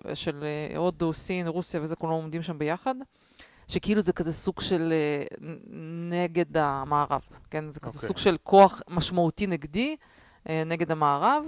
[0.08, 2.94] אה, של אה, הודו, סין, רוסיה וזה, כולם עומדים שם ביחד,
[3.68, 5.24] שכאילו זה כזה סוג של אה,
[6.10, 7.20] נגד המערב,
[7.50, 7.70] כן?
[7.70, 7.96] זה כזה okay.
[7.96, 8.08] אוקיי.
[8.08, 9.96] סוג של כוח משמעותי נגדי
[10.66, 11.44] נגד המערב.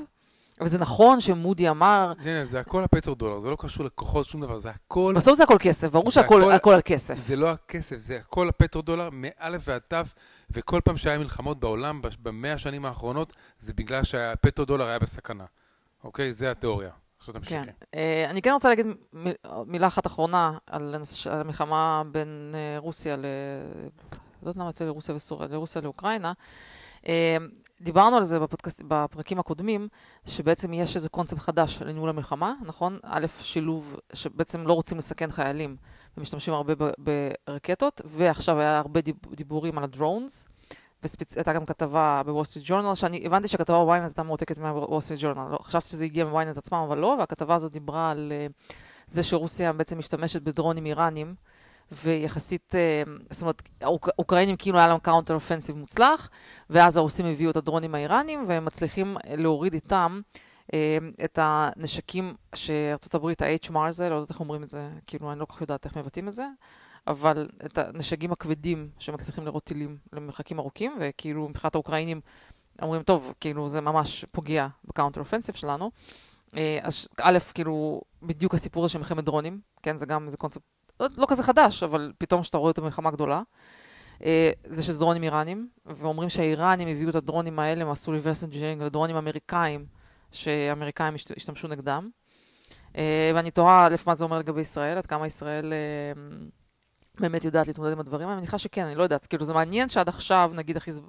[0.61, 2.13] וזה נכון שמודי אמר...
[2.21, 5.15] הנה, זה הכל הפטר-דולר, זה לא קשור לכוחות, שום דבר, זה הכל...
[5.17, 7.19] בסוף זה הכל כסף, ברור שהכל הכל, הכל על כסף.
[7.19, 9.97] זה לא הכסף, זה הכל הפטר-דולר, מאלף ועד תו,
[10.51, 15.45] וכל פעם שהיה מלחמות בעולם, במאה השנים האחרונות, זה בגלל שהפטר-דולר היה בסכנה.
[16.05, 16.33] אוקיי?
[16.33, 16.91] זה התיאוריה.
[17.19, 17.65] עכשיו תמשיכי.
[17.65, 17.73] כן.
[17.83, 19.35] Uh, אני כן רוצה להגיד מיל,
[19.67, 20.95] מילה אחת אחרונה על
[21.31, 23.27] המלחמה בין uh, רוסיה ל...
[24.43, 26.33] לא יודעת למה יוצא לרוסיה וסוריה, לרוסיה לאוקראינה.
[27.03, 27.07] Uh,
[27.81, 29.89] דיברנו על זה בפודקאסט, בפרקים הקודמים,
[30.25, 32.99] שבעצם יש איזה קונספט חדש לניהול המלחמה, נכון?
[33.03, 35.77] א', שילוב, שבעצם לא רוצים לסכן חיילים,
[36.17, 39.01] ומשתמשים הרבה ברקטות, ועכשיו היה הרבה
[39.31, 40.49] דיבורים על ה drones,
[41.03, 45.51] והייתה גם כתבה בוול סטריט ג'ורנל, שאני הבנתי שהכתבה בוויינט הייתה מועתקת מהוול סטריט ג'ורנל,
[45.51, 48.75] לא, חשבתי שזה הגיע מוויינט עצמם, אבל לא, והכתבה הזאת דיברה על uh,
[49.07, 51.35] זה שרוסיה בעצם משתמשת בדרונים איראנים,
[51.93, 56.31] ויחסית, uh, זאת אומרת, האוקראינים כאילו היה להם counter offensive מוצלח,
[56.71, 60.21] ואז הרוסים הביאו את הדרונים האיראנים, והם מצליחים להוריד איתם
[60.65, 60.69] uh,
[61.25, 65.45] את הנשקים שארצות הברית, ה-HIMARS הזה, לא יודעת איך אומרים את זה, כאילו, אני לא
[65.45, 66.47] כל כך יודעת איך מבטאים את זה.
[67.07, 72.21] אבל את הנשקים הכבדים שמצליחים לירות טילים למרחקים ארוכים, וכאילו מבחינת האוקראינים
[72.83, 75.91] אומרים, טוב, כאילו זה ממש פוגע ב counter offensive שלנו.
[76.57, 80.63] אה, אז א', כאילו, בדיוק הסיפור הזה של מלחמת דרונים, כן, זה גם איזה קונספט
[81.01, 83.43] לא, לא כזה חדש, אבל פתאום כשאתה רואה את המלחמה הגדולה,
[84.25, 88.83] אה, זה שזה דרונים איראנים, ואומרים שהאיראנים הביאו את הדרונים האלה, הם עשו reverse engineering
[88.83, 89.87] לדרונים אמריקאים,
[90.33, 92.11] שאמריקאים השתמשו נגדם.
[92.97, 95.73] אה, ואני תוהה, א', מה זה אומר לגבי ישראל, עד כמה ישראל...
[97.21, 99.27] באמת יודעת להתמודד עם הדברים, אני מניחה שכן, אני לא יודעת.
[99.27, 101.01] כאילו, זה מעניין שעד עכשיו, נגיד, החיז...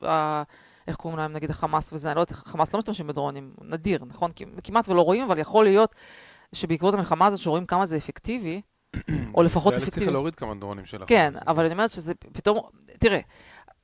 [0.87, 4.31] איך קוראים להם, נגיד, החמאס וזה, אני לא יודעת, חמאס לא משתמשים בדרונים, נדיר, נכון?
[4.63, 5.95] כמעט ולא רואים, אבל יכול להיות
[6.53, 8.61] שבעקבות המלחמה הזאת, שרואים כמה זה אפקטיבי,
[9.35, 9.87] או לפחות אפקטיבי.
[9.87, 11.09] ישראל הצליחה להוריד כמה דרונים של החמאס.
[11.09, 12.59] כן, אבל אני אומרת שזה פתאום,
[12.99, 13.19] תראה,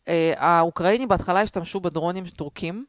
[0.08, 2.86] אה, האוקראינים בהתחלה השתמשו בדרונים טורקים,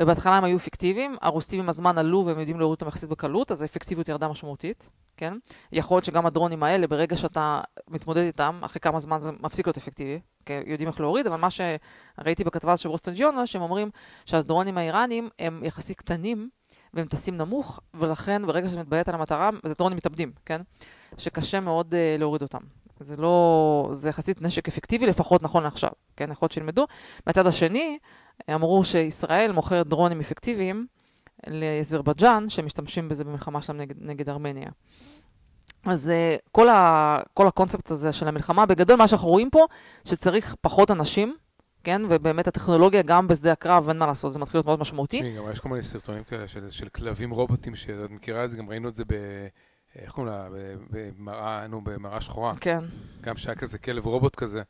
[0.00, 3.62] ובהתחלה הם היו אפקטיביים, הרוסים עם הזמן עלו והם יודעים להוריד אותם יחסית בקלות, אז
[3.62, 4.90] האפקטיביות ירדה משמעותית.
[5.16, 5.34] כן?
[5.72, 9.76] יכול להיות שגם הדרונים האלה, ברגע שאתה מתמודד איתם, אחרי כמה זמן זה מפסיק להיות
[9.76, 13.90] אפקטיבי, כי יודעים איך להוריד, אבל מה שראיתי בכתבה של רוסטון ג'יונה, שהם אומרים
[14.24, 16.48] שהדרונים האיראנים הם יחסית קטנים,
[16.94, 20.60] והם טסים נמוך, ולכן ברגע שזה מתביית על המטרה, זה דרונים מתאבדים, כן?
[21.18, 22.58] שקשה מאוד uh, להוריד אותם.
[23.00, 26.30] זה לא, זה יחסית נשק אפקטיבי, לפחות נכון לעכשיו, כן?
[26.30, 26.86] יכול להיות שילמדו.
[27.26, 27.98] מהצד השני,
[28.54, 30.86] אמרו שישראל מוכרת דרונים אפקטיביים,
[31.46, 34.70] לאזרבייג'אן, שמשתמשים בזה במלחמה שלהם נגד, נגד ארמניה.
[35.84, 39.66] אז uh, כל, ה, כל הקונספט הזה של המלחמה, בגדול מה שאנחנו רואים פה,
[40.04, 41.36] שצריך פחות אנשים,
[41.84, 42.02] כן?
[42.08, 45.18] ובאמת הטכנולוגיה גם בשדה הקרב, אין מה לעשות, זה מתחיל להיות מאוד משמעותי.
[45.18, 48.56] תשמעי, גם יש כל מיני סרטונים כאלה של, של כלבים רובוטים, שאת מכירה את זה,
[48.56, 49.14] גם ראינו את זה ב...
[49.96, 50.48] איך קוראים לה?
[50.90, 52.52] במראה, נו, במראה שחורה.
[52.60, 52.84] כן.
[53.20, 54.62] גם שהיה כזה כלב רובוט כזה.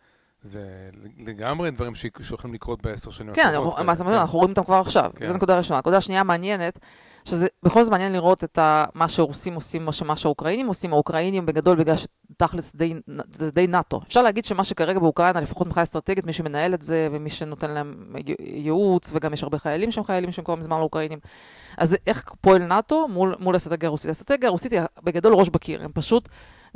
[0.43, 3.35] זה לגמרי דברים שיכולים לקרות בעשר שנים.
[3.35, 5.11] כן, אנחנו רואים אותם כבר עכשיו.
[5.17, 5.25] כן.
[5.25, 5.79] זו נקודה ראשונה.
[5.79, 6.79] נקודה שנייה מעניינת,
[7.25, 8.59] שזה בכל זאת מעניין לראות את
[8.95, 10.93] מה שהרוסים עושים, מה שהאוקראינים עושים.
[10.93, 12.73] האוקראינים בגדול, בגלל שתכלס
[13.33, 14.01] זה די נאטו.
[14.07, 18.15] אפשר להגיד שמה שכרגע באוקראינה, לפחות מבחינה אסטרטגית, מי שמנהל את זה ומי שנותן להם
[18.41, 21.19] ייעוץ, וגם יש הרבה חיילים שהם חיילים שהם קוראים לזמן לאוקראינים.
[21.79, 24.09] אז איך פועל נאטו מול, מול האסטרטגיה הרוסית?
[24.09, 25.85] האסטרטגיה הרוסית היא בגדול ראש בקיר.
[25.85, 26.29] הם פשוט,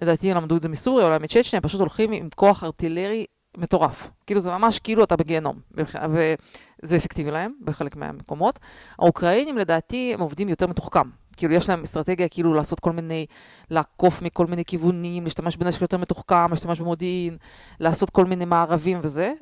[0.03, 3.27] לדעתי למדו את זה מסוריה, אולי מצ'צ'ניה, פשוט הולכים עם כוח ארטילרי
[3.57, 4.11] מטורף.
[4.27, 8.59] כאילו זה ממש כאילו אתה בגיהנום, וזה אפקטיבי להם בחלק מהמקומות.
[8.99, 11.09] האוקראינים לדעתי הם עובדים יותר מתוחכם.
[11.37, 13.27] כאילו יש להם אסטרטגיה כאילו לעשות כל מיני,
[13.71, 17.37] לעקוף מכל מיני כיוונים, להשתמש בנשק יותר מתוחכם, להשתמש במודיעין,
[17.81, 19.33] לעשות כל מיני מערבים וזה.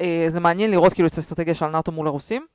[0.00, 2.46] אה, זה מעניין לראות כאילו את האסטרטגיה של נאט"ו מול הרוסים.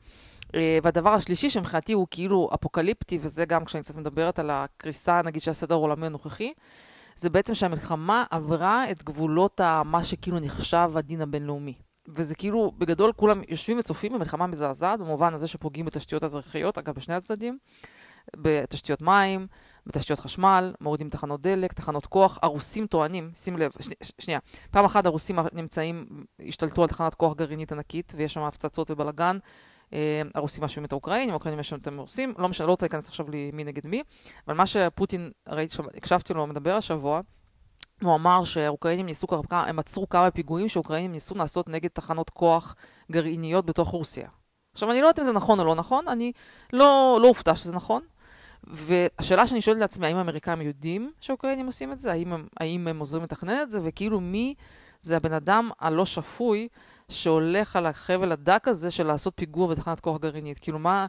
[0.56, 5.42] אה, והדבר השלישי שמבחינתי הוא כאילו אפוקליפטי, וזה גם כשאני קצת מדברת על הקריסה נגיד
[5.42, 6.54] של הסדר העולמי הנוכחי,
[7.20, 11.74] זה בעצם שהמלחמה עברה את גבולות מה שכאילו נחשב הדין הבינלאומי.
[12.16, 17.16] וזה כאילו, בגדול כולם יושבים וצופים במלחמה מזעזעת, במובן הזה שפוגעים בתשתיות אזרחיות, אגב, בשני
[17.16, 17.58] הצדדים,
[18.38, 19.48] בתשתיות מים,
[19.86, 22.40] בתשתיות חשמל, מורידים תחנות דלק, תחנות כוח.
[22.42, 24.40] הרוסים טוענים, שים לב, שני, שנייה,
[24.72, 26.06] פעם אחת הרוסים נמצאים,
[26.48, 29.38] השתלטו על תחנת כוח גרעינית ענקית, ויש שם הפצצות ובלאגן,
[30.36, 33.64] הרוסים מאשימים את האוקראינים, האוקראינים מאשימים את הרוסים, לא משנה, לא רוצה להיכנס עכשיו למי
[33.64, 34.04] נגד מי,
[34.48, 37.22] אבל מה שפוטין, ראיתי, הקשבתי לו מדבר השבוע,
[38.02, 42.76] הוא אמר שהאוקראינים ניסו, הם עצרו כמה פיגועים שהאוקראינים ניסו לעשות נגד תחנות כוח
[43.12, 44.30] גרעיניות בתוך רוסיה.
[44.74, 46.32] עכשיו, אני לא יודעת אם זה נכון או לא נכון, אני
[46.74, 48.02] לא, לא אופתע שזה נכון.
[48.64, 52.12] והשאלה שאני שואלת לעצמי, האם האמריקאים יודעים שהאוקראינים עושים את זה?
[52.12, 53.80] האם הם, האם הם עוזרים לתכנן את זה?
[53.84, 54.56] וכאילו מי
[55.02, 56.68] זה הבן אדם הלא שפוי
[57.10, 60.60] שהולך על החבל הדק הזה של לעשות פיגוע בתחנת כוח גרעינית.
[60.60, 61.06] כאילו, מה,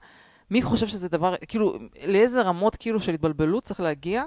[0.50, 4.24] מי חושב שזה דבר, כאילו, לאיזה רמות כאילו של התבלבלות צריך להגיע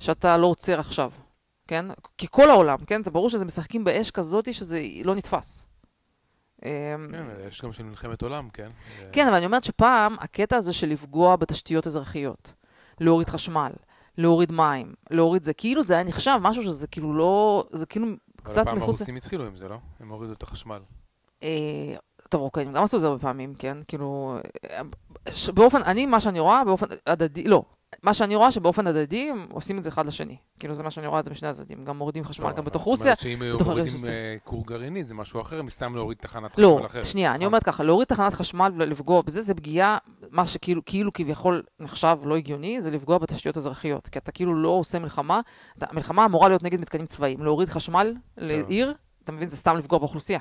[0.00, 1.10] שאתה לא עוצר עכשיו,
[1.68, 1.86] כן?
[2.18, 3.04] כי כל העולם, כן?
[3.04, 5.66] זה ברור שזה משחקים באש כזאת שזה לא נתפס.
[6.64, 6.68] אמ,
[7.12, 8.68] כן, יש גם של מלחמת עולם, כן?
[9.12, 12.54] כן, אבל אני אומרת שפעם, הקטע הזה של לפגוע בתשתיות אזרחיות,
[13.00, 13.72] להוריד חשמל,
[14.18, 18.06] להוריד מים, להוריד זה, כאילו זה היה נחשב משהו שזה כאילו לא, זה כאילו
[18.36, 18.58] קצת מחוץ...
[18.58, 19.78] אבל פעם הרוסים התחילו עם זה, לא?
[20.00, 20.80] הם הורידו את החשמל.
[21.42, 21.96] אה,
[22.28, 23.78] טוב, אוקיי, הם גם עשו את זה הרבה פעמים, כן?
[23.88, 24.38] כאילו,
[25.54, 27.62] באופן, אני, מה שאני רואה, באופן הדדי, לא,
[28.02, 30.36] מה שאני רואה שבאופן הדדי הם עושים את זה אחד לשני.
[30.58, 31.84] כאילו זה מה שאני רואה את זה משני הצדדים.
[31.84, 33.14] גם מורידים חשמל גם בתוך רוסיה.
[33.14, 33.94] זאת אומרת שאם בתוך מורידים.
[34.08, 37.06] אה, כור גרעיני זה משהו אחר, מסתם להוריד תחנת חשמל לא, אחרת.
[37.06, 37.46] שנייה, אני?
[37.46, 39.98] אומרת ככה, להוריד תחנת חשמל ולפגוע בזה, זה פגיעה,
[40.30, 44.08] מה שכאילו כאילו כביכול נחשב לא הגיוני, זה לפגוע בתשתיות אזרחיות.
[44.08, 45.40] כי אתה כאילו לא עושה מלחמה,
[45.80, 47.42] המלחמה אמורה להיות נגד מתקנים צבאיים.
[47.42, 50.38] להוריד חשמל לעיר, אתה מבין, זה סתם לפגוע באוכלוסייה.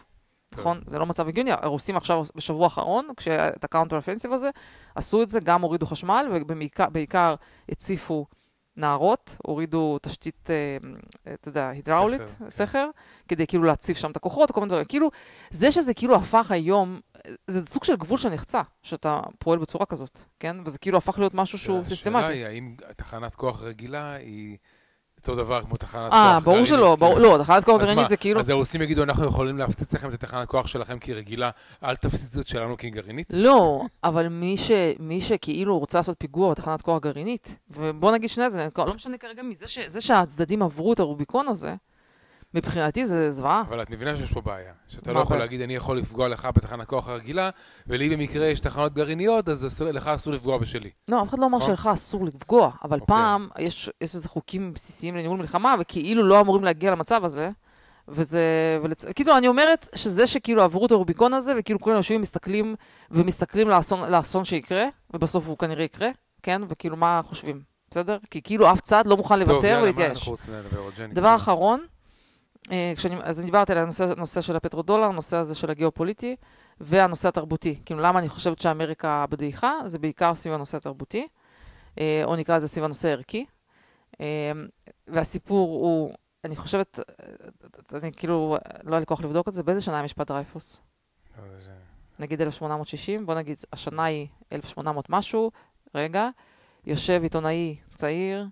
[0.50, 0.60] טוב.
[0.60, 0.82] נכון?
[0.86, 1.52] זה לא מצב הגיוני.
[1.52, 4.50] הרוסים עכשיו, בשבוע האחרון, כשאת ה counter offensive הזה,
[4.96, 7.36] עשו את זה, גם הורידו חשמל, ובעיקר בעיקר
[7.70, 8.26] הציפו
[8.78, 10.78] נהרות, הורידו תשתית, אה,
[11.34, 13.26] אתה יודע, הידראולית, סכר, כן.
[13.28, 14.86] כדי כאילו להציף שם את הכוחות, כל מיני דברים.
[14.86, 15.12] כאילו,
[15.52, 17.00] זה שזה כאילו הפך היום,
[17.48, 20.58] זה סוג של גבול שנחצה, שאתה פועל בצורה כזאת, כן?
[20.66, 22.34] וזה כאילו הפך להיות משהו שהוא השאלה סיסטמטי.
[22.34, 24.58] היא, האם תחנת כוח רגילה היא
[25.28, 26.44] אותו דבר כמו תחנת כוח אה, גרעינית?
[26.44, 27.38] ברור שלא, ברור, כאילו?
[27.38, 28.40] לא, תחנת כוח גרעינית זה כאילו...
[28.40, 31.50] אז הרוסים יגידו, אנחנו יכולים להפציץ לכם את התחנת כוח שלכם כרגילה,
[31.84, 33.28] אל תפציצו את שלנו כגרעינית?
[33.34, 38.50] לא, אבל מי, ש, מי שכאילו רוצה לעשות פיגוע בתחנת כוח גרעינית, ובוא נגיד שני
[38.50, 41.76] זה, לא משנה כרגע מי, זה, ש, שהצדדים עברו את הרוביקון הזה,
[42.56, 43.62] מבחינתי זה זוועה.
[43.62, 44.74] אבל את מבינה שיש פה בעיה.
[44.88, 45.38] שאתה לא יכול?
[45.38, 47.50] להגיד, אני יכול לפגוע לך בתחנת כוח הרגילה,
[47.88, 50.90] ולי במקרה יש תחנות גרעיניות, אז לך אסור לפגוע בשלי.
[51.10, 51.76] לא, אף אחד לא אמר נכון.
[51.76, 53.16] שלך אסור לפגוע, אבל אוקיי.
[53.16, 57.50] פעם יש, איזה חוקים בסיסיים לניהול מלחמה, וכאילו לא אמורים להגיע למצב הזה.
[58.08, 58.42] וזה,
[58.84, 59.06] ולצ...
[59.06, 62.76] כאילו, אני אומרת שזה שכאילו עברו את הרוביקון הזה, וכאילו כולם יושבים מסתכלים,
[63.12, 66.10] ומסתכלים לאסון, לאסון שיקרה, ובסוף הוא כנראה יקרה,
[66.44, 66.62] כן?
[66.70, 68.18] וכאילו, מה חושבים, בסדר?
[68.32, 70.30] כי כאילו אף צד לא מוכן לוותר ולהתייאש.
[71.14, 71.80] דבר אחרון,
[72.96, 76.36] כשאני, אז אני דיברתי על הנושא, הנושא של הפטרודולר, הנושא הזה של הגיאופוליטי,
[76.80, 77.80] והנושא התרבותי.
[77.86, 79.74] כאילו, למה אני חושבת שאמריקה בדעיכה?
[79.86, 81.28] זה בעיקר סביב הנושא התרבותי,
[82.00, 83.46] אה, או נקרא לזה סביב הנושא הערכי.
[84.22, 84.52] אה,
[85.08, 86.14] והסיפור הוא,
[86.44, 90.04] אני חושבת, אה, אני כאילו, לא היה לי כוח לבדוק את זה, באיזה שנה היה
[90.04, 90.82] משפט דרייפוס?
[92.20, 95.52] נגיד 1860, בוא נגיד, השנה היא 1800 משהו,
[95.96, 96.30] רגע,
[96.86, 98.46] יושב עיתונאי צעיר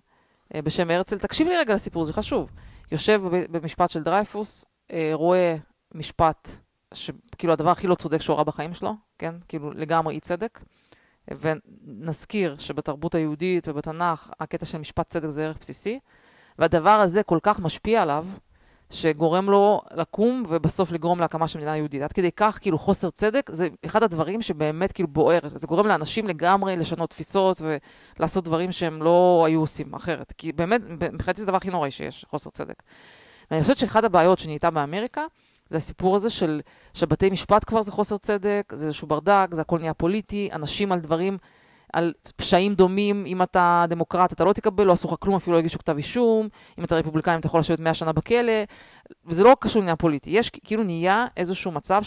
[0.54, 2.50] אה, בשם הרצל, תקשיב לי רגע לסיפור, זה חשוב.
[2.92, 3.20] יושב
[3.50, 5.56] במשפט של דרייפוס, אה, רואה
[5.94, 6.50] משפט,
[6.94, 9.34] שכאילו הדבר הכי לא צודק שהוא ראה בחיים שלו, כן?
[9.48, 10.60] כאילו לגמרי אי צדק.
[11.30, 15.98] ונזכיר שבתרבות היהודית ובתנ"ך, הקטע של משפט צדק זה ערך בסיסי,
[16.58, 18.26] והדבר הזה כל כך משפיע עליו,
[18.90, 22.02] שגורם לו לקום ובסוף לגרום להקמה של מדינה יהודית.
[22.02, 25.38] עד כדי כך, כאילו, חוסר צדק זה אחד הדברים שבאמת כאילו בוער.
[25.54, 27.62] זה גורם לאנשים לגמרי לשנות תפיסות
[28.18, 30.32] ולעשות דברים שהם לא היו עושים אחרת.
[30.38, 30.80] כי באמת,
[31.12, 32.82] מבחינתי זה הדבר הכי נוראי שיש, חוסר צדק.
[33.50, 35.22] ואני חושבת שאחת הבעיות שנהייתה באמריקה,
[35.68, 36.60] זה הסיפור הזה של,
[36.94, 41.00] שבתי משפט כבר זה חוסר צדק, זה איזשהו ברדק, זה הכל נהיה פוליטי, אנשים על
[41.00, 41.38] דברים,
[41.92, 45.58] על פשעים דומים, אם אתה דמוקרט אתה לא תקבל, לא עשו לך כלום, אפילו לא
[45.58, 48.52] הגישו כתב אישום, אם אתה רפובליקאי אתה יכול לשבת 100 שנה בכלא,
[49.26, 52.02] וזה לא קשור לעניין פוליטי, יש כאילו נהיה איזשהו מצב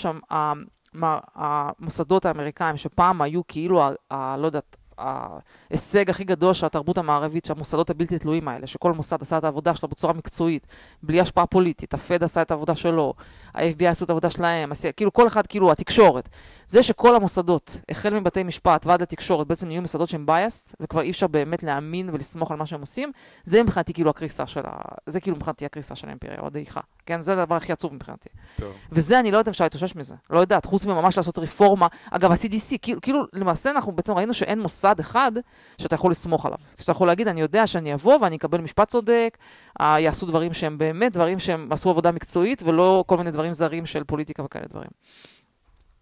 [0.96, 7.46] שהמוסדות האמריקאים, שפעם היו כאילו, ה, ה, לא יודעת, ההישג הכי גדול של התרבות המערבית,
[7.46, 10.68] שהמוסדות הבלתי תלויים האלה, שכל מוסד עשה את העבודה שלו בצורה מקצועית,
[11.04, 13.14] בלי השפעה פוליטית, הפד עשה את העבודה שלו,
[13.54, 16.30] ה-FBI עשו את העבודה שלהם, עשי, כאילו כל אחד, כאילו התקשורת.
[16.68, 21.12] זה שכל המוסדות, החל מבתי משפט ועד לתקשורת, בעצם נהיו מוסדות שהם biased, וכבר אי
[21.12, 23.12] אפשר באמת להאמין ולסמוך על מה שהם עושים,
[23.44, 24.78] זה מבחינתי כאילו הקריסה של ה...
[25.06, 26.82] זה כאילו מבחינתי הקריסה של האימפריה, או הדעיכה.
[27.08, 28.30] כן, זה הדבר הכי עצוב מבחינתי.
[28.56, 28.74] טוב.
[28.92, 30.16] וזה, אני לא יודעת אם אפשר להתאושש מזה.
[30.30, 31.88] לא יודעת, חוץ מממש לעשות רפורמה.
[32.12, 35.32] אגב, ה-CDC, כאילו, כאילו, למעשה אנחנו בעצם ראינו שאין מוסד אחד
[35.78, 36.58] שאתה יכול לסמוך עליו.
[36.78, 39.38] שאתה יכול להגיד, אני יודע שאני אבוא ואני אקבל משפט צודק,
[39.82, 43.86] אה, יעשו דברים שהם באמת דברים שהם עשו עבודה מקצועית, ולא כל מיני דברים זרים
[43.86, 44.90] של פוליטיקה וכאלה דברים.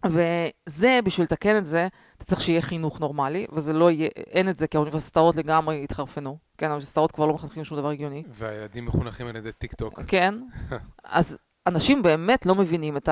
[0.06, 4.58] וזה, בשביל לתקן את זה, אתה צריך שיהיה חינוך נורמלי, וזה לא יהיה, אין את
[4.58, 6.38] זה, כי האוניברסיטאות לגמרי התחרפנו.
[6.58, 8.22] כן, האוניברסיטאות כבר לא מחנכים שום דבר הגיוני.
[8.28, 10.00] והילדים מחונכים על ידי טיק טוק.
[10.06, 10.34] כן.
[11.04, 13.08] אז אנשים באמת לא מבינים את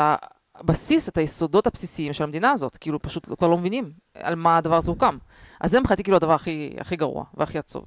[0.55, 2.76] הבסיס, את היסודות הבסיסיים של המדינה הזאת.
[2.76, 5.18] כאילו, פשוט כבר לא מבינים על מה הדבר הזה הוקם.
[5.61, 7.85] אז זה מבחינתי כאילו הדבר הכי, הכי גרוע והכי עצוב.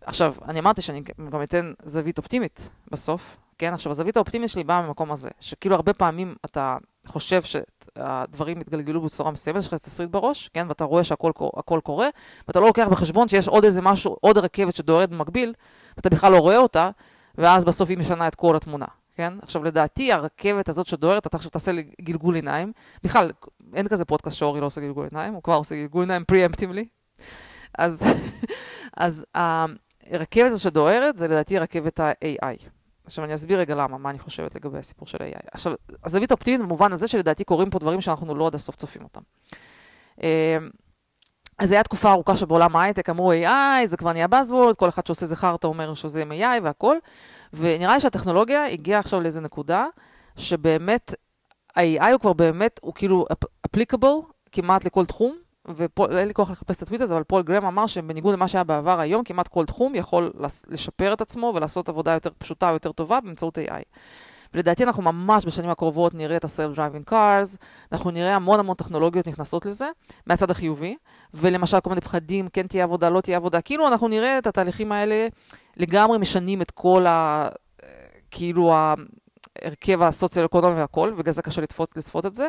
[0.00, 3.74] עכשיו, אני אמרתי שאני גם אתן זווית אופטימית בסוף, כן?
[3.74, 9.30] עכשיו, הזווית האופטימית שלי באה ממקום הזה, שכאילו הרבה פעמים אתה חושב שהדברים יתגלגלו בצורה
[9.30, 10.66] מסוימת, יש לך תסריט בראש, כן?
[10.68, 12.08] ואתה רואה שהכל הכל קורה,
[12.48, 15.54] ואתה לא לוקח בחשבון שיש עוד איזה משהו, עוד רכבת שדוהרת במקביל,
[15.96, 16.90] ואתה בכלל לא רואה אותה,
[17.38, 19.32] ואז בסוף היא משנה את כל התמונה, כן?
[19.42, 22.72] עכשיו, לדעתי, הרכבת הזאת שדוהרת, אתה עכשיו תעשה לי גלגול עיניים.
[23.04, 23.30] בכלל,
[23.74, 26.86] אין כזה פודקאסט שאורי לא עושה גלגול עיניים, הוא כבר עושה גלגול עיניים פריאמפטיבלי.
[27.78, 27.98] אז,
[28.96, 29.26] אז
[30.10, 32.75] הרכבת הזאת שדוהרת, זה לדעתי רכבת ה-AI.
[33.06, 35.48] עכשיו אני אסביר רגע למה, מה אני חושבת לגבי הסיפור של AI.
[35.52, 35.72] עכשיו,
[36.04, 39.20] הזווית האופטימית במובן הזה שלדעתי קורים פה דברים שאנחנו לא עד הסוף צופים אותם.
[41.58, 45.26] אז הייתה תקופה ארוכה שבעולם ההייטק אמרו AI, זה כבר נהיה Buzzword, כל אחד שעושה
[45.26, 46.96] זכר אתה אומר שזה עם AI והכל,
[47.52, 49.86] ונראה לי שהטכנולוגיה הגיעה עכשיו לאיזה נקודה,
[50.36, 51.14] שבאמת,
[51.76, 53.26] ה-AI הוא כבר באמת, הוא כאילו
[53.66, 55.36] applicable כמעט לכל תחום,
[55.76, 59.00] ואין לי כוח לחפש את הטוויט הזה, אבל פול גרם אמר שבניגוד למה שהיה בעבר
[59.00, 60.32] היום, כמעט כל תחום יכול
[60.68, 63.82] לשפר את עצמו ולעשות עבודה יותר פשוטה, יותר טובה באמצעות AI.
[64.54, 67.56] ולדעתי אנחנו ממש בשנים הקרובות נראה את ה-self-driving cars,
[67.92, 69.88] אנחנו נראה המון המון טכנולוגיות נכנסות לזה,
[70.26, 70.96] מהצד החיובי,
[71.34, 74.92] ולמשל כל מיני פחדים, כן תהיה עבודה, לא תהיה עבודה, כאילו אנחנו נראה את התהליכים
[74.92, 75.28] האלה
[75.76, 77.48] לגמרי משנים את כל ה...
[78.30, 81.62] כאילו ההרכב הסוציו-אקונומי והכל, ובגלל זה קשה
[81.96, 82.48] לצפות את זה.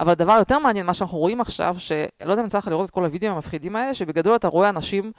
[0.00, 3.04] אבל הדבר היותר מעניין, מה שאנחנו רואים עכשיו, שלא יודע אם צריך לראות את כל
[3.04, 5.12] הוידאוים המפחידים האלה, שבגדול אתה רואה אנשים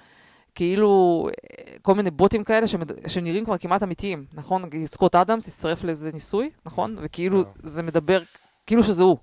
[0.56, 1.30] כאילו
[1.82, 3.08] כל מיני בוטים כאלה שמד...
[3.08, 4.64] שנראים כבר כמעט אמיתיים, נכון?
[4.86, 6.96] סקוט אדמס הצטרף לאיזה ניסוי, נכון?
[7.00, 7.54] וכאילו טוב.
[7.64, 8.22] זה מדבר,
[8.66, 9.18] כאילו שזה הוא.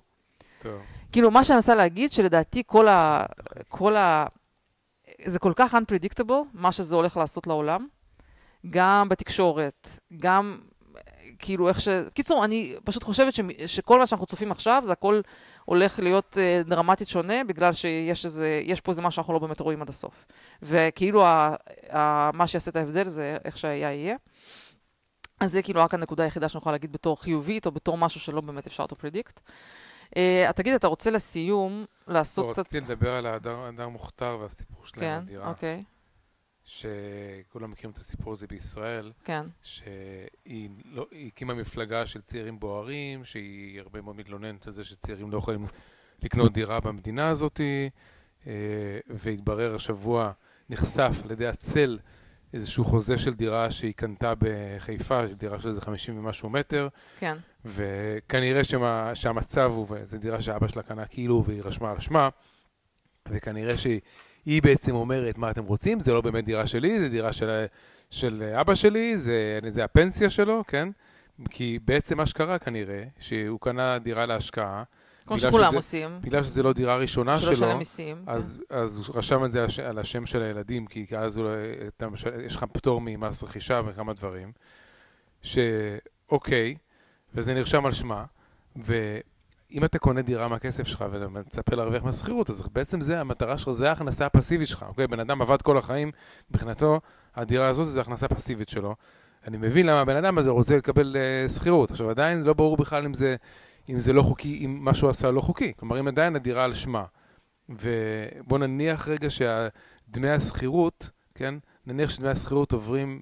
[0.59, 0.81] טוב.
[1.11, 3.25] כאילו מה שאני מנסה להגיד, שלדעתי כל ה...
[3.69, 4.25] כל ה...
[5.25, 7.87] זה כל כך unpredictable, מה שזה הולך לעשות לעולם,
[8.69, 10.57] גם בתקשורת, גם
[11.43, 11.87] כאילו איך ש...
[12.13, 13.39] קיצור, אני פשוט חושבת ש...
[13.65, 15.21] שכל מה שאנחנו צופים עכשיו, זה הכל
[15.65, 19.59] הולך להיות uh, דרמטית שונה, בגלל שיש איזה, יש פה איזה משהו שאנחנו לא באמת
[19.59, 20.25] רואים עד הסוף.
[20.61, 21.55] וכאילו ה...
[21.93, 22.31] ה...
[22.33, 24.15] מה שיעשה את ההבדל זה איך שהיה יהיה.
[25.39, 28.67] אז זה כאילו רק הנקודה היחידה יכולה להגיד בתור חיובית, או בתור משהו שלא באמת
[28.67, 29.39] אפשר to predict.
[30.09, 32.59] Uh, תגיד, אתה רוצה לסיום לעשות לא, קצת...
[32.59, 35.43] רציתי לדבר על האדם מוכתר והסיפור שלהם כן, בדירה.
[35.43, 35.83] כן, אוקיי.
[36.65, 39.45] שכולם מכירים את הסיפור הזה בישראל, כן.
[39.61, 45.37] שהיא לא, הקימה מפלגה של צעירים בוערים, שהיא הרבה מאוד מתלוננת על זה שצעירים לא
[45.37, 45.65] יכולים
[46.21, 47.61] לקנות דירה במדינה הזאת,
[48.47, 48.49] אה,
[49.09, 50.31] והתברר השבוע,
[50.69, 51.99] נחשף על ידי הצל
[52.53, 56.87] איזשהו חוזה של דירה שהיא קנתה בחיפה, דירה של איזה 50 ומשהו מטר.
[57.19, 57.37] כן.
[57.65, 62.29] וכנראה שמה, שהמצב הוא, וזו דירה שאבא שלה קנה כאילו והיא רשמה על שמה,
[63.29, 63.99] וכנראה שהיא...
[64.45, 65.99] היא בעצם אומרת, מה אתם רוצים?
[65.99, 67.65] זה לא באמת דירה שלי, זה דירה של,
[68.09, 70.89] של אבא שלי, זה, זה הפנסיה שלו, כן?
[71.49, 74.83] כי בעצם מה שקרה כנראה, שהוא קנה דירה להשקעה.
[75.27, 76.19] כמו שכולם שזה, עושים.
[76.21, 77.55] בגלל שזו לא דירה ראשונה שלו.
[77.55, 78.23] שלא שלם מיסים.
[78.27, 78.61] אז.
[78.69, 81.49] אז הוא רשם את זה על השם של הילדים, כי אז הוא,
[81.87, 82.07] אתה,
[82.45, 84.51] יש לך פטור ממס רכישה וכמה דברים.
[85.41, 86.75] שאוקיי,
[87.33, 88.25] וזה נרשם על שמה,
[88.85, 89.17] ו...
[89.73, 93.71] אם אתה קונה דירה מהכסף שלך ואתה מצפה להרוויח מהשכירות, אז בעצם זה המטרה שלך,
[93.71, 95.07] זה ההכנסה הפסיבית שלך, אוקיי?
[95.07, 96.11] בן אדם עבד כל החיים,
[96.51, 96.99] מבחינתו,
[97.35, 98.95] הדירה הזאת זה הכנסה פסיבית שלו.
[99.47, 101.91] אני מבין למה הבן אדם הזה רוצה לקבל uh, שכירות.
[101.91, 103.35] עכשיו, עדיין לא ברור בכלל אם זה,
[103.89, 105.73] אם זה לא חוקי, אם מה שהוא עשה לא חוקי.
[105.77, 107.03] כלומר, אם עדיין הדירה על שמה,
[107.69, 111.55] ובוא נניח רגע שדמי השכירות, כן?
[111.87, 113.21] נניח שדמי השכירות עוברים,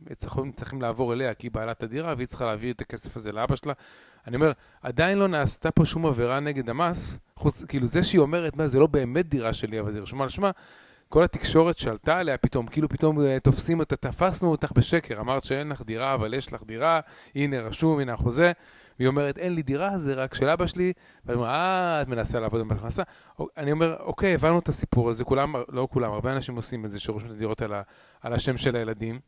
[0.56, 3.74] צריכים, לעבור אליה, כי היא בעלת הדירה, והיא צריכה להעביר את הכסף הזה לאבא שלה.
[4.28, 4.52] אני אומר,
[4.82, 8.80] עדיין לא נעשתה פה שום עבירה נגד המס, חוץ, כאילו זה שהיא אומרת, מה, זה
[8.80, 10.52] לא באמת דירה שלי, אבל זה רשומה על שמה,
[11.10, 15.70] כל התקשורת שעלתה עליה פתאום, כאילו פתאום uh, תופסים אותה, תפסנו אותך בשקר, אמרת שאין
[15.70, 17.00] לך דירה, אבל יש לך דירה,
[17.36, 18.52] הנה רשום, הנה החוזה.
[19.02, 20.94] והיא אומרת, אין לי דירה, זה רק של אבא שלי,
[21.26, 23.04] ואני אומר, אה, את מנסה לעבוד עם הכנסה.
[23.58, 27.00] אני אומר, אוקיי, הבנו את הסיפור הזה, כולם, לא כולם, הרבה אנשים עושים את זה,
[27.00, 27.74] שרושמים את הדירות על,
[28.22, 29.20] על השם של הילדים.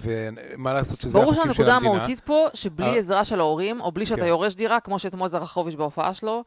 [0.00, 1.54] ומה לעשות שזה החוקים של המדינה.
[1.54, 4.26] ברור שהנקודה המהותית פה, שבלי אה, עזרה של ההורים, או בלי שאתה כן.
[4.26, 6.44] יורש דירה, כמו שאתמול זרחוביץ' בהופעה שלו,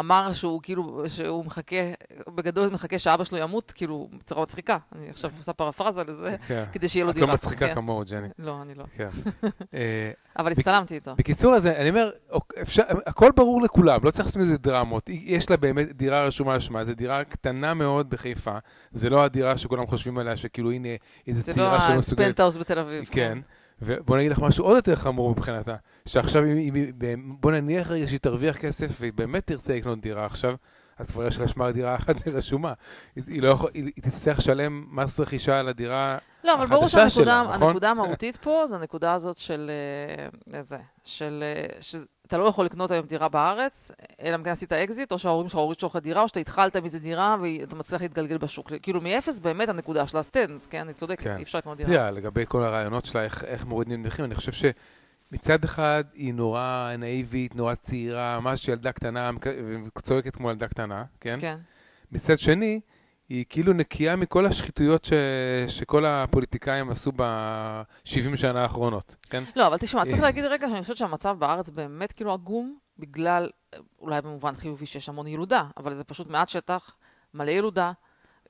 [0.00, 1.76] אמר שהוא כאילו, שהוא מחכה,
[2.28, 4.78] בגדול מחכה שאבא שלו ימות, כאילו, בצורה מצחיקה.
[4.94, 6.64] אני עכשיו עושה פרפרזה לזה, כן.
[6.72, 7.24] כדי שיהיה לו דירה.
[7.24, 7.74] את לא מצחיקה כן.
[7.74, 8.28] כמוהו, ג'ני.
[8.38, 8.84] לא, אני לא.
[8.96, 9.08] כן.
[10.38, 11.14] אבל הצטלמתי איתו.
[11.18, 12.10] בקיצור, אז אני אומר,
[13.06, 15.08] הכל ברור לכולם, לא צריך לעשות מזה דרמות.
[15.08, 18.58] יש לה באמת דירה רשומה על שמה, זו דירה קטנה מאוד בחיפה.
[18.92, 20.88] זה לא הדירה שכולם חושבים עליה, שכאילו, הנה,
[21.26, 22.04] איזה צעירה שלא מסוגלת.
[22.04, 23.08] זה לא הפנטהאוס בתל אביב.
[23.10, 23.38] כן.
[23.82, 25.76] ובוא נגיד לך משהו עוד יותר חמור מבחינתה,
[26.06, 26.42] שעכשיו,
[27.40, 30.54] בוא נניח רגע שהיא תרוויח כסף והיא באמת תרצה לקנות דירה עכשיו,
[30.98, 32.72] אז כבר יש לה שמר דירה אחת רשומה.
[33.16, 37.42] היא, לא יכול, היא, היא תצטרך לשלם מס רכישה על הדירה לא, אבל ברור שהנקודה
[37.54, 37.84] נכון?
[37.84, 39.70] המהותית פה זה הנקודה הזאת של,
[40.54, 41.80] אה, זה, של, אה,
[42.30, 43.90] שאתה לא יכול לקנות היום דירה בארץ,
[44.22, 46.98] אלא אם כן עשית אקזיט, או שההורים שלך הורידו לך דירה, או שאתה התחלת מאיזה
[46.98, 48.72] דירה ואתה מצליח להתגלגל בשוק.
[48.82, 50.80] כאילו מאפס באמת הנקודה של הסטנדס, כן?
[50.80, 51.36] אני צודקת, כן.
[51.36, 52.08] אי אפשר לקנות דירה.
[52.08, 54.52] Yeah, לגבי כל הרעיונות שלה, איך, איך מורידים מחירים, אני חושב
[55.32, 59.30] שמצד אחד היא נורא נאיבית, נורא צעירה, ממש ילדה קטנה,
[59.98, 61.36] צועקת כמו ילדה קטנה, כן?
[61.40, 61.56] כן.
[62.12, 62.80] מצד שני,
[63.30, 65.12] היא כאילו נקייה מכל השחיתויות ש...
[65.68, 69.44] שכל הפוליטיקאים עשו ב-70 שנה האחרונות, כן?
[69.56, 73.50] לא, אבל תשמע, צריך להגיד רגע שאני חושבת שהמצב בארץ באמת כאילו עגום, בגלל,
[73.98, 76.96] אולי במובן חיובי שיש המון ילודה, אבל זה פשוט מעט שטח,
[77.34, 77.92] מלא ילודה,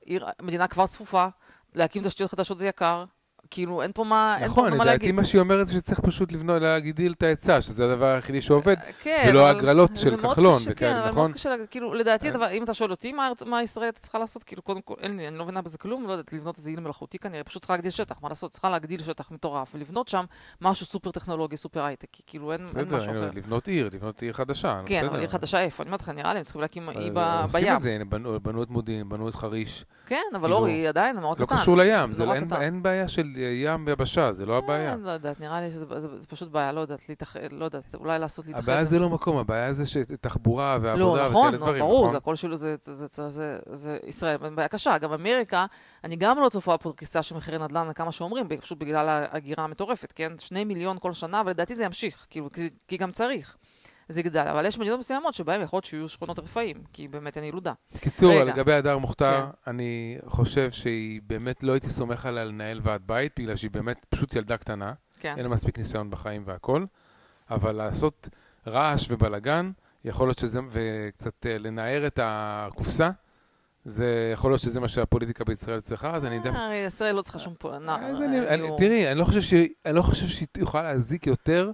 [0.05, 1.27] עיר, מדינה כבר צפופה,
[1.75, 3.05] להקים תשתיות חדשות זה יקר,
[3.51, 5.15] כאילו, אין פה מה, אין פה נכון, מה לדעתי להגיד.
[5.15, 8.75] מה שהיא אומרת זה שצריך פשוט לבנות, להגדיל את ההיצע, שזה הדבר היחידי שעובד.
[9.03, 11.21] כן, ולא אבל- ההגרלות של כחלון קשה, וכאלה, כן, אבל נכון?
[11.23, 12.31] מאוד קשה, כאילו, לדעתי, אה.
[12.33, 15.27] הדבר, אם אתה שואל אותי מה מה ישראל צריכה לעשות, כאילו, קודם כל, אין לי,
[15.27, 17.91] אני לא מבינה בזה כלום, לא יודעת, לבנות איזה עיל מלאכותי כנראה, פשוט צריכה להגדיל
[17.91, 18.51] שטח, מה לעשות?
[18.51, 20.25] צריכה להגדיל שטח מטורף, ולבנות שם
[20.61, 23.23] משהו סופר טכנולוגי, סופר הייטק, כאילו, אין אין בסדר, משהו אחר.
[23.27, 24.81] אין- לבנות עיר, לבנות עיר חדשה.
[24.85, 25.19] כן, אבל.
[25.19, 25.83] עיר חדשה איפה?
[25.83, 27.73] אני אומרת לך, נראה לי, הם צריכים להקים אי אבל ב- עושים בים.
[27.75, 29.85] את זה, הנה, בנו בנו את מודיעין, בנו את חריש.
[30.07, 31.55] כן, אבל כאילו, אורי, עדיין, מאוד לא קטן.
[31.55, 32.53] קשור לים, אין-.
[32.61, 34.91] אין בעיה של ים ויבשה, זה לא הבעיה.
[34.91, 36.99] אה, לא יודעת, נראה לי שזה זה- זה פשוט בעיה, לא יודעת,
[37.51, 38.63] לא יודעת, אולי לעשות להתאחד.
[38.63, 42.11] הבעיה זה לא מקום, הבעיה זה שתחבורה לא, ועבודה נכון, וכאלה נו, דברים, ברור, נכון?
[42.11, 44.97] זה הכל שלו, זה, זה, זה, זה, ישראל, בעיה קשה.
[44.97, 45.65] גם אמריקה,
[46.03, 50.11] אני גם לא צופה פה קריסה של מחירי נדל"ן, כמה שאומרים, פשוט בגלל ההגירה המטורפת,
[50.11, 50.31] כן?
[50.39, 52.49] שני מיליון כל שנה, ולדעתי זה ימשיך, כאילו,
[52.87, 53.57] כי גם צריך.
[54.11, 57.45] זה יגדל, אבל יש מדינות מסוימות שבהן יכול להיות שיהיו שכונות רפאים, כי באמת אין
[57.45, 57.73] ילודה.
[57.99, 58.43] קיצור, רגע.
[58.43, 59.71] לגבי הדר מוכתר, כן.
[59.71, 64.35] אני חושב שהיא באמת, לא הייתי סומך עליה לנהל ועד בית, בגלל שהיא באמת פשוט
[64.35, 65.33] ילדה קטנה, כן.
[65.37, 66.85] אין לה מספיק ניסיון בחיים והכל,
[67.51, 68.29] אבל לעשות
[68.67, 69.71] רעש ובלאגן,
[70.05, 73.09] יכול להיות שזה, וקצת אה, לנער את הקופסה,
[73.85, 76.59] זה יכול להיות שזה מה שהפוליטיקה בישראל צריכה, אז אני דווקא...
[76.59, 77.53] אה, ישראל לא צריכה שום
[78.49, 81.71] אני- אה, תראי, אני לא חושב שהיא- אני לא חושב שהיא יכולה להזיק יותר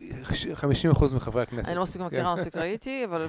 [0.00, 1.68] מ-50% מחברי הכנסת.
[1.68, 3.26] אני לא מספיק מכירה, לא מספיק ראיתי, אבל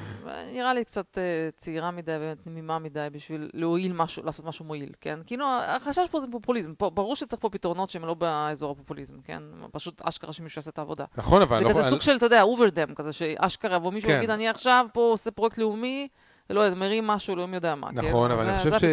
[0.54, 5.20] נראה לי קצת אה, צעירה מדי ותמימה מדי בשביל להועיל משהו, לעשות משהו מועיל, כן?
[5.26, 6.74] כאילו, החשש פה זה פופוליזם.
[6.74, 9.44] פה, ברור שצריך פה פתרונות שהם לא באזור הפופוליזם, כן?
[9.72, 11.06] פשוט אשכרה שמישהו יעשה את העבודה.
[11.18, 11.58] נכון, אבל...
[11.58, 14.16] זה לא- כזה סוג של, אתה יודע, אוברדם, כזה שאשכרה יבוא מישהו כן.
[14.16, 16.08] ויגיד, אני עכשיו פה עושה פרויקט לאומי,
[16.50, 17.92] לא יודע, מרים משהו, אלוהים יודע מה.
[17.92, 18.36] נכון, כן?
[18.38, 18.88] אבל זה- אני חושב.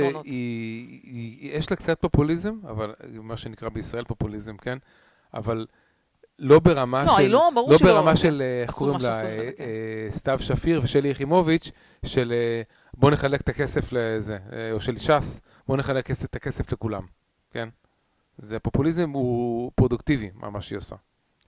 [1.52, 4.78] שיש לה קצת פופוליזם, אבל מה שנקרא בישראל פופוליזם, כן?
[5.34, 5.66] אבל
[6.38, 7.18] לא ברמה לא, של...
[7.18, 7.92] היא לא, ברור לא שלא.
[7.92, 8.16] ברמה כן.
[8.16, 9.64] של, אה, איך קוראים לה, אה, כן.
[9.64, 11.70] אה, סתיו שפיר ושלי יחימוביץ',
[12.06, 12.32] של
[12.94, 14.38] בוא נחלק את הכסף לזה,
[14.72, 17.02] או של ש"ס, בוא נחלק את הכסף לכולם,
[17.50, 17.68] כן?
[18.38, 20.96] זה פופוליזם הוא פרודוקטיבי, מה שהיא עושה.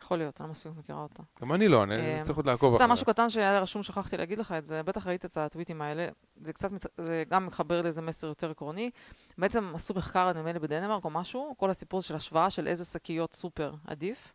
[0.02, 1.22] יכול להיות, אני לא מספיק מכירה אותה.
[1.40, 2.92] גם אני לא, אני צריך עוד לעקוב סתם אחריה.
[2.92, 6.08] משהו קטן שהיה רשום, שכחתי להגיד לך את זה, בטח ראית את הטוויטים האלה,
[6.44, 8.90] זה קצת, זה גם מחבר לאיזה מסר יותר עקרוני.
[9.38, 13.34] בעצם עשו מחקר, נדמה לי בדנמרק או משהו, כל הסיפור של השוואה של איזה שקיות
[13.34, 14.32] סופר עדיף.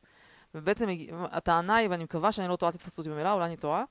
[0.56, 3.84] ובעצם הטענה היא, ואני מקווה שאני לא טועה, תתפסו אותי במילה, אולי אני טועה,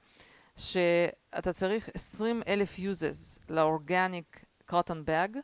[0.56, 5.38] שאתה צריך 20 אלף uses ל-organic cotton bag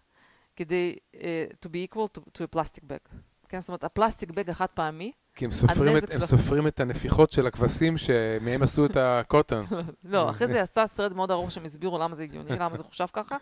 [0.57, 1.19] כדי uh,
[1.65, 3.15] to be equal to, to a plastic bag.
[3.49, 6.81] כן, זאת אומרת, ה plastic bag החד פעמי, כי הם סופרים, את, הם סופרים את
[6.81, 9.65] הנפיחות של הכבשים שמהם עשו את ה cotton.
[10.05, 12.85] לא, אחרי זה היא עשתה סרט מאוד ארוך שהם הסבירו למה זה הגיוני, למה זה
[12.85, 13.37] חושב ככה,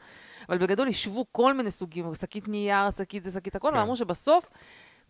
[0.49, 3.77] אבל בגדול השוו כל מיני סוגים, שקית נייר, שקית זה, שקית הכל, כן.
[3.77, 4.51] ואמרו שבסוף,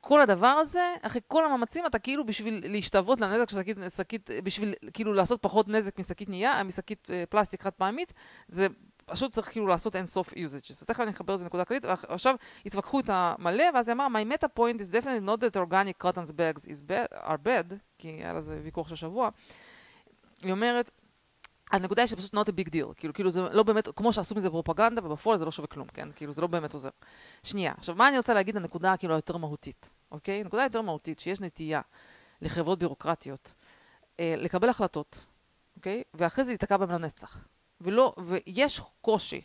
[0.09, 4.75] כל הדבר הזה, אחרי כל המאמצים, אתה כאילו בשביל להשתוות לנזק של שקית, שקית, בשביל
[4.93, 8.13] כאילו לעשות פחות נזק משקית נייר, משקית אה, פלסטיק חד פעמית,
[8.49, 8.67] זה
[9.07, 10.71] פשוט צריך כאילו לעשות אין סוף usage.
[10.71, 12.35] אז תכף אני אחבר את זה לנקודה כללית, ועכשיו
[12.67, 16.31] התווכחו את המלא, ואז היא אמרה, my meta point is definitely not that organic cotton
[16.31, 19.29] bags is bad, are bad, כי היה לזה ויכוח של שבוע.
[20.43, 20.91] היא אומרת,
[21.71, 24.51] הנקודה היא שפשוט not a big deal, כאילו, כאילו זה לא באמת, כמו שעשו מזה
[24.51, 26.09] פרופגנדה, ובפועל זה לא שווה כלום, כן?
[26.17, 26.91] כאילו זה לא באמת עוזר.
[27.43, 30.45] שנייה, עכשיו מה אני רוצה להגיד הנקודה כאילו היותר מהותית, אוקיי?
[30.45, 31.81] נקודה יותר מהותית, שיש נטייה
[32.43, 33.53] לחברות בירוקרטיות
[34.21, 35.19] אה, לקבל החלטות,
[35.77, 36.03] אוקיי?
[36.15, 37.39] ואחרי זה להיתקע בהן לנצח.
[37.81, 39.41] ולא, ויש קושי,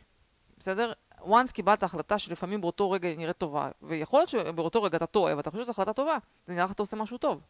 [0.57, 0.91] בסדר?
[1.22, 5.38] once קיבלת החלטה שלפעמים באותו רגע היא נראית טובה, ויכול להיות שבאותו רגע אתה טועה
[5.38, 6.18] ואתה חושב שזו החלטה טובה,
[6.48, 7.41] זה נראה לך אתה עושה משהו טוב.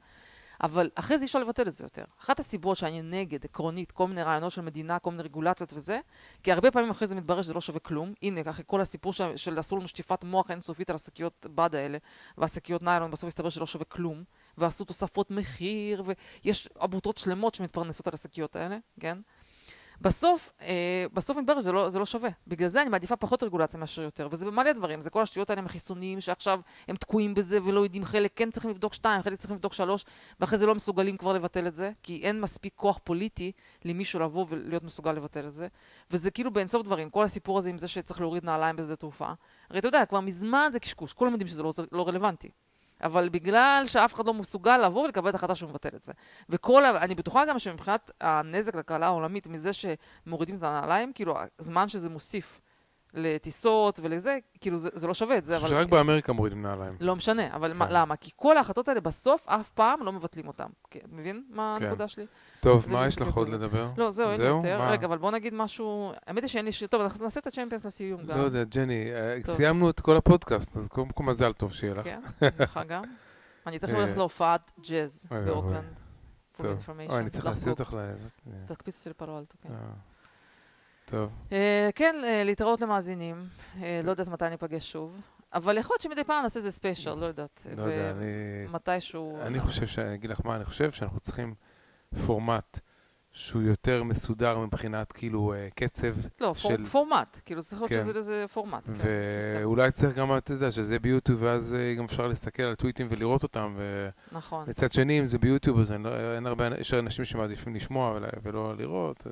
[0.64, 2.04] אבל אחרי זה אי אפשר לבטל את זה יותר.
[2.22, 6.00] אחת הסיבות שאני נגד, עקרונית, כל מיני רעיונות של מדינה, כל מיני רגולציות וזה,
[6.44, 8.14] כי הרבה פעמים אחרי זה מתברר שזה לא שווה כלום.
[8.22, 11.98] הנה, אחרי כל הסיפור של, של עשו לנו שטיפת מוח אינסופית על השקיות בד האלה,
[12.38, 14.24] והשקיות ניילון, בסוף הסתבר שלא שווה כלום,
[14.58, 16.04] ועשו תוספות מחיר,
[16.44, 19.18] ויש עמותות שלמות שמתפרנסות על השקיות האלה, כן?
[20.02, 22.30] בסוף, אה, בסוף מתברר שזה לא, זה לא שווה.
[22.48, 25.02] בגלל זה אני מעדיפה פחות רגולציה מאשר יותר, וזה במלא דברים.
[25.02, 28.72] זה כל השטויות האלה עם החיסונים, שעכשיו הם תקועים בזה ולא יודעים חלק, כן צריכים
[28.72, 30.06] לבדוק שתיים, חלק צריכים לבדוק שלוש,
[30.40, 33.52] ואחרי זה לא מסוגלים כבר לבטל את זה, כי אין מספיק כוח פוליטי
[33.86, 35.68] למישהו לבוא ולהיות מסוגל לבטל את זה.
[36.12, 39.32] וזה כאילו באינסוף דברים, כל הסיפור הזה עם זה שצריך להוריד נעליים בשדה תעופה.
[39.70, 42.50] הרי אתה יודע, כבר מזמן זה קשקוש, כולם יודעים שזה לא, לא רלוונטי.
[43.04, 46.14] אבל בגלל שאף אחד לא מסוגל לבוא ולקבל את ההחלטה שהוא מבטל את זה.
[46.50, 52.10] וכל, אני בטוחה גם שמבחינת הנזק לכלכלה העולמית מזה שמורידים את הנעליים, כאילו הזמן שזה
[52.10, 52.62] מוסיף
[53.14, 55.70] לטיסות ולזה, כאילו זה, זה לא שווה את זה, אבל...
[55.70, 56.94] שרק באמריקה מורידים נעליים.
[57.00, 57.94] לא משנה, אבל מה, כן.
[57.94, 58.16] למה?
[58.16, 60.68] כי כל ההחלטות האלה בסוף אף פעם לא מבטלים אותן.
[60.90, 61.86] כן, מבין מה כן.
[61.86, 62.26] הנקודה שלי?
[62.60, 63.38] טוב, מה יש לך.
[63.38, 63.90] עוד לדבר?
[63.98, 64.42] לא, זהו, אין?
[64.42, 64.80] יותר.
[64.80, 64.92] מה?
[64.92, 66.14] רגע, אבל בוא נגיד משהו...
[66.28, 66.88] האמת היא שאין לי שיר...
[66.88, 68.38] טוב, אנחנו נעשה את הצ'מפיונס לסיום גם.
[68.38, 69.56] לא יודע, ג'ני, אה, טוב.
[69.56, 72.04] סיימנו את כל הפודקאסט, אז קודם כל מזל טוב שיהיה לך.
[72.04, 72.22] כן,
[72.60, 73.04] לך גם.
[73.68, 75.94] אני תכף אה, הולכת להופעת ג'אז באוקלנד.
[77.10, 77.72] אני צריך להסיע.
[77.72, 78.30] אותך לאיזה...
[78.66, 79.70] תקפיץ אותי לפלו אלטו, כן.
[81.12, 81.30] טוב.
[81.52, 83.48] אה, כן, אה, להתראות למאזינים.
[83.82, 85.22] אה, לא יודעת מתי ניפגש שוב.
[85.54, 87.68] אבל יכול להיות שמדי פעם נעשה איזה ספיישל, לא יודעת.
[87.78, 88.24] לא יודע, אני...
[88.72, 89.38] מתישהו...
[89.42, 91.54] אני חושב, ש- אני אגיד לך מה, אני חושב שאנחנו צריכים
[92.26, 92.80] פורמט
[93.32, 97.40] שהוא יותר מסודר מבחינת כאילו קצב, לא, של- פורמט.
[97.46, 98.00] כאילו, צריך להיות כן.
[98.02, 98.86] שזה איזה פורמט.
[98.86, 98.94] כן.
[99.64, 103.78] ואולי צריך גם, אתה יודע, שזה ביוטיוב, ואז גם אפשר להסתכל על טוויטים ולראות אותם,
[104.32, 104.64] נכון.
[104.68, 108.26] ומצד שני, אם זה ביוטיוב, אז אני לא- אין הרבה, יש אנשים שמעדיפים לשמוע ול-
[108.44, 109.28] ולא לראות.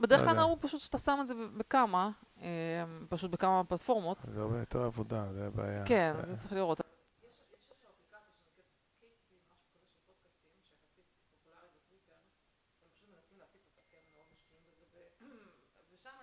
[0.00, 0.36] בדרך לא כלל.
[0.36, 2.10] נהוג פשוט שאתה שם את זה בכמה,
[2.42, 2.46] אה,
[3.08, 4.18] פשוט בכמה פלטפורמות.
[4.22, 5.86] זה הרבה יותר עבודה, זה הבעיה.
[5.86, 6.80] כן, זה צריך לראות.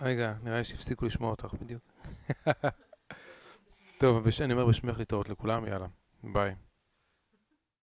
[0.02, 1.84] רגע, נראה לי שהפסיקו לשמוע אותך בדיוק.
[4.00, 5.88] טוב, אני אומר בשמך להתראות לכולם, יאללה,
[6.24, 6.56] ביי.